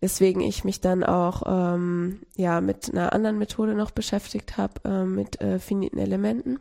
weswegen 0.00 0.42
ich 0.42 0.64
mich 0.64 0.80
dann 0.80 1.04
auch 1.04 1.42
ähm, 1.46 2.20
ja 2.34 2.60
mit 2.60 2.90
einer 2.90 3.12
anderen 3.12 3.38
Methode 3.38 3.74
noch 3.74 3.90
beschäftigt 3.90 4.56
habe, 4.56 4.80
äh, 4.84 5.04
mit 5.04 5.40
äh, 5.40 5.58
finiten 5.58 5.98
Elementen. 5.98 6.58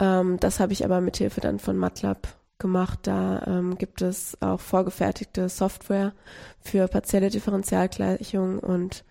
Ähm, 0.00 0.38
das 0.40 0.58
habe 0.58 0.72
ich 0.72 0.84
aber 0.84 1.00
mit 1.00 1.18
Hilfe 1.18 1.40
dann 1.40 1.58
von 1.58 1.76
MATLAB 1.76 2.26
gemacht. 2.58 3.00
Da 3.02 3.44
ähm, 3.46 3.76
gibt 3.76 4.02
es 4.02 4.40
auch 4.40 4.60
vorgefertigte 4.60 5.48
Software 5.48 6.12
für 6.60 6.88
partielle 6.88 7.30
Differentialgleichungen 7.30 8.58
und 8.58 9.04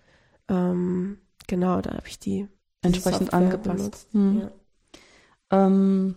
ähm, 0.49 1.17
genau, 1.47 1.81
da 1.81 1.91
habe 1.91 2.07
ich 2.07 2.19
die 2.19 2.47
entsprechend 2.81 3.33
angepasst. 3.33 4.07
Hm. 4.11 4.41
Ja. 4.41 5.65
Ähm, 5.65 6.15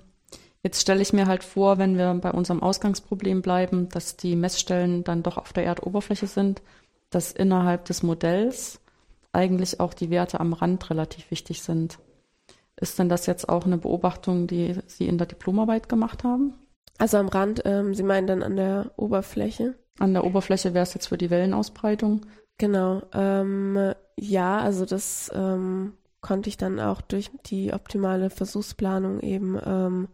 Jetzt 0.63 0.83
stelle 0.83 1.01
ich 1.01 1.13
mir 1.13 1.27
halt 1.27 1.43
vor, 1.43 1.79
wenn 1.79 1.97
wir 1.97 2.13
bei 2.15 2.33
unserem 2.33 2.63
Ausgangsproblem 2.63 3.41
bleiben, 3.41 3.89
dass 3.89 4.17
die 4.17 4.37
Messstellen 4.37 5.05
dann 5.05 5.23
doch 5.23 5.39
auf 5.39 5.53
der 5.53 5.65
Erdoberfläche 5.65 6.27
sind, 6.27 6.61
dass 7.09 7.33
innerhalb 7.33 7.87
des 7.87 8.03
Modells 8.03 8.81
eigentlich 9.33 9.81
auch 9.81 9.95
die 9.95 10.11
Werte 10.11 10.39
am 10.41 10.53
Rand 10.53 10.91
relativ 10.91 11.31
wichtig 11.31 11.63
sind. 11.63 11.99
Ist 12.77 12.99
denn 12.99 13.09
das 13.09 13.27
jetzt 13.27 13.49
auch 13.49 13.65
eine 13.65 13.79
Beobachtung, 13.79 14.47
die 14.47 14.77
Sie 14.87 15.07
in 15.07 15.19
der 15.19 15.27
Diplomarbeit 15.27 15.89
gemacht 15.89 16.25
haben? 16.25 16.55
Also 16.99 17.17
am 17.17 17.29
Rand, 17.29 17.63
ähm, 17.65 17.95
Sie 17.95 18.03
meinen 18.03 18.27
dann 18.27 18.43
an 18.43 18.57
der 18.57 18.91
Oberfläche? 18.97 19.77
An 19.99 20.13
der 20.13 20.25
Oberfläche 20.25 20.75
wäre 20.75 20.83
es 20.83 20.95
jetzt 20.95 21.07
für 21.07 21.19
die 21.19 21.31
Wellenausbreitung. 21.31 22.27
Genau. 22.59 23.03
Ähm, 23.15 23.95
ja, 24.21 24.59
also 24.59 24.85
das 24.85 25.31
ähm, 25.35 25.95
konnte 26.21 26.51
ich 26.51 26.59
dann 26.59 26.79
auch 26.79 27.01
durch 27.01 27.31
die 27.47 27.73
optimale 27.73 28.29
Versuchsplanung 28.29 29.21
eben 29.21 29.59
ähm, 29.65 30.09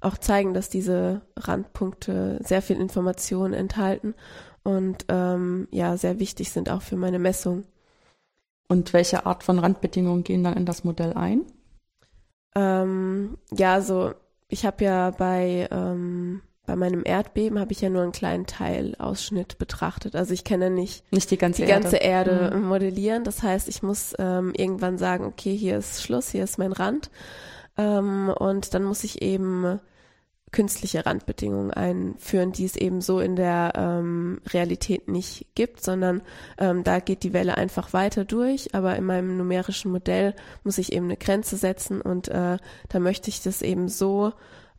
auch 0.00 0.16
zeigen, 0.16 0.54
dass 0.54 0.68
diese 0.68 1.22
Randpunkte 1.36 2.38
sehr 2.44 2.62
viel 2.62 2.76
Information 2.76 3.52
enthalten 3.52 4.14
und 4.62 5.06
ähm, 5.08 5.66
ja 5.72 5.96
sehr 5.96 6.20
wichtig 6.20 6.52
sind 6.52 6.70
auch 6.70 6.82
für 6.82 6.96
meine 6.96 7.18
Messung. 7.18 7.64
Und 8.68 8.92
welche 8.92 9.26
Art 9.26 9.42
von 9.42 9.58
Randbedingungen 9.58 10.22
gehen 10.22 10.44
dann 10.44 10.54
in 10.54 10.66
das 10.66 10.84
Modell 10.84 11.14
ein? 11.14 11.42
Ähm, 12.54 13.38
ja, 13.50 13.74
also 13.74 14.12
ich 14.46 14.66
habe 14.66 14.84
ja 14.84 15.10
bei 15.10 15.66
ähm, 15.72 16.42
bei 16.68 16.76
meinem 16.76 17.00
Erdbeben 17.02 17.58
habe 17.58 17.72
ich 17.72 17.80
ja 17.80 17.88
nur 17.88 18.02
einen 18.02 18.12
kleinen 18.12 18.44
Teilausschnitt 18.44 19.56
betrachtet. 19.56 20.14
Also 20.14 20.34
ich 20.34 20.44
kann 20.44 20.60
ja 20.60 20.68
nicht, 20.68 21.10
nicht 21.10 21.30
die 21.30 21.38
ganze 21.38 21.62
die 21.62 21.70
Erde, 21.70 21.82
ganze 21.82 21.96
Erde 21.96 22.52
mhm. 22.54 22.64
modellieren. 22.64 23.24
Das 23.24 23.42
heißt, 23.42 23.70
ich 23.70 23.82
muss 23.82 24.12
ähm, 24.18 24.52
irgendwann 24.54 24.98
sagen, 24.98 25.24
okay, 25.24 25.56
hier 25.56 25.78
ist 25.78 26.02
Schluss, 26.02 26.28
hier 26.28 26.44
ist 26.44 26.58
mein 26.58 26.72
Rand. 26.72 27.10
Ähm, 27.78 28.28
und 28.38 28.74
dann 28.74 28.84
muss 28.84 29.02
ich 29.02 29.22
eben 29.22 29.80
künstliche 30.52 31.06
Randbedingungen 31.06 31.70
einführen, 31.70 32.52
die 32.52 32.66
es 32.66 32.76
eben 32.76 33.00
so 33.00 33.18
in 33.18 33.34
der 33.34 33.72
ähm, 33.74 34.42
Realität 34.52 35.08
nicht 35.08 35.46
gibt, 35.54 35.82
sondern 35.82 36.20
ähm, 36.58 36.84
da 36.84 37.00
geht 37.00 37.22
die 37.22 37.32
Welle 37.32 37.56
einfach 37.56 37.94
weiter 37.94 38.26
durch, 38.26 38.74
aber 38.74 38.94
in 38.96 39.04
meinem 39.04 39.38
numerischen 39.38 39.90
Modell 39.90 40.34
muss 40.64 40.76
ich 40.76 40.92
eben 40.92 41.06
eine 41.06 41.16
Grenze 41.16 41.56
setzen 41.56 42.02
und 42.02 42.28
äh, 42.28 42.58
da 42.90 42.98
möchte 42.98 43.30
ich 43.30 43.42
das 43.42 43.62
eben 43.62 43.88
so 43.88 44.34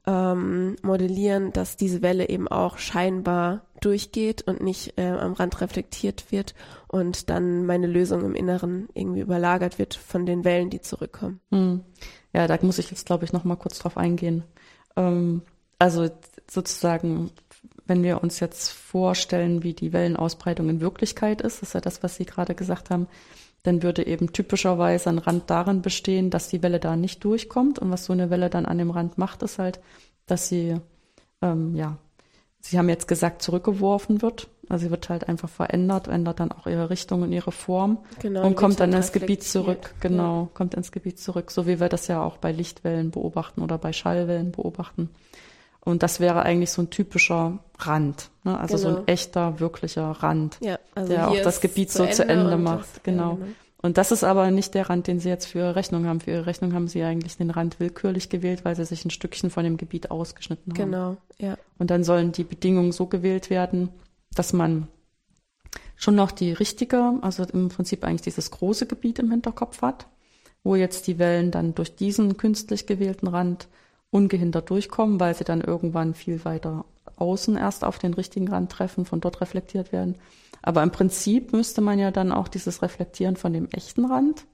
ähm, 0.08 0.76
modellieren, 0.82 1.52
dass 1.52 1.78
diese 1.78 2.02
Welle 2.02 2.30
eben 2.30 2.48
auch 2.48 2.78
scheinbar 2.78 3.62
durchgeht 3.82 4.42
und 4.42 4.62
nicht 4.62 4.98
äh, 4.98 5.08
am 5.08 5.34
Rand 5.34 5.62
reflektiert 5.62 6.32
wird 6.32 6.56
und 6.88 7.30
dann 7.30 7.66
meine 7.66 7.88
Lösung 7.88 8.24
im 8.24 8.36
Inneren 8.36 8.90
irgendwie 8.94 9.22
überlagert 9.22 9.80
wird 9.80 9.96
von 9.96 10.26
den 10.26 10.44
Wellen, 10.44 10.70
die 10.70 10.82
zurückkommen. 10.82 11.40
Hm. 11.52 11.82
Ja, 12.34 12.48
da 12.48 12.58
muss 12.62 12.78
ich 12.78 12.92
jetzt, 12.92 13.06
glaube 13.06 13.26
ich, 13.26 13.34
noch 13.34 13.44
mal 13.44 13.56
kurz 13.56 13.80
drauf 13.80 13.98
eingehen. 13.98 14.44
Ähm, 14.96 15.42
also 15.80 16.10
sozusagen, 16.50 17.32
wenn 17.86 18.04
wir 18.04 18.22
uns 18.22 18.40
jetzt 18.40 18.70
vorstellen, 18.70 19.64
wie 19.64 19.74
die 19.74 19.94
Wellenausbreitung 19.94 20.70
in 20.70 20.82
Wirklichkeit 20.82 21.42
ist, 21.42 21.64
ist 21.64 21.74
ja 21.74 21.82
das, 21.82 22.04
was 22.04 22.16
Sie 22.16 22.26
gerade 22.26 22.56
gesagt 22.56 22.90
haben, 22.90 23.08
dann 23.70 23.84
würde 23.84 24.06
eben 24.06 24.34
typischerweise 24.34 25.10
ein 25.10 25.20
Rand 25.20 25.50
darin 25.50 25.82
bestehen, 25.82 26.30
dass 26.30 26.50
die 26.50 26.64
Welle 26.64 26.80
da 26.80 26.96
nicht 26.96 27.24
durchkommt. 27.24 27.80
Und 27.80 27.92
was 27.92 28.06
so 28.06 28.14
eine 28.14 28.30
Welle 28.30 28.50
dann 28.50 28.66
an 28.66 28.78
dem 28.78 28.92
Rand 28.92 29.18
macht, 29.18 29.44
ist 29.44 29.60
halt, 29.60 29.80
dass 30.26 30.50
sie, 30.50 30.76
ähm, 31.42 31.76
ja, 31.76 31.98
Sie 32.62 32.78
haben 32.78 32.90
jetzt 32.90 33.08
gesagt, 33.08 33.42
zurückgeworfen 33.42 34.22
wird. 34.22 34.48
Also 34.68 34.86
sie 34.86 34.92
wird 34.92 35.10
halt 35.10 35.28
einfach 35.28 35.50
verändert, 35.50 36.08
ändert 36.08 36.40
dann 36.40 36.52
auch 36.52 36.68
ihre 36.68 36.90
Richtung 36.90 37.24
und 37.24 37.32
ihre 37.32 37.52
Form 37.52 38.00
genau, 38.20 38.46
und 38.46 38.56
kommt 38.56 38.80
dann 38.80 38.94
ins 38.94 39.12
Gebiet 39.12 39.44
zurück. 39.44 39.96
Genau, 40.00 40.42
ja. 40.42 40.50
kommt 40.54 40.76
ins 40.76 40.92
Gebiet 40.92 41.20
zurück, 41.20 41.50
so 41.50 41.66
wie 41.66 41.80
wir 41.80 41.90
das 41.90 42.08
ja 42.08 42.22
auch 42.22 42.38
bei 42.38 42.52
Lichtwellen 42.52 43.10
beobachten 43.10 43.62
oder 43.62 43.80
bei 43.80 43.94
Schallwellen 43.94 44.52
beobachten. 44.52 45.10
Und 45.90 46.04
das 46.04 46.20
wäre 46.20 46.44
eigentlich 46.44 46.72
so 46.72 46.82
ein 46.84 46.90
typischer 46.90 47.60
Rand, 47.80 48.30
ne? 48.44 48.60
also 48.60 48.76
genau. 48.76 48.84
so 48.84 48.88
ein 48.90 48.96
genau. 48.96 49.06
echter, 49.08 49.60
wirklicher 49.60 50.12
Rand, 50.12 50.58
ja, 50.62 50.78
also 50.96 51.14
der 51.14 51.30
auch 51.30 51.42
das 51.42 51.62
Gebiet 51.62 51.92
so 51.92 52.06
zu 52.06 52.28
Ende 52.28 52.58
macht. 52.58 53.04
Genau. 53.04 53.34
Ende. 53.34 53.48
Und 53.82 53.98
das 53.98 54.12
ist 54.12 54.26
aber 54.26 54.52
nicht 54.52 54.74
der 54.74 54.90
Rand, 54.90 55.08
den 55.08 55.22
Sie 55.22 55.30
jetzt 55.30 55.46
für 55.46 55.60
Ihre 55.60 55.76
Rechnung 55.76 56.06
haben. 56.06 56.20
Für 56.20 56.32
Ihre 56.32 56.46
Rechnung 56.46 56.74
haben 56.74 56.90
Sie 56.90 57.02
eigentlich 57.02 57.38
den 57.38 57.50
Rand 57.50 57.80
willkürlich 57.80 58.28
gewählt, 58.28 58.66
weil 58.66 58.76
Sie 58.76 58.84
sich 58.84 59.06
ein 59.06 59.10
Stückchen 59.10 59.50
von 59.50 59.64
dem 59.64 59.78
Gebiet 59.78 60.12
ausgeschnitten 60.12 60.74
haben. 60.74 60.92
Genau, 60.92 61.18
ja. 61.38 61.58
Und 61.78 61.90
dann 61.90 62.04
sollen 62.04 62.34
die 62.34 62.44
Bedingungen 62.44 62.92
so 62.92 63.06
gewählt 63.06 63.50
werden, 63.50 63.90
dass 64.36 64.52
man 64.52 64.88
schon 65.96 66.16
noch 66.16 66.32
die 66.32 66.52
richtige, 66.52 67.14
also 67.22 67.44
im 67.44 67.70
Prinzip 67.70 68.04
eigentlich 68.04 68.22
dieses 68.22 68.52
große 68.52 68.86
Gebiet 68.86 69.20
im 69.20 69.32
Hinterkopf 69.32 69.82
hat, 69.82 70.08
wo 70.64 70.76
jetzt 70.76 71.08
die 71.08 71.18
Wellen 71.18 71.52
dann 71.52 71.74
durch 71.74 71.96
diesen 71.96 72.36
künstlich 72.36 72.86
gewählten 72.86 73.28
Rand 73.28 73.70
ungehindert 74.12 74.70
durchkommen, 74.70 75.20
weil 75.20 75.36
sie 75.36 75.44
dann 75.44 75.62
irgendwann 75.62 76.14
viel 76.14 76.44
weiter 76.46 76.86
außen 77.18 77.58
erst 77.58 77.84
auf 77.84 78.00
den 78.00 78.14
richtigen 78.14 78.48
Rand 78.48 78.72
treffen, 78.72 79.06
von 79.06 79.20
dort 79.20 79.42
reflektiert 79.42 79.92
werden. 79.92 80.16
Aber 80.62 80.84
im 80.84 80.92
Prinzip 80.92 81.54
müsste 81.54 81.82
man 81.82 82.00
ja 82.00 82.12
dann 82.12 82.32
auch 82.32 82.48
dieses 82.48 82.82
Reflektieren 82.82 83.36
von 83.36 83.54
dem 83.54 83.68
echten 83.72 84.06
Rand 84.06 84.46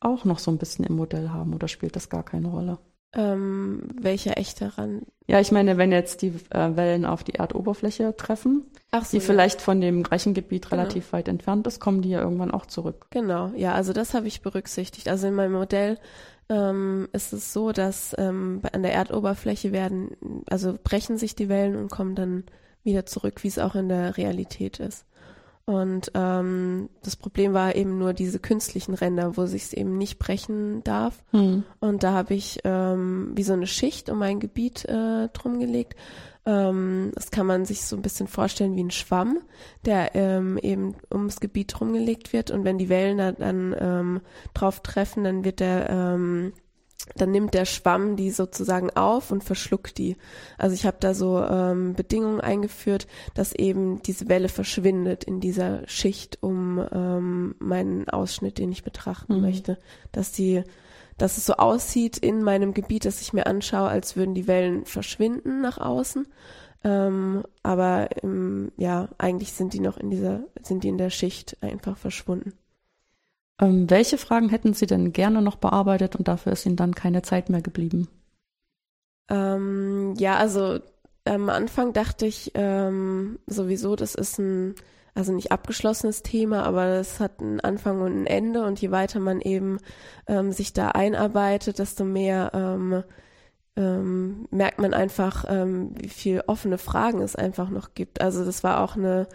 auch 0.00 0.24
noch 0.24 0.38
so 0.38 0.50
ein 0.50 0.58
bisschen 0.58 0.84
im 0.84 0.96
Modell 0.96 1.30
haben 1.30 1.54
oder 1.54 1.68
spielt 1.68 1.96
das 1.96 2.08
gar 2.08 2.22
keine 2.22 2.48
Rolle? 2.48 2.78
Ähm, 3.14 3.88
welcher 4.00 4.36
echte 4.36 4.76
Rand? 4.76 5.06
Ja, 5.26 5.40
ich 5.40 5.50
meine, 5.50 5.78
wenn 5.78 5.92
jetzt 5.92 6.20
die 6.20 6.32
äh, 6.50 6.76
Wellen 6.76 7.06
auf 7.06 7.24
die 7.24 7.34
Erdoberfläche 7.34 8.14
treffen, 8.16 8.64
so, 8.92 9.00
die 9.12 9.16
ja. 9.16 9.22
vielleicht 9.22 9.62
von 9.62 9.80
dem 9.80 10.02
Rechengebiet 10.02 10.68
genau. 10.68 10.82
relativ 10.82 11.12
weit 11.12 11.28
entfernt 11.28 11.66
ist, 11.66 11.80
kommen 11.80 12.02
die 12.02 12.10
ja 12.10 12.20
irgendwann 12.20 12.50
auch 12.50 12.66
zurück. 12.66 13.06
Genau, 13.10 13.50
ja, 13.56 13.72
also 13.72 13.94
das 13.94 14.12
habe 14.12 14.28
ich 14.28 14.42
berücksichtigt. 14.42 15.08
Also 15.08 15.26
in 15.26 15.34
meinem 15.34 15.52
Modell 15.52 15.98
ähm, 16.48 17.08
ist 17.12 17.32
es 17.32 17.52
so, 17.52 17.72
dass 17.72 18.14
ähm, 18.18 18.62
an 18.72 18.82
der 18.82 18.94
Erdoberfläche 18.94 19.72
werden, 19.72 20.42
also 20.48 20.78
brechen 20.82 21.18
sich 21.18 21.34
die 21.34 21.48
Wellen 21.48 21.76
und 21.76 21.90
kommen 21.90 22.14
dann 22.14 22.44
wieder 22.82 23.06
zurück, 23.06 23.42
wie 23.42 23.48
es 23.48 23.58
auch 23.58 23.74
in 23.74 23.88
der 23.88 24.16
Realität 24.16 24.80
ist. 24.80 25.04
Und 25.66 26.12
ähm, 26.14 26.88
das 27.02 27.16
Problem 27.16 27.52
war 27.52 27.74
eben 27.74 27.98
nur 27.98 28.14
diese 28.14 28.38
künstlichen 28.38 28.94
Ränder, 28.94 29.36
wo 29.36 29.44
sich 29.44 29.64
es 29.64 29.72
eben 29.74 29.98
nicht 29.98 30.18
brechen 30.18 30.82
darf. 30.82 31.22
Hm. 31.32 31.62
Und 31.78 32.02
da 32.02 32.12
habe 32.12 32.32
ich 32.32 32.60
ähm, 32.64 33.32
wie 33.34 33.42
so 33.42 33.52
eine 33.52 33.66
Schicht 33.66 34.08
um 34.08 34.18
mein 34.18 34.40
Gebiet 34.40 34.86
äh, 34.86 35.28
drum 35.28 35.60
gelegt. 35.60 35.94
Ähm, 36.48 37.12
das 37.14 37.30
kann 37.30 37.46
man 37.46 37.66
sich 37.66 37.82
so 37.82 37.94
ein 37.94 38.02
bisschen 38.02 38.26
vorstellen 38.26 38.74
wie 38.74 38.82
ein 38.82 38.90
Schwamm, 38.90 39.38
der 39.84 40.14
ähm, 40.14 40.58
eben 40.62 40.96
ums 41.12 41.40
Gebiet 41.40 41.78
rumgelegt 41.78 42.32
wird. 42.32 42.50
Und 42.50 42.64
wenn 42.64 42.78
die 42.78 42.88
Wellen 42.88 43.18
da 43.18 43.32
dann 43.32 43.76
ähm, 43.78 44.20
drauf 44.54 44.80
treffen, 44.80 45.24
dann 45.24 45.44
wird 45.44 45.60
der 45.60 45.90
ähm, 45.90 46.54
dann 47.16 47.30
nimmt 47.30 47.54
der 47.54 47.64
Schwamm 47.64 48.16
die 48.16 48.30
sozusagen 48.30 48.90
auf 48.90 49.30
und 49.30 49.44
verschluckt 49.44 49.98
die. 49.98 50.16
Also 50.58 50.74
ich 50.74 50.84
habe 50.84 50.96
da 51.00 51.14
so 51.14 51.42
ähm, 51.42 51.94
Bedingungen 51.94 52.40
eingeführt, 52.40 53.06
dass 53.34 53.52
eben 53.52 54.02
diese 54.02 54.28
Welle 54.28 54.48
verschwindet 54.48 55.24
in 55.24 55.40
dieser 55.40 55.86
Schicht 55.86 56.38
um 56.42 56.84
ähm, 56.92 57.54
meinen 57.60 58.08
Ausschnitt, 58.08 58.58
den 58.58 58.72
ich 58.72 58.82
betrachten 58.82 59.36
mhm. 59.36 59.40
möchte, 59.42 59.78
dass 60.12 60.32
die 60.32 60.64
dass 61.18 61.36
es 61.36 61.46
so 61.46 61.54
aussieht 61.54 62.16
in 62.16 62.42
meinem 62.42 62.72
Gebiet, 62.72 63.04
dass 63.04 63.20
ich 63.20 63.32
mir 63.32 63.46
anschaue, 63.46 63.88
als 63.88 64.16
würden 64.16 64.34
die 64.34 64.46
Wellen 64.46 64.86
verschwinden 64.86 65.60
nach 65.60 65.78
außen. 65.78 66.26
Ähm, 66.84 67.42
aber 67.62 68.08
ähm, 68.22 68.70
ja, 68.76 69.08
eigentlich 69.18 69.52
sind 69.52 69.72
die 69.74 69.80
noch 69.80 69.98
in 69.98 70.10
dieser, 70.10 70.44
sind 70.62 70.84
die 70.84 70.88
in 70.88 70.98
der 70.98 71.10
Schicht 71.10 71.56
einfach 71.60 71.96
verschwunden. 71.96 72.52
Ähm, 73.60 73.90
welche 73.90 74.18
Fragen 74.18 74.48
hätten 74.48 74.72
Sie 74.72 74.86
denn 74.86 75.12
gerne 75.12 75.42
noch 75.42 75.56
bearbeitet 75.56 76.14
und 76.14 76.28
dafür 76.28 76.52
ist 76.52 76.64
Ihnen 76.64 76.76
dann 76.76 76.94
keine 76.94 77.22
Zeit 77.22 77.50
mehr 77.50 77.62
geblieben? 77.62 78.08
Ähm, 79.28 80.14
ja, 80.16 80.36
also 80.36 80.78
am 81.24 81.48
Anfang 81.50 81.92
dachte 81.92 82.26
ich 82.26 82.52
ähm, 82.54 83.38
sowieso, 83.46 83.96
das 83.96 84.14
ist 84.14 84.38
ein 84.38 84.76
also 85.18 85.32
nicht 85.32 85.50
abgeschlossenes 85.50 86.22
Thema, 86.22 86.62
aber 86.62 86.84
es 86.84 87.18
hat 87.18 87.40
einen 87.40 87.60
Anfang 87.60 88.00
und 88.00 88.22
ein 88.22 88.26
Ende 88.26 88.64
und 88.64 88.80
je 88.80 88.92
weiter 88.92 89.18
man 89.18 89.40
eben 89.40 89.78
ähm, 90.28 90.52
sich 90.52 90.72
da 90.72 90.90
einarbeitet, 90.90 91.80
desto 91.80 92.04
mehr 92.04 92.52
ähm, 92.54 93.02
ähm, 93.76 94.46
merkt 94.50 94.78
man 94.78 94.94
einfach, 94.94 95.44
ähm, 95.48 95.90
wie 95.98 96.08
viel 96.08 96.42
offene 96.46 96.78
Fragen 96.78 97.20
es 97.20 97.34
einfach 97.34 97.68
noch 97.68 97.94
gibt. 97.94 98.20
Also 98.20 98.44
das 98.44 98.62
war 98.62 98.80
auch 98.80 98.96
eine 98.96 99.26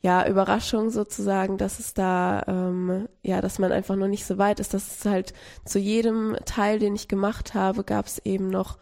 ja, 0.00 0.26
Überraschung 0.28 0.90
sozusagen, 0.90 1.58
dass 1.58 1.80
es 1.80 1.94
da, 1.94 2.44
ähm, 2.46 3.08
ja, 3.22 3.40
dass 3.40 3.58
man 3.58 3.72
einfach 3.72 3.96
noch 3.96 4.06
nicht 4.06 4.24
so 4.24 4.38
weit 4.38 4.60
ist, 4.60 4.72
dass 4.72 4.98
es 4.98 5.04
halt 5.04 5.32
zu 5.64 5.80
jedem 5.80 6.36
Teil, 6.44 6.78
den 6.78 6.94
ich 6.94 7.08
gemacht 7.08 7.54
habe, 7.54 7.82
gab 7.82 8.06
es 8.06 8.18
eben 8.24 8.48
noch 8.48 8.78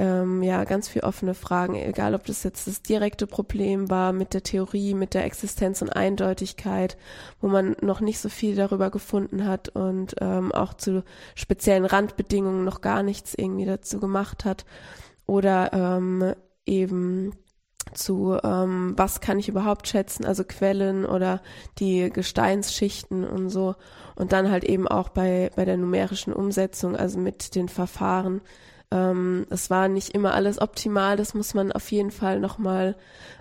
ähm, 0.00 0.42
ja 0.42 0.64
ganz 0.64 0.88
viel 0.88 1.02
offene 1.02 1.34
Fragen, 1.34 1.74
egal 1.74 2.14
ob 2.14 2.24
das 2.24 2.42
jetzt 2.42 2.66
das 2.66 2.80
direkte 2.80 3.26
Problem 3.26 3.90
war 3.90 4.14
mit 4.14 4.32
der 4.32 4.42
Theorie, 4.42 4.94
mit 4.94 5.12
der 5.12 5.26
Existenz 5.26 5.82
und 5.82 5.90
Eindeutigkeit, 5.90 6.96
wo 7.40 7.48
man 7.48 7.76
noch 7.82 8.00
nicht 8.00 8.18
so 8.18 8.30
viel 8.30 8.56
darüber 8.56 8.90
gefunden 8.90 9.46
hat 9.46 9.68
und 9.68 10.14
ähm, 10.22 10.52
auch 10.52 10.72
zu 10.72 11.04
speziellen 11.34 11.84
Randbedingungen 11.84 12.64
noch 12.64 12.80
gar 12.80 13.02
nichts 13.02 13.34
irgendwie 13.34 13.66
dazu 13.66 14.00
gemacht 14.00 14.46
hat. 14.46 14.64
Oder 15.26 15.72
ähm, 15.74 16.34
eben 16.64 17.34
zu 17.92 18.38
ähm, 18.42 18.94
was 18.96 19.20
kann 19.20 19.38
ich 19.38 19.48
überhaupt 19.48 19.86
schätzen, 19.86 20.24
also 20.24 20.44
Quellen 20.44 21.04
oder 21.04 21.42
die 21.78 22.08
Gesteinsschichten 22.10 23.24
und 23.24 23.50
so. 23.50 23.74
Und 24.14 24.32
dann 24.32 24.50
halt 24.50 24.64
eben 24.64 24.88
auch 24.88 25.10
bei 25.10 25.50
bei 25.56 25.66
der 25.66 25.76
numerischen 25.76 26.32
Umsetzung, 26.32 26.96
also 26.96 27.18
mit 27.18 27.54
den 27.54 27.68
Verfahren, 27.68 28.40
ähm, 28.90 29.46
es 29.50 29.70
war 29.70 29.88
nicht 29.88 30.14
immer 30.14 30.34
alles 30.34 30.60
optimal, 30.60 31.16
das 31.16 31.34
muss 31.34 31.54
man 31.54 31.72
auf 31.72 31.90
jeden 31.92 32.10
Fall 32.10 32.40
nochmal 32.40 32.96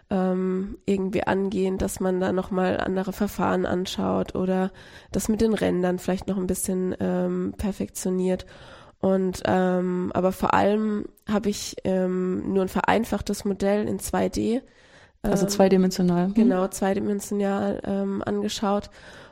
ähm, 0.09 0.77
irgendwie 0.85 1.23
angehen, 1.23 1.77
dass 1.77 1.99
man 1.99 2.19
da 2.19 2.31
nochmal 2.31 2.79
andere 2.79 3.13
Verfahren 3.13 3.65
anschaut 3.65 4.35
oder 4.35 4.71
das 5.11 5.29
mit 5.29 5.41
den 5.41 5.53
Rändern 5.53 5.99
vielleicht 5.99 6.27
noch 6.27 6.37
ein 6.37 6.47
bisschen 6.47 6.95
ähm, 6.99 7.53
perfektioniert. 7.57 8.45
Und 9.01 9.43
ähm, 9.45 10.11
aber 10.13 10.31
vor 10.31 10.53
allem 10.53 11.05
habe 11.27 11.49
ich 11.49 11.77
ähm, 11.83 12.53
nur 12.53 12.63
ein 12.63 12.69
vereinfachtes 12.69 13.45
Modell 13.45 13.87
in 13.87 13.99
2D. 13.99 14.61
Also 15.21 15.45
ähm, 15.45 15.49
zweidimensional. 15.49 16.27
Hm. 16.27 16.33
Genau, 16.33 16.67
zweidimensional 16.67 17.81
ähm, 17.85 18.23
angeschaut. 18.25 18.89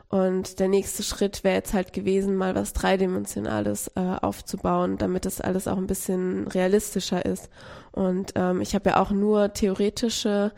Und 0.10 0.60
der 0.60 0.70
nächste 0.70 1.04
Schritt 1.04 1.44
wäre 1.44 1.56
jetzt 1.56 1.74
halt 1.74 1.92
gewesen, 1.92 2.38
mal 2.38 2.56
was 2.56 2.72
Dreidimensionales 2.72 3.92
äh, 3.96 4.00
aufzubauen, 4.00 4.98
damit 4.98 5.26
das 5.26 5.42
alles 5.42 5.68
auch 5.68 5.78
ein 5.78 5.88
bisschen 5.88 6.48
realistischer 6.48 7.26
ist. 7.26 7.50
Und 7.92 8.34
ähm, 8.36 8.62
ich 8.62 8.74
habe 8.74 8.92
ja 8.92 9.02
auch 9.02 9.12
nur 9.12 9.54
theoretische 9.54 10.54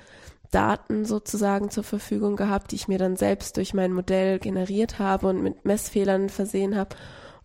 Daten 0.51 1.05
sozusagen 1.05 1.71
zur 1.71 1.83
Verfügung 1.83 2.35
gehabt, 2.35 2.71
die 2.71 2.75
ich 2.75 2.87
mir 2.87 2.99
dann 2.99 3.15
selbst 3.15 3.57
durch 3.57 3.73
mein 3.73 3.93
Modell 3.93 4.39
generiert 4.39 4.99
habe 4.99 5.27
und 5.27 5.41
mit 5.41 5.65
Messfehlern 5.65 6.29
versehen 6.29 6.75
habe. 6.75 6.95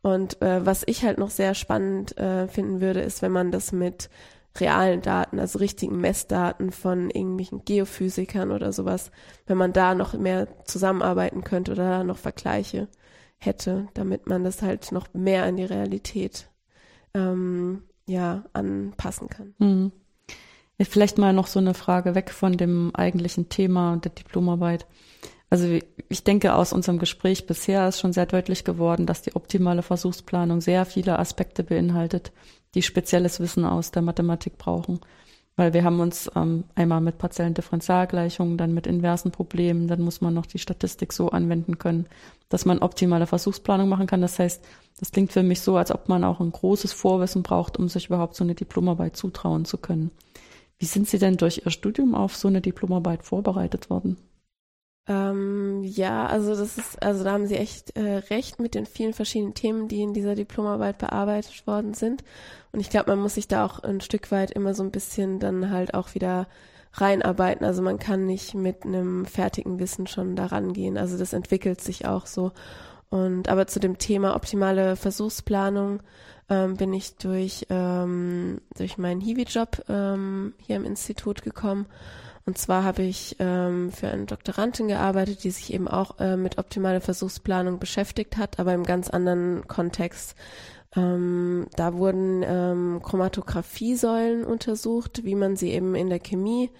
Und 0.02 0.42
äh, 0.42 0.64
was 0.64 0.82
ich 0.86 1.04
halt 1.04 1.16
noch 1.16 1.30
sehr 1.30 1.54
spannend 1.54 2.18
äh, 2.18 2.48
finden 2.48 2.82
würde, 2.82 3.00
ist, 3.00 3.22
wenn 3.22 3.32
man 3.32 3.50
das 3.50 3.72
mit 3.72 4.10
realen 4.58 5.02
Daten, 5.02 5.38
also 5.38 5.58
richtigen 5.58 6.00
Messdaten 6.00 6.70
von 6.70 7.10
irgendwelchen 7.10 7.64
Geophysikern 7.64 8.52
oder 8.52 8.72
sowas, 8.72 9.10
wenn 9.46 9.58
man 9.58 9.72
da 9.72 9.94
noch 9.94 10.14
mehr 10.14 10.48
zusammenarbeiten 10.64 11.42
könnte 11.42 11.72
oder 11.72 11.88
da 11.88 12.04
noch 12.04 12.18
Vergleiche 12.18 12.88
hätte, 13.38 13.88
damit 13.94 14.28
man 14.28 14.44
das 14.44 14.62
halt 14.62 14.92
noch 14.92 15.12
mehr 15.12 15.44
an 15.44 15.56
die 15.56 15.64
Realität 15.64 16.48
ähm, 17.14 17.82
ja 18.06 18.44
anpassen 18.52 19.28
kann. 19.28 19.54
Mhm. 19.58 19.92
Vielleicht 20.80 21.18
mal 21.18 21.32
noch 21.32 21.46
so 21.46 21.60
eine 21.60 21.74
Frage 21.74 22.14
weg 22.14 22.30
von 22.30 22.56
dem 22.56 22.90
eigentlichen 22.94 23.48
Thema 23.48 23.96
der 23.96 24.10
Diplomarbeit. 24.10 24.86
Also 25.48 25.78
ich 26.08 26.24
denke, 26.24 26.54
aus 26.54 26.72
unserem 26.72 26.98
Gespräch 26.98 27.46
bisher 27.46 27.86
ist 27.88 28.00
schon 28.00 28.12
sehr 28.12 28.26
deutlich 28.26 28.64
geworden, 28.64 29.06
dass 29.06 29.22
die 29.22 29.36
optimale 29.36 29.82
Versuchsplanung 29.82 30.60
sehr 30.60 30.84
viele 30.84 31.18
Aspekte 31.18 31.62
beinhaltet, 31.62 32.32
die 32.74 32.82
spezielles 32.82 33.40
Wissen 33.40 33.64
aus 33.64 33.90
der 33.90 34.02
Mathematik 34.02 34.58
brauchen. 34.58 35.00
Weil 35.56 35.72
wir 35.72 35.84
haben 35.84 36.00
uns 36.00 36.28
ähm, 36.34 36.64
einmal 36.74 37.00
mit 37.00 37.18
partiellen 37.18 37.54
Differentialgleichungen, 37.54 38.58
dann 38.58 38.74
mit 38.74 38.88
inversen 38.88 39.30
Problemen, 39.30 39.86
dann 39.86 40.02
muss 40.02 40.20
man 40.20 40.34
noch 40.34 40.46
die 40.46 40.58
Statistik 40.58 41.12
so 41.12 41.30
anwenden 41.30 41.78
können, 41.78 42.06
dass 42.48 42.64
man 42.64 42.80
optimale 42.80 43.28
Versuchsplanung 43.28 43.88
machen 43.88 44.08
kann. 44.08 44.20
Das 44.20 44.40
heißt, 44.40 44.64
das 44.98 45.12
klingt 45.12 45.32
für 45.32 45.44
mich 45.44 45.60
so, 45.60 45.76
als 45.76 45.92
ob 45.92 46.08
man 46.08 46.24
auch 46.24 46.40
ein 46.40 46.50
großes 46.50 46.92
Vorwissen 46.92 47.44
braucht, 47.44 47.78
um 47.78 47.88
sich 47.88 48.06
überhaupt 48.06 48.34
so 48.34 48.42
eine 48.42 48.56
Diplomarbeit 48.56 49.16
zutrauen 49.16 49.64
zu 49.64 49.78
können. 49.78 50.10
Wie 50.78 50.86
sind 50.86 51.08
Sie 51.08 51.18
denn 51.18 51.36
durch 51.36 51.62
Ihr 51.64 51.70
Studium 51.70 52.16
auf 52.16 52.34
so 52.34 52.48
eine 52.48 52.60
Diplomarbeit 52.60 53.22
vorbereitet 53.24 53.90
worden? 53.90 54.16
Ähm, 55.06 55.82
ja, 55.84 56.26
also 56.26 56.56
das 56.56 56.78
ist, 56.78 57.02
also 57.02 57.24
da 57.24 57.32
haben 57.32 57.46
Sie 57.46 57.56
echt 57.56 57.96
äh, 57.96 58.22
recht 58.30 58.58
mit 58.58 58.74
den 58.74 58.86
vielen 58.86 59.12
verschiedenen 59.12 59.54
Themen, 59.54 59.86
die 59.88 60.02
in 60.02 60.14
dieser 60.14 60.34
Diplomarbeit 60.34 60.98
bearbeitet 60.98 61.66
worden 61.66 61.92
sind. 61.92 62.24
Und 62.72 62.80
ich 62.80 62.88
glaube, 62.88 63.10
man 63.10 63.20
muss 63.20 63.34
sich 63.34 63.46
da 63.46 63.66
auch 63.66 63.80
ein 63.80 64.00
Stück 64.00 64.30
weit 64.30 64.50
immer 64.50 64.74
so 64.74 64.82
ein 64.82 64.90
bisschen 64.90 65.40
dann 65.40 65.70
halt 65.70 65.92
auch 65.92 66.14
wieder 66.14 66.46
reinarbeiten. 66.94 67.66
Also 67.66 67.82
man 67.82 67.98
kann 67.98 68.24
nicht 68.24 68.54
mit 68.54 68.84
einem 68.84 69.26
fertigen 69.26 69.78
Wissen 69.78 70.06
schon 70.06 70.36
daran 70.36 70.72
gehen. 70.72 70.96
Also 70.96 71.18
das 71.18 71.32
entwickelt 71.32 71.80
sich 71.80 72.06
auch 72.06 72.26
so. 72.26 72.52
Und 73.10 73.48
aber 73.48 73.66
zu 73.66 73.80
dem 73.80 73.98
Thema 73.98 74.34
optimale 74.34 74.96
Versuchsplanung 74.96 76.02
ähm, 76.48 76.76
bin 76.76 76.92
ich 76.92 77.16
durch 77.16 77.66
ähm, 77.70 78.60
durch 78.76 78.98
meinen 78.98 79.20
Hiwi-Job 79.20 79.84
ähm, 79.88 80.54
hier 80.58 80.76
im 80.76 80.84
Institut 80.84 81.42
gekommen 81.42 81.86
und 82.46 82.58
zwar 82.58 82.84
habe 82.84 83.02
ich 83.02 83.36
ähm, 83.38 83.90
für 83.90 84.08
eine 84.08 84.26
Doktorandin 84.26 84.88
gearbeitet, 84.88 85.44
die 85.44 85.50
sich 85.50 85.72
eben 85.72 85.88
auch 85.88 86.18
äh, 86.20 86.36
mit 86.36 86.58
optimaler 86.58 87.00
Versuchsplanung 87.00 87.78
beschäftigt 87.78 88.36
hat, 88.36 88.58
aber 88.58 88.74
im 88.74 88.84
ganz 88.84 89.08
anderen 89.08 89.66
Kontext. 89.66 90.34
Ähm, 90.96 91.66
da 91.76 91.94
wurden 91.94 92.42
ähm, 92.46 93.00
Chromatographie-Säulen 93.02 94.44
untersucht, 94.44 95.24
wie 95.24 95.34
man 95.34 95.56
sie 95.56 95.70
eben 95.70 95.94
in 95.94 96.08
der 96.08 96.20
Chemie 96.20 96.70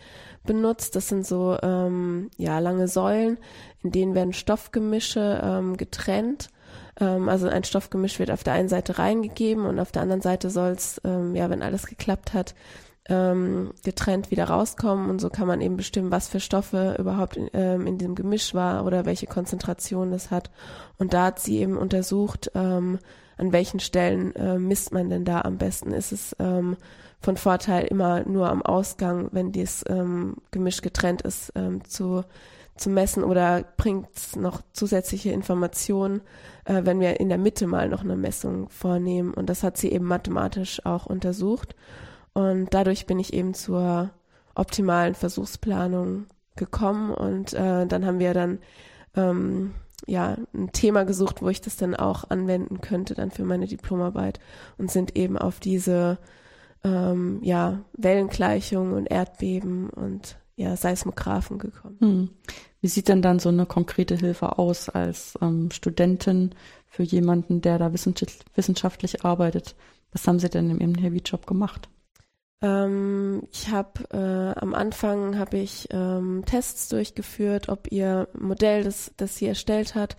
benutzt. 0.45 0.97
Das 0.97 1.09
sind 1.09 1.27
so 1.27 1.57
ähm, 1.63 2.31
ja 2.37 2.59
lange 2.59 2.87
Säulen, 2.87 3.39
in 3.83 3.91
denen 3.91 4.15
werden 4.15 4.33
Stoffgemische 4.35 5.41
ähm, 5.43 5.77
getrennt. 5.77 6.51
Ähm, 7.01 7.29
also 7.29 7.49
ein 7.49 7.65
Stoffgemisch 7.65 8.19
wird 8.19 8.31
auf 8.31 8.45
der 8.45 8.53
einen 8.53 8.69
Seite 8.69 8.99
reingegeben 8.99 9.67
und 9.67 9.81
auf 9.81 9.93
der 9.93 10.03
anderen 10.03 10.23
Seite 10.23 10.51
soll 10.51 10.73
es, 10.73 11.01
ähm, 11.05 11.35
ja, 11.35 11.51
wenn 11.51 11.63
alles 11.63 11.87
geklappt 11.87 12.35
hat, 12.35 12.55
ähm, 13.09 13.73
getrennt 13.85 14.31
wieder 14.31 14.45
rauskommen 14.45 15.11
und 15.11 15.21
so 15.21 15.29
kann 15.29 15.47
man 15.47 15.61
eben 15.61 15.77
bestimmen, 15.77 16.11
was 16.11 16.29
für 16.29 16.41
Stoffe 16.41 16.97
überhaupt 16.99 17.37
in, 17.37 17.51
ähm, 17.53 17.87
in 17.87 17.99
diesem 17.99 18.15
Gemisch 18.15 18.55
war 18.55 18.87
oder 18.87 19.05
welche 19.05 19.27
Konzentration 19.27 20.11
das 20.11 20.31
hat. 20.31 20.51
Und 20.97 21.13
da 21.13 21.27
hat 21.27 21.39
sie 21.39 21.59
eben 21.59 21.77
untersucht, 21.77 22.51
ähm, 22.55 22.99
an 23.37 23.53
welchen 23.53 23.81
Stellen 23.81 24.35
äh, 24.37 24.59
misst 24.59 24.93
man 24.93 25.11
denn 25.11 25.25
da 25.25 25.43
am 25.43 25.59
besten. 25.59 25.93
Ist 25.93 26.13
es 26.13 26.35
ähm, 26.39 26.77
von 27.21 27.37
Vorteil 27.37 27.85
immer 27.87 28.25
nur 28.29 28.49
am 28.49 28.63
Ausgang, 28.63 29.29
wenn 29.33 29.53
dieses 29.53 29.85
ähm, 29.89 30.37
Gemisch 30.51 30.83
getrennt 30.83 31.23
ist, 31.23 31.53
ähm, 31.57 31.85
zu, 31.85 32.23
zu 32.77 32.91
messen 32.91 33.25
oder 33.25 33.65
bringt 33.77 34.09
es 34.15 34.37
noch 34.37 34.63
zusätzliche 34.73 35.31
Informationen, 35.31 36.23
äh, 36.65 36.83
wenn 36.85 37.01
wir 37.01 37.21
in 37.21 37.29
der 37.29 37.39
Mitte 37.39 37.67
mal 37.67 37.89
noch 37.89 38.03
eine 38.03 38.17
Messung 38.17 38.69
vornehmen. 38.69 39.35
Und 39.35 39.51
das 39.51 39.63
hat 39.63 39.77
sie 39.77 39.91
eben 39.91 40.07
mathematisch 40.07 40.85
auch 40.87 41.07
untersucht. 41.07 41.75
Und 42.35 42.75
dadurch 42.75 43.07
bin 43.07 43.19
ich 43.19 43.33
eben 43.33 43.55
zur 43.55 44.11
optimalen 44.55 45.15
Versuchsplanung 45.15 46.27
gekommen 46.57 47.13
und 47.13 47.53
äh, 47.55 47.87
dann 47.87 48.07
haben 48.07 48.19
wir 48.19 48.35
dann 48.35 48.59
ähm, 49.17 49.75
ja 50.07 50.37
ein 50.53 50.71
Thema 50.73 51.05
gesucht, 51.05 51.43
wo 51.43 51.49
ich 51.49 51.61
das 51.61 51.77
dann 51.77 51.95
auch 51.95 52.31
anwenden 52.31 52.81
könnte 52.81 53.15
dann 53.15 53.31
für 53.31 53.45
meine 53.45 53.67
Diplomarbeit 53.67 54.39
und 54.79 54.91
sind 54.91 55.17
eben 55.17 55.37
auf 55.39 55.61
diese 55.61 56.19
ähm, 56.85 57.41
ja 57.43 57.81
Wellengleichung 57.95 58.93
und 58.93 59.07
Erdbeben 59.07 59.91
und 59.91 60.37
ja 60.57 60.77
Seismographen 60.77 61.59
gekommen. 61.59 61.97
Hm. 62.01 62.29
Wie 62.81 62.89
sieht 62.89 63.09
denn 63.09 63.23
dann 63.23 63.39
so 63.39 63.49
eine 63.49 63.67
konkrete 63.67 64.15
Hilfe 64.15 64.59
aus 64.59 64.89
als 64.89 65.39
ähm, 65.41 65.71
Studentin 65.73 66.55
für 66.87 67.03
jemanden, 67.03 67.61
der 67.61 67.79
da 67.79 67.93
wissenschaftlich 67.93 69.25
arbeitet? 69.25 69.75
Was 70.13 70.29
haben 70.29 70.39
Sie 70.39 70.51
denn 70.51 70.71
im 70.79 70.95
Heavy-Job 70.95 71.47
gemacht? 71.47 71.89
Ähm, 72.65 73.43
ich 73.53 73.71
habe 73.71 74.09
äh, 74.11 74.59
am 74.59 74.75
Anfang 74.75 75.39
habe 75.39 75.59
ich 75.59 75.87
ähm, 75.91 76.45
Tests 76.47 76.89
durchgeführt, 76.89 77.69
ob 77.69 77.93
ihr 77.93 78.27
Modell, 78.33 78.85
das, 78.85 79.13
das 79.19 79.37
sie 79.37 79.47
erstellt 79.47 79.95
hat, 79.95 80.17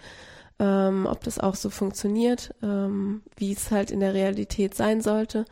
ähm, 0.59 1.07
ob 1.09 1.23
das 1.23 1.39
auch 1.39 1.55
so 1.55 1.71
funktioniert, 1.71 2.53
ähm, 2.61 3.23
wie 3.35 3.51
es 3.51 3.71
halt 3.71 3.89
in 3.89 3.99
der 3.99 4.13
Realität 4.13 4.75
sein 4.75 5.01
sollte. 5.01 5.45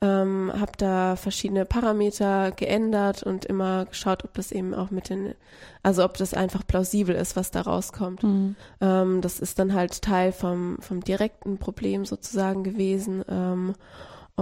Ähm, 0.00 0.52
habe 0.52 0.72
da 0.78 1.14
verschiedene 1.14 1.64
Parameter 1.64 2.50
geändert 2.50 3.22
und 3.22 3.44
immer 3.44 3.84
geschaut, 3.84 4.24
ob 4.24 4.34
das 4.34 4.50
eben 4.50 4.74
auch 4.74 4.90
mit 4.90 5.10
den, 5.10 5.36
also 5.84 6.04
ob 6.04 6.16
das 6.16 6.34
einfach 6.34 6.66
plausibel 6.66 7.14
ist, 7.14 7.36
was 7.36 7.52
da 7.52 7.60
rauskommt. 7.60 8.24
Mhm. 8.24 8.56
Ähm, 8.80 9.20
das 9.20 9.38
ist 9.38 9.60
dann 9.60 9.74
halt 9.74 10.02
Teil 10.02 10.32
vom, 10.32 10.78
vom 10.80 11.04
direkten 11.04 11.58
Problem 11.58 12.04
sozusagen 12.04 12.64
gewesen. 12.64 13.24
Ähm, 13.28 13.74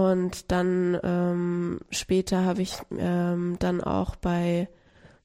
und 0.09 0.51
dann 0.51 0.97
ähm, 1.03 1.79
später 1.89 2.45
habe 2.45 2.61
ich 2.61 2.77
ähm, 2.97 3.57
dann 3.59 3.81
auch 3.81 4.15
bei, 4.15 4.67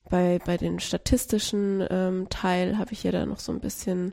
bei, 0.09 0.39
bei 0.45 0.57
den 0.57 0.81
statistischen 0.81 1.85
ähm, 1.89 2.29
Teil 2.29 2.79
habe 2.79 2.93
ich 2.93 3.05
ihr 3.05 3.13
da 3.13 3.25
noch 3.27 3.39
so 3.39 3.53
ein 3.53 3.61
bisschen 3.61 4.13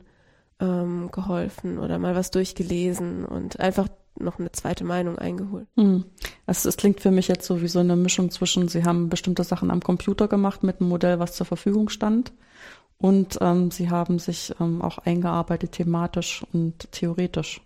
ähm, 0.60 1.10
geholfen 1.10 1.78
oder 1.78 1.98
mal 1.98 2.14
was 2.14 2.30
durchgelesen 2.30 3.24
und 3.24 3.60
einfach 3.60 3.88
noch 4.18 4.38
eine 4.38 4.52
zweite 4.52 4.84
Meinung 4.84 5.18
eingeholt. 5.18 5.66
Hm. 5.76 6.04
Also 6.46 6.68
es 6.68 6.76
klingt 6.76 7.00
für 7.00 7.10
mich 7.10 7.28
jetzt 7.28 7.46
so 7.46 7.62
wie 7.62 7.68
so 7.68 7.80
eine 7.80 7.96
Mischung 7.96 8.30
zwischen, 8.30 8.68
Sie 8.68 8.84
haben 8.84 9.08
bestimmte 9.08 9.44
Sachen 9.44 9.70
am 9.70 9.82
Computer 9.82 10.28
gemacht 10.28 10.62
mit 10.62 10.80
einem 10.80 10.88
Modell, 10.88 11.18
was 11.18 11.34
zur 11.34 11.46
Verfügung 11.46 11.88
stand. 11.88 12.32
Und 12.96 13.38
ähm, 13.40 13.70
Sie 13.70 13.90
haben 13.90 14.18
sich 14.18 14.54
ähm, 14.60 14.80
auch 14.82 14.98
eingearbeitet 14.98 15.72
thematisch 15.72 16.44
und 16.52 16.92
theoretisch. 16.92 17.60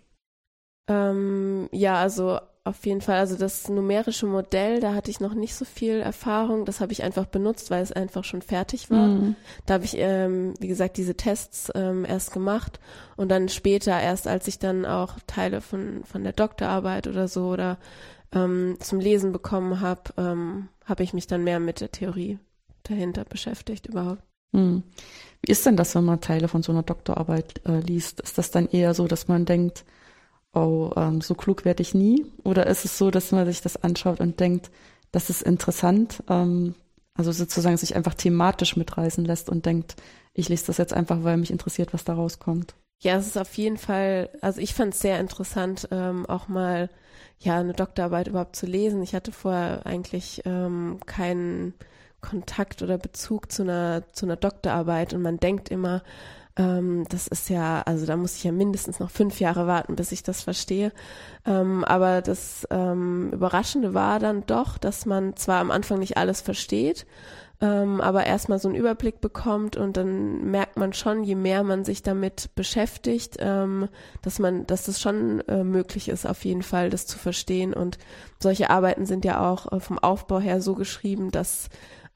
Ähm, 0.87 1.69
ja, 1.71 1.95
also 1.95 2.39
auf 2.63 2.85
jeden 2.85 3.01
Fall. 3.01 3.17
Also 3.17 3.35
das 3.37 3.69
numerische 3.69 4.25
Modell, 4.25 4.79
da 4.79 4.93
hatte 4.93 5.09
ich 5.09 5.19
noch 5.19 5.33
nicht 5.33 5.55
so 5.55 5.65
viel 5.65 5.99
Erfahrung. 5.99 6.65
Das 6.65 6.81
habe 6.81 6.91
ich 6.91 7.03
einfach 7.03 7.25
benutzt, 7.25 7.71
weil 7.71 7.81
es 7.81 7.91
einfach 7.91 8.23
schon 8.23 8.41
fertig 8.41 8.91
war. 8.91 9.07
Mhm. 9.07 9.35
Da 9.65 9.75
habe 9.75 9.85
ich, 9.85 9.95
ähm, 9.97 10.53
wie 10.59 10.67
gesagt, 10.67 10.97
diese 10.97 11.15
Tests 11.15 11.71
ähm, 11.73 12.05
erst 12.05 12.31
gemacht 12.31 12.79
und 13.15 13.29
dann 13.29 13.49
später, 13.49 13.99
erst 13.99 14.27
als 14.27 14.47
ich 14.47 14.59
dann 14.59 14.85
auch 14.85 15.15
Teile 15.25 15.61
von, 15.61 16.03
von 16.03 16.23
der 16.23 16.33
Doktorarbeit 16.33 17.07
oder 17.07 17.27
so 17.27 17.47
oder 17.47 17.77
ähm, 18.33 18.77
zum 18.79 18.99
Lesen 18.99 19.31
bekommen 19.31 19.79
habe, 19.79 20.13
ähm, 20.17 20.69
habe 20.85 21.03
ich 21.03 21.13
mich 21.13 21.27
dann 21.27 21.43
mehr 21.43 21.59
mit 21.59 21.81
der 21.81 21.91
Theorie 21.91 22.39
dahinter 22.83 23.25
beschäftigt 23.25 23.87
überhaupt. 23.87 24.21
Mhm. 24.51 24.83
Wie 25.41 25.51
ist 25.51 25.65
denn 25.65 25.77
das, 25.77 25.95
wenn 25.95 26.03
man 26.03 26.21
Teile 26.21 26.47
von 26.47 26.63
so 26.63 26.71
einer 26.71 26.83
Doktorarbeit 26.83 27.61
äh, 27.65 27.79
liest? 27.79 28.19
Ist 28.21 28.37
das 28.37 28.51
dann 28.51 28.67
eher 28.67 28.93
so, 28.93 29.07
dass 29.07 29.27
man 29.27 29.45
denkt, 29.45 29.85
oh, 30.53 30.91
ähm, 30.95 31.21
so 31.21 31.35
klug 31.35 31.65
werde 31.65 31.81
ich 31.81 31.93
nie? 31.93 32.25
Oder 32.43 32.67
ist 32.67 32.85
es 32.85 32.97
so, 32.97 33.11
dass 33.11 33.31
man 33.31 33.45
sich 33.45 33.61
das 33.61 33.77
anschaut 33.77 34.19
und 34.19 34.39
denkt, 34.39 34.71
das 35.11 35.29
ist 35.29 35.41
interessant, 35.41 36.23
ähm, 36.29 36.75
also 37.15 37.31
sozusagen 37.31 37.77
sich 37.77 37.95
einfach 37.95 38.13
thematisch 38.13 38.77
mitreißen 38.77 39.25
lässt 39.25 39.49
und 39.49 39.65
denkt, 39.65 39.95
ich 40.33 40.47
lese 40.49 40.67
das 40.67 40.77
jetzt 40.77 40.93
einfach, 40.93 41.23
weil 41.23 41.37
mich 41.37 41.51
interessiert, 41.51 41.93
was 41.93 42.05
da 42.05 42.13
rauskommt? 42.13 42.75
Ja, 43.01 43.17
es 43.17 43.27
ist 43.27 43.37
auf 43.37 43.53
jeden 43.55 43.77
Fall, 43.77 44.29
also 44.41 44.61
ich 44.61 44.73
fand 44.73 44.93
es 44.93 45.01
sehr 45.01 45.19
interessant, 45.19 45.87
ähm, 45.91 46.25
auch 46.25 46.47
mal 46.47 46.89
ja 47.39 47.59
eine 47.59 47.73
Doktorarbeit 47.73 48.27
überhaupt 48.27 48.55
zu 48.55 48.65
lesen. 48.65 49.01
Ich 49.01 49.15
hatte 49.15 49.31
vorher 49.31 49.85
eigentlich 49.85 50.41
ähm, 50.45 50.99
keinen 51.05 51.73
Kontakt 52.21 52.81
oder 52.81 52.97
Bezug 52.97 53.51
zu 53.51 53.63
einer 53.63 54.03
zu 54.11 54.25
einer 54.25 54.35
Doktorarbeit 54.35 55.13
und 55.13 55.21
man 55.21 55.37
denkt 55.37 55.69
immer, 55.69 56.03
ähm, 56.59 57.05
das 57.07 57.27
ist 57.27 57.49
ja, 57.49 57.81
also 57.85 58.05
da 58.05 58.17
muss 58.17 58.35
ich 58.35 58.43
ja 58.43 58.51
mindestens 58.51 58.99
noch 58.99 59.09
fünf 59.09 59.39
Jahre 59.39 59.65
warten, 59.65 59.95
bis 59.95 60.11
ich 60.11 60.23
das 60.23 60.43
verstehe. 60.43 60.91
Ähm, 61.45 61.85
aber 61.85 62.21
das 62.21 62.67
ähm, 62.69 63.31
Überraschende 63.31 63.93
war 63.93 64.19
dann 64.19 64.45
doch, 64.45 64.77
dass 64.77 65.05
man 65.05 65.37
zwar 65.37 65.61
am 65.61 65.71
Anfang 65.71 65.99
nicht 65.99 66.17
alles 66.17 66.41
versteht, 66.41 67.07
ähm, 67.61 68.01
aber 68.01 68.25
erstmal 68.25 68.59
so 68.59 68.67
einen 68.67 68.77
Überblick 68.77 69.21
bekommt 69.21 69.77
und 69.77 69.95
dann 69.95 70.51
merkt 70.51 70.77
man 70.77 70.91
schon, 70.91 71.23
je 71.23 71.35
mehr 71.35 71.63
man 71.63 71.85
sich 71.85 72.03
damit 72.03 72.49
beschäftigt, 72.55 73.37
ähm, 73.39 73.87
dass 74.21 74.39
man, 74.39 74.67
dass 74.67 74.89
es 74.89 74.99
schon 74.99 75.41
äh, 75.47 75.63
möglich 75.63 76.09
ist, 76.09 76.25
auf 76.25 76.43
jeden 76.43 76.63
Fall 76.63 76.89
das 76.89 77.05
zu 77.05 77.17
verstehen. 77.17 77.73
Und 77.73 77.97
solche 78.39 78.69
Arbeiten 78.69 79.05
sind 79.05 79.23
ja 79.23 79.49
auch 79.49 79.71
äh, 79.71 79.79
vom 79.79 79.97
Aufbau 79.97 80.39
her 80.39 80.61
so 80.61 80.75
geschrieben, 80.75 81.31
dass 81.31 81.69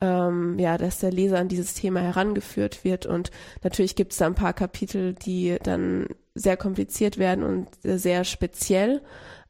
ähm, 0.04 0.60
ja, 0.60 0.78
dass 0.78 1.00
der 1.00 1.14
Leser 1.14 1.40
an 1.40 1.48
dieses 1.48 1.76
Thema 1.76 2.02
herangeführt 2.02 2.84
wird. 2.84 3.06
Und 3.06 3.32
natürlich 3.64 3.96
gibt 3.96 4.12
es 4.12 4.18
da 4.18 4.26
ein 4.26 4.36
paar 4.36 4.52
Kapitel, 4.52 5.14
die 5.14 5.58
dann 5.64 6.08
sehr 6.36 6.58
kompliziert 6.58 7.18
werden 7.18 7.44
und 7.46 7.70
sehr 7.82 8.26
speziell. 8.26 9.02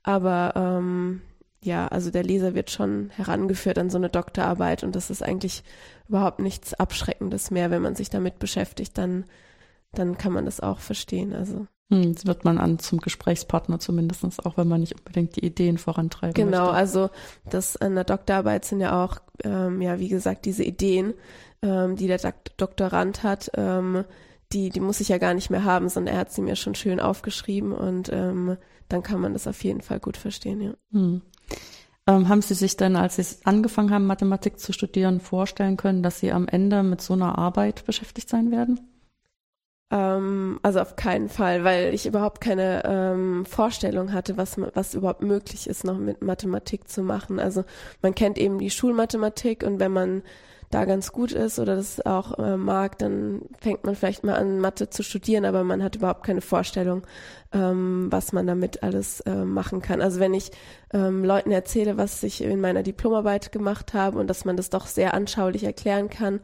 Aber 0.03 0.53
ähm, 0.55 1.21
ja, 1.63 1.87
also 1.87 2.11
der 2.11 2.23
Leser 2.23 2.53
wird 2.53 2.69
schon 2.69 3.09
herangeführt 3.15 3.79
an 3.79 3.89
so 3.89 3.97
eine 3.97 4.09
Doktorarbeit 4.09 4.83
und 4.83 4.95
das 4.95 5.09
ist 5.09 5.23
eigentlich 5.23 5.63
überhaupt 6.07 6.39
nichts 6.39 6.75
Abschreckendes 6.75 7.49
mehr, 7.49 7.71
wenn 7.71 7.81
man 7.81 7.95
sich 7.95 8.11
damit 8.11 8.37
beschäftigt, 8.37 8.95
dann, 8.97 9.25
dann 9.93 10.19
kann 10.19 10.33
man 10.33 10.45
das 10.45 10.59
auch 10.59 10.79
verstehen. 10.79 11.33
Also. 11.33 11.65
Hm, 11.91 12.13
das 12.13 12.25
wird 12.25 12.45
man 12.45 12.57
an 12.57 12.79
zum 12.79 12.99
Gesprächspartner 12.99 13.79
zumindest, 13.79 14.45
auch 14.45 14.57
wenn 14.57 14.67
man 14.67 14.81
nicht 14.81 14.95
unbedingt 14.97 15.35
die 15.35 15.45
Ideen 15.45 15.77
vorantreiben 15.77 16.33
Genau, 16.33 16.65
möchte. 16.65 16.73
also 16.73 17.09
das 17.49 17.77
an 17.77 17.95
der 17.95 18.03
Doktorarbeit 18.05 18.65
sind 18.65 18.79
ja 18.79 19.03
auch, 19.03 19.17
ähm, 19.43 19.81
ja, 19.81 19.99
wie 19.99 20.07
gesagt, 20.07 20.45
diese 20.45 20.63
Ideen, 20.63 21.13
ähm, 21.61 21.95
die 21.95 22.07
der 22.07 22.19
Dok 22.19 22.35
Doktorand 22.57 23.23
hat, 23.23 23.51
ähm, 23.55 24.05
die, 24.53 24.69
die 24.69 24.79
muss 24.79 24.99
ich 25.01 25.09
ja 25.09 25.17
gar 25.17 25.33
nicht 25.33 25.49
mehr 25.49 25.63
haben, 25.63 25.89
sondern 25.89 26.15
er 26.15 26.21
hat 26.21 26.31
sie 26.31 26.41
mir 26.41 26.55
schon 26.55 26.75
schön 26.75 26.99
aufgeschrieben 26.99 27.73
und 27.73 28.09
ähm, 28.13 28.57
dann 28.87 29.03
kann 29.03 29.19
man 29.19 29.33
das 29.33 29.47
auf 29.47 29.63
jeden 29.63 29.81
Fall 29.81 29.99
gut 29.99 30.17
verstehen, 30.17 30.61
ja. 30.61 30.73
Hm. 30.91 31.21
Ähm, 32.05 32.27
haben 32.27 32.41
Sie 32.41 32.53
sich 32.53 32.75
dann, 32.75 32.95
als 32.97 33.15
Sie 33.15 33.25
angefangen 33.45 33.91
haben, 33.91 34.05
Mathematik 34.05 34.59
zu 34.59 34.73
studieren, 34.73 35.21
vorstellen 35.21 35.77
können, 35.77 36.03
dass 36.03 36.19
Sie 36.19 36.31
am 36.33 36.47
Ende 36.47 36.83
mit 36.83 37.01
so 37.01 37.13
einer 37.13 37.37
Arbeit 37.37 37.85
beschäftigt 37.85 38.29
sein 38.29 38.51
werden? 38.51 38.79
Ähm, 39.93 40.59
also 40.63 40.79
auf 40.79 40.95
keinen 40.95 41.29
Fall, 41.29 41.63
weil 41.63 41.93
ich 41.93 42.07
überhaupt 42.07 42.41
keine 42.41 42.81
ähm, 42.83 43.45
Vorstellung 43.45 44.11
hatte, 44.11 44.37
was, 44.37 44.57
was 44.73 44.95
überhaupt 44.95 45.21
möglich 45.21 45.67
ist, 45.67 45.83
noch 45.83 45.99
mit 45.99 46.23
Mathematik 46.23 46.89
zu 46.89 47.03
machen. 47.03 47.39
Also 47.39 47.63
man 48.01 48.15
kennt 48.15 48.39
eben 48.39 48.57
die 48.57 48.71
Schulmathematik 48.71 49.63
und 49.63 49.79
wenn 49.79 49.91
man 49.91 50.23
da 50.71 50.85
ganz 50.85 51.11
gut 51.11 51.31
ist 51.31 51.59
oder 51.59 51.75
das 51.75 52.03
auch 52.03 52.39
äh, 52.39 52.57
mag, 52.57 52.97
dann 52.97 53.43
fängt 53.61 53.83
man 53.83 53.95
vielleicht 53.95 54.23
mal 54.23 54.33
an, 54.33 54.59
Mathe 54.59 54.89
zu 54.89 55.03
studieren, 55.03 55.45
aber 55.45 55.63
man 55.63 55.83
hat 55.83 55.95
überhaupt 55.95 56.23
keine 56.23 56.41
Vorstellung, 56.41 57.03
ähm, 57.51 58.07
was 58.09 58.33
man 58.33 58.47
damit 58.47 58.81
alles 58.81 59.19
äh, 59.21 59.45
machen 59.45 59.83
kann. 59.83 60.01
Also 60.01 60.19
wenn 60.19 60.33
ich 60.33 60.49
ähm, 60.91 61.23
Leuten 61.23 61.51
erzähle, 61.51 61.97
was 61.97 62.23
ich 62.23 62.43
in 62.43 62.59
meiner 62.59 62.81
Diplomarbeit 62.81 63.51
gemacht 63.51 63.93
habe 63.93 64.17
und 64.17 64.25
dass 64.25 64.45
man 64.45 64.57
das 64.57 64.71
doch 64.71 64.87
sehr 64.87 65.13
anschaulich 65.13 65.63
erklären 65.63 66.09
kann, 66.09 66.39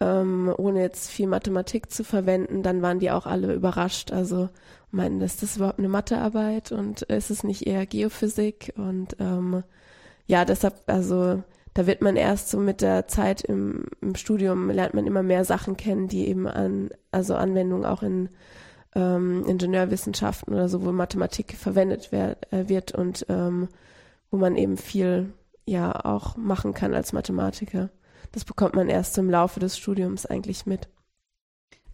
ähm, 0.00 0.52
ohne 0.56 0.80
jetzt 0.80 1.10
viel 1.10 1.26
Mathematik 1.26 1.90
zu 1.90 2.04
verwenden, 2.04 2.62
dann 2.62 2.82
waren 2.82 2.98
die 2.98 3.10
auch 3.10 3.26
alle 3.26 3.54
überrascht. 3.54 4.12
Also 4.12 4.48
meinen, 4.90 5.20
ist 5.20 5.42
das 5.42 5.56
überhaupt 5.56 5.78
eine 5.78 5.88
Mathearbeit 5.88 6.72
und 6.72 7.02
ist 7.02 7.30
es 7.30 7.44
nicht 7.44 7.66
eher 7.66 7.86
Geophysik? 7.86 8.72
Und 8.76 9.16
ähm, 9.20 9.62
ja, 10.26 10.44
deshalb, 10.44 10.74
also 10.86 11.42
da 11.74 11.86
wird 11.86 12.02
man 12.02 12.16
erst 12.16 12.50
so 12.50 12.58
mit 12.58 12.80
der 12.80 13.08
Zeit 13.08 13.42
im, 13.42 13.84
im 14.00 14.14
Studium 14.14 14.70
lernt 14.70 14.94
man 14.94 15.06
immer 15.06 15.22
mehr 15.22 15.44
Sachen 15.44 15.76
kennen, 15.76 16.08
die 16.08 16.28
eben 16.28 16.46
an, 16.46 16.90
also 17.10 17.34
Anwendungen 17.34 17.84
auch 17.84 18.02
in 18.02 18.28
ähm, 18.94 19.44
Ingenieurwissenschaften 19.46 20.54
oder 20.54 20.68
so, 20.68 20.84
wo 20.84 20.92
Mathematik 20.92 21.56
verwendet 21.56 22.08
wer, 22.10 22.36
äh, 22.52 22.68
wird 22.68 22.92
und 22.92 23.26
ähm, 23.28 23.68
wo 24.30 24.36
man 24.36 24.56
eben 24.56 24.76
viel 24.76 25.32
ja 25.66 26.04
auch 26.04 26.36
machen 26.36 26.74
kann 26.74 26.94
als 26.94 27.12
Mathematiker. 27.12 27.90
Das 28.34 28.44
bekommt 28.44 28.74
man 28.74 28.88
erst 28.88 29.16
im 29.16 29.30
Laufe 29.30 29.60
des 29.60 29.78
Studiums 29.78 30.26
eigentlich 30.26 30.66
mit. 30.66 30.88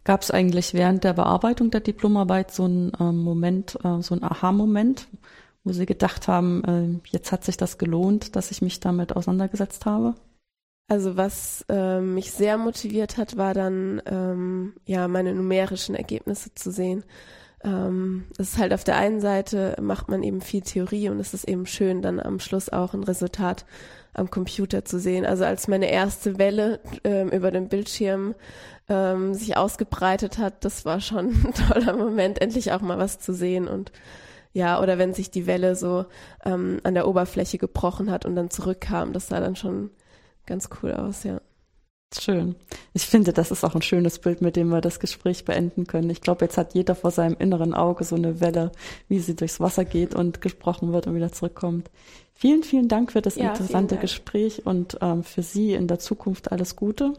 Gab 0.04 0.22
es 0.22 0.30
eigentlich 0.30 0.72
während 0.72 1.04
der 1.04 1.12
Bearbeitung 1.12 1.70
der 1.70 1.80
Diplomarbeit 1.80 2.50
so 2.50 2.64
einen 2.64 2.92
äh, 2.98 3.12
Moment, 3.12 3.76
äh, 3.84 4.00
so 4.00 4.14
einen 4.14 4.24
Aha-Moment, 4.24 5.06
wo 5.64 5.72
Sie 5.74 5.84
gedacht 5.84 6.28
haben, 6.28 6.64
äh, 7.04 7.08
jetzt 7.10 7.30
hat 7.30 7.44
sich 7.44 7.58
das 7.58 7.76
gelohnt, 7.76 8.36
dass 8.36 8.50
ich 8.50 8.62
mich 8.62 8.80
damit 8.80 9.14
auseinandergesetzt 9.14 9.84
habe? 9.84 10.14
Also 10.88 11.18
was 11.18 11.62
äh, 11.68 12.00
mich 12.00 12.32
sehr 12.32 12.56
motiviert 12.56 13.18
hat, 13.18 13.36
war 13.36 13.52
dann 13.52 14.00
ähm, 14.06 14.72
ja 14.86 15.08
meine 15.08 15.34
numerischen 15.34 15.94
Ergebnisse 15.94 16.54
zu 16.54 16.70
sehen. 16.70 17.04
Ähm, 17.62 18.24
es 18.38 18.50
ist 18.50 18.58
halt 18.58 18.72
auf 18.72 18.84
der 18.84 18.96
einen 18.96 19.20
Seite 19.20 19.76
macht 19.80 20.08
man 20.08 20.22
eben 20.22 20.40
viel 20.40 20.62
Theorie 20.62 21.08
und 21.10 21.20
es 21.20 21.34
ist 21.34 21.44
eben 21.44 21.66
schön, 21.66 22.00
dann 22.00 22.18
am 22.18 22.40
Schluss 22.40 22.70
auch 22.70 22.94
ein 22.94 23.04
Resultat 23.04 23.66
am 24.14 24.30
Computer 24.30 24.84
zu 24.84 24.98
sehen. 24.98 25.26
Also 25.26 25.44
als 25.44 25.68
meine 25.68 25.90
erste 25.90 26.38
Welle 26.38 26.80
ähm, 27.04 27.28
über 27.28 27.50
den 27.50 27.68
Bildschirm 27.68 28.34
ähm, 28.88 29.34
sich 29.34 29.56
ausgebreitet 29.56 30.38
hat, 30.38 30.64
das 30.64 30.84
war 30.84 31.00
schon 31.00 31.28
ein 31.44 31.54
toller 31.54 31.96
Moment, 31.96 32.40
endlich 32.40 32.72
auch 32.72 32.80
mal 32.80 32.98
was 32.98 33.18
zu 33.18 33.34
sehen 33.34 33.68
und 33.68 33.92
ja, 34.52 34.80
oder 34.82 34.98
wenn 34.98 35.14
sich 35.14 35.30
die 35.30 35.46
Welle 35.46 35.76
so 35.76 36.06
ähm, 36.44 36.80
an 36.82 36.94
der 36.94 37.06
Oberfläche 37.06 37.58
gebrochen 37.58 38.10
hat 38.10 38.26
und 38.26 38.34
dann 38.34 38.50
zurückkam, 38.50 39.12
das 39.12 39.28
sah 39.28 39.38
dann 39.38 39.54
schon 39.54 39.90
ganz 40.44 40.68
cool 40.82 40.92
aus, 40.92 41.22
ja. 41.22 41.40
Schön. 42.18 42.56
Ich 42.92 43.06
finde, 43.06 43.32
das 43.32 43.52
ist 43.52 43.62
auch 43.62 43.76
ein 43.76 43.82
schönes 43.82 44.18
Bild, 44.18 44.42
mit 44.42 44.56
dem 44.56 44.68
wir 44.70 44.80
das 44.80 44.98
Gespräch 44.98 45.44
beenden 45.44 45.86
können. 45.86 46.10
Ich 46.10 46.20
glaube, 46.20 46.44
jetzt 46.44 46.58
hat 46.58 46.74
jeder 46.74 46.96
vor 46.96 47.12
seinem 47.12 47.36
inneren 47.38 47.72
Auge 47.72 48.02
so 48.02 48.16
eine 48.16 48.40
Welle, 48.40 48.72
wie 49.08 49.20
sie 49.20 49.36
durchs 49.36 49.60
Wasser 49.60 49.84
geht 49.84 50.14
und 50.16 50.40
gesprochen 50.40 50.92
wird 50.92 51.06
und 51.06 51.14
wieder 51.14 51.30
zurückkommt. 51.30 51.88
Vielen, 52.34 52.64
vielen 52.64 52.88
Dank 52.88 53.12
für 53.12 53.22
das 53.22 53.36
ja, 53.36 53.50
interessante 53.50 53.96
Gespräch 53.96 54.66
und 54.66 54.98
ähm, 55.02 55.22
für 55.22 55.42
Sie 55.42 55.72
in 55.74 55.86
der 55.86 55.98
Zukunft 56.00 56.50
alles 56.50 56.74
Gute. 56.74 57.12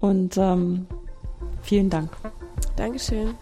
Und 0.00 0.36
ähm, 0.36 0.86
vielen 1.62 1.90
Dank. 1.90 2.10
Dankeschön. 2.76 3.34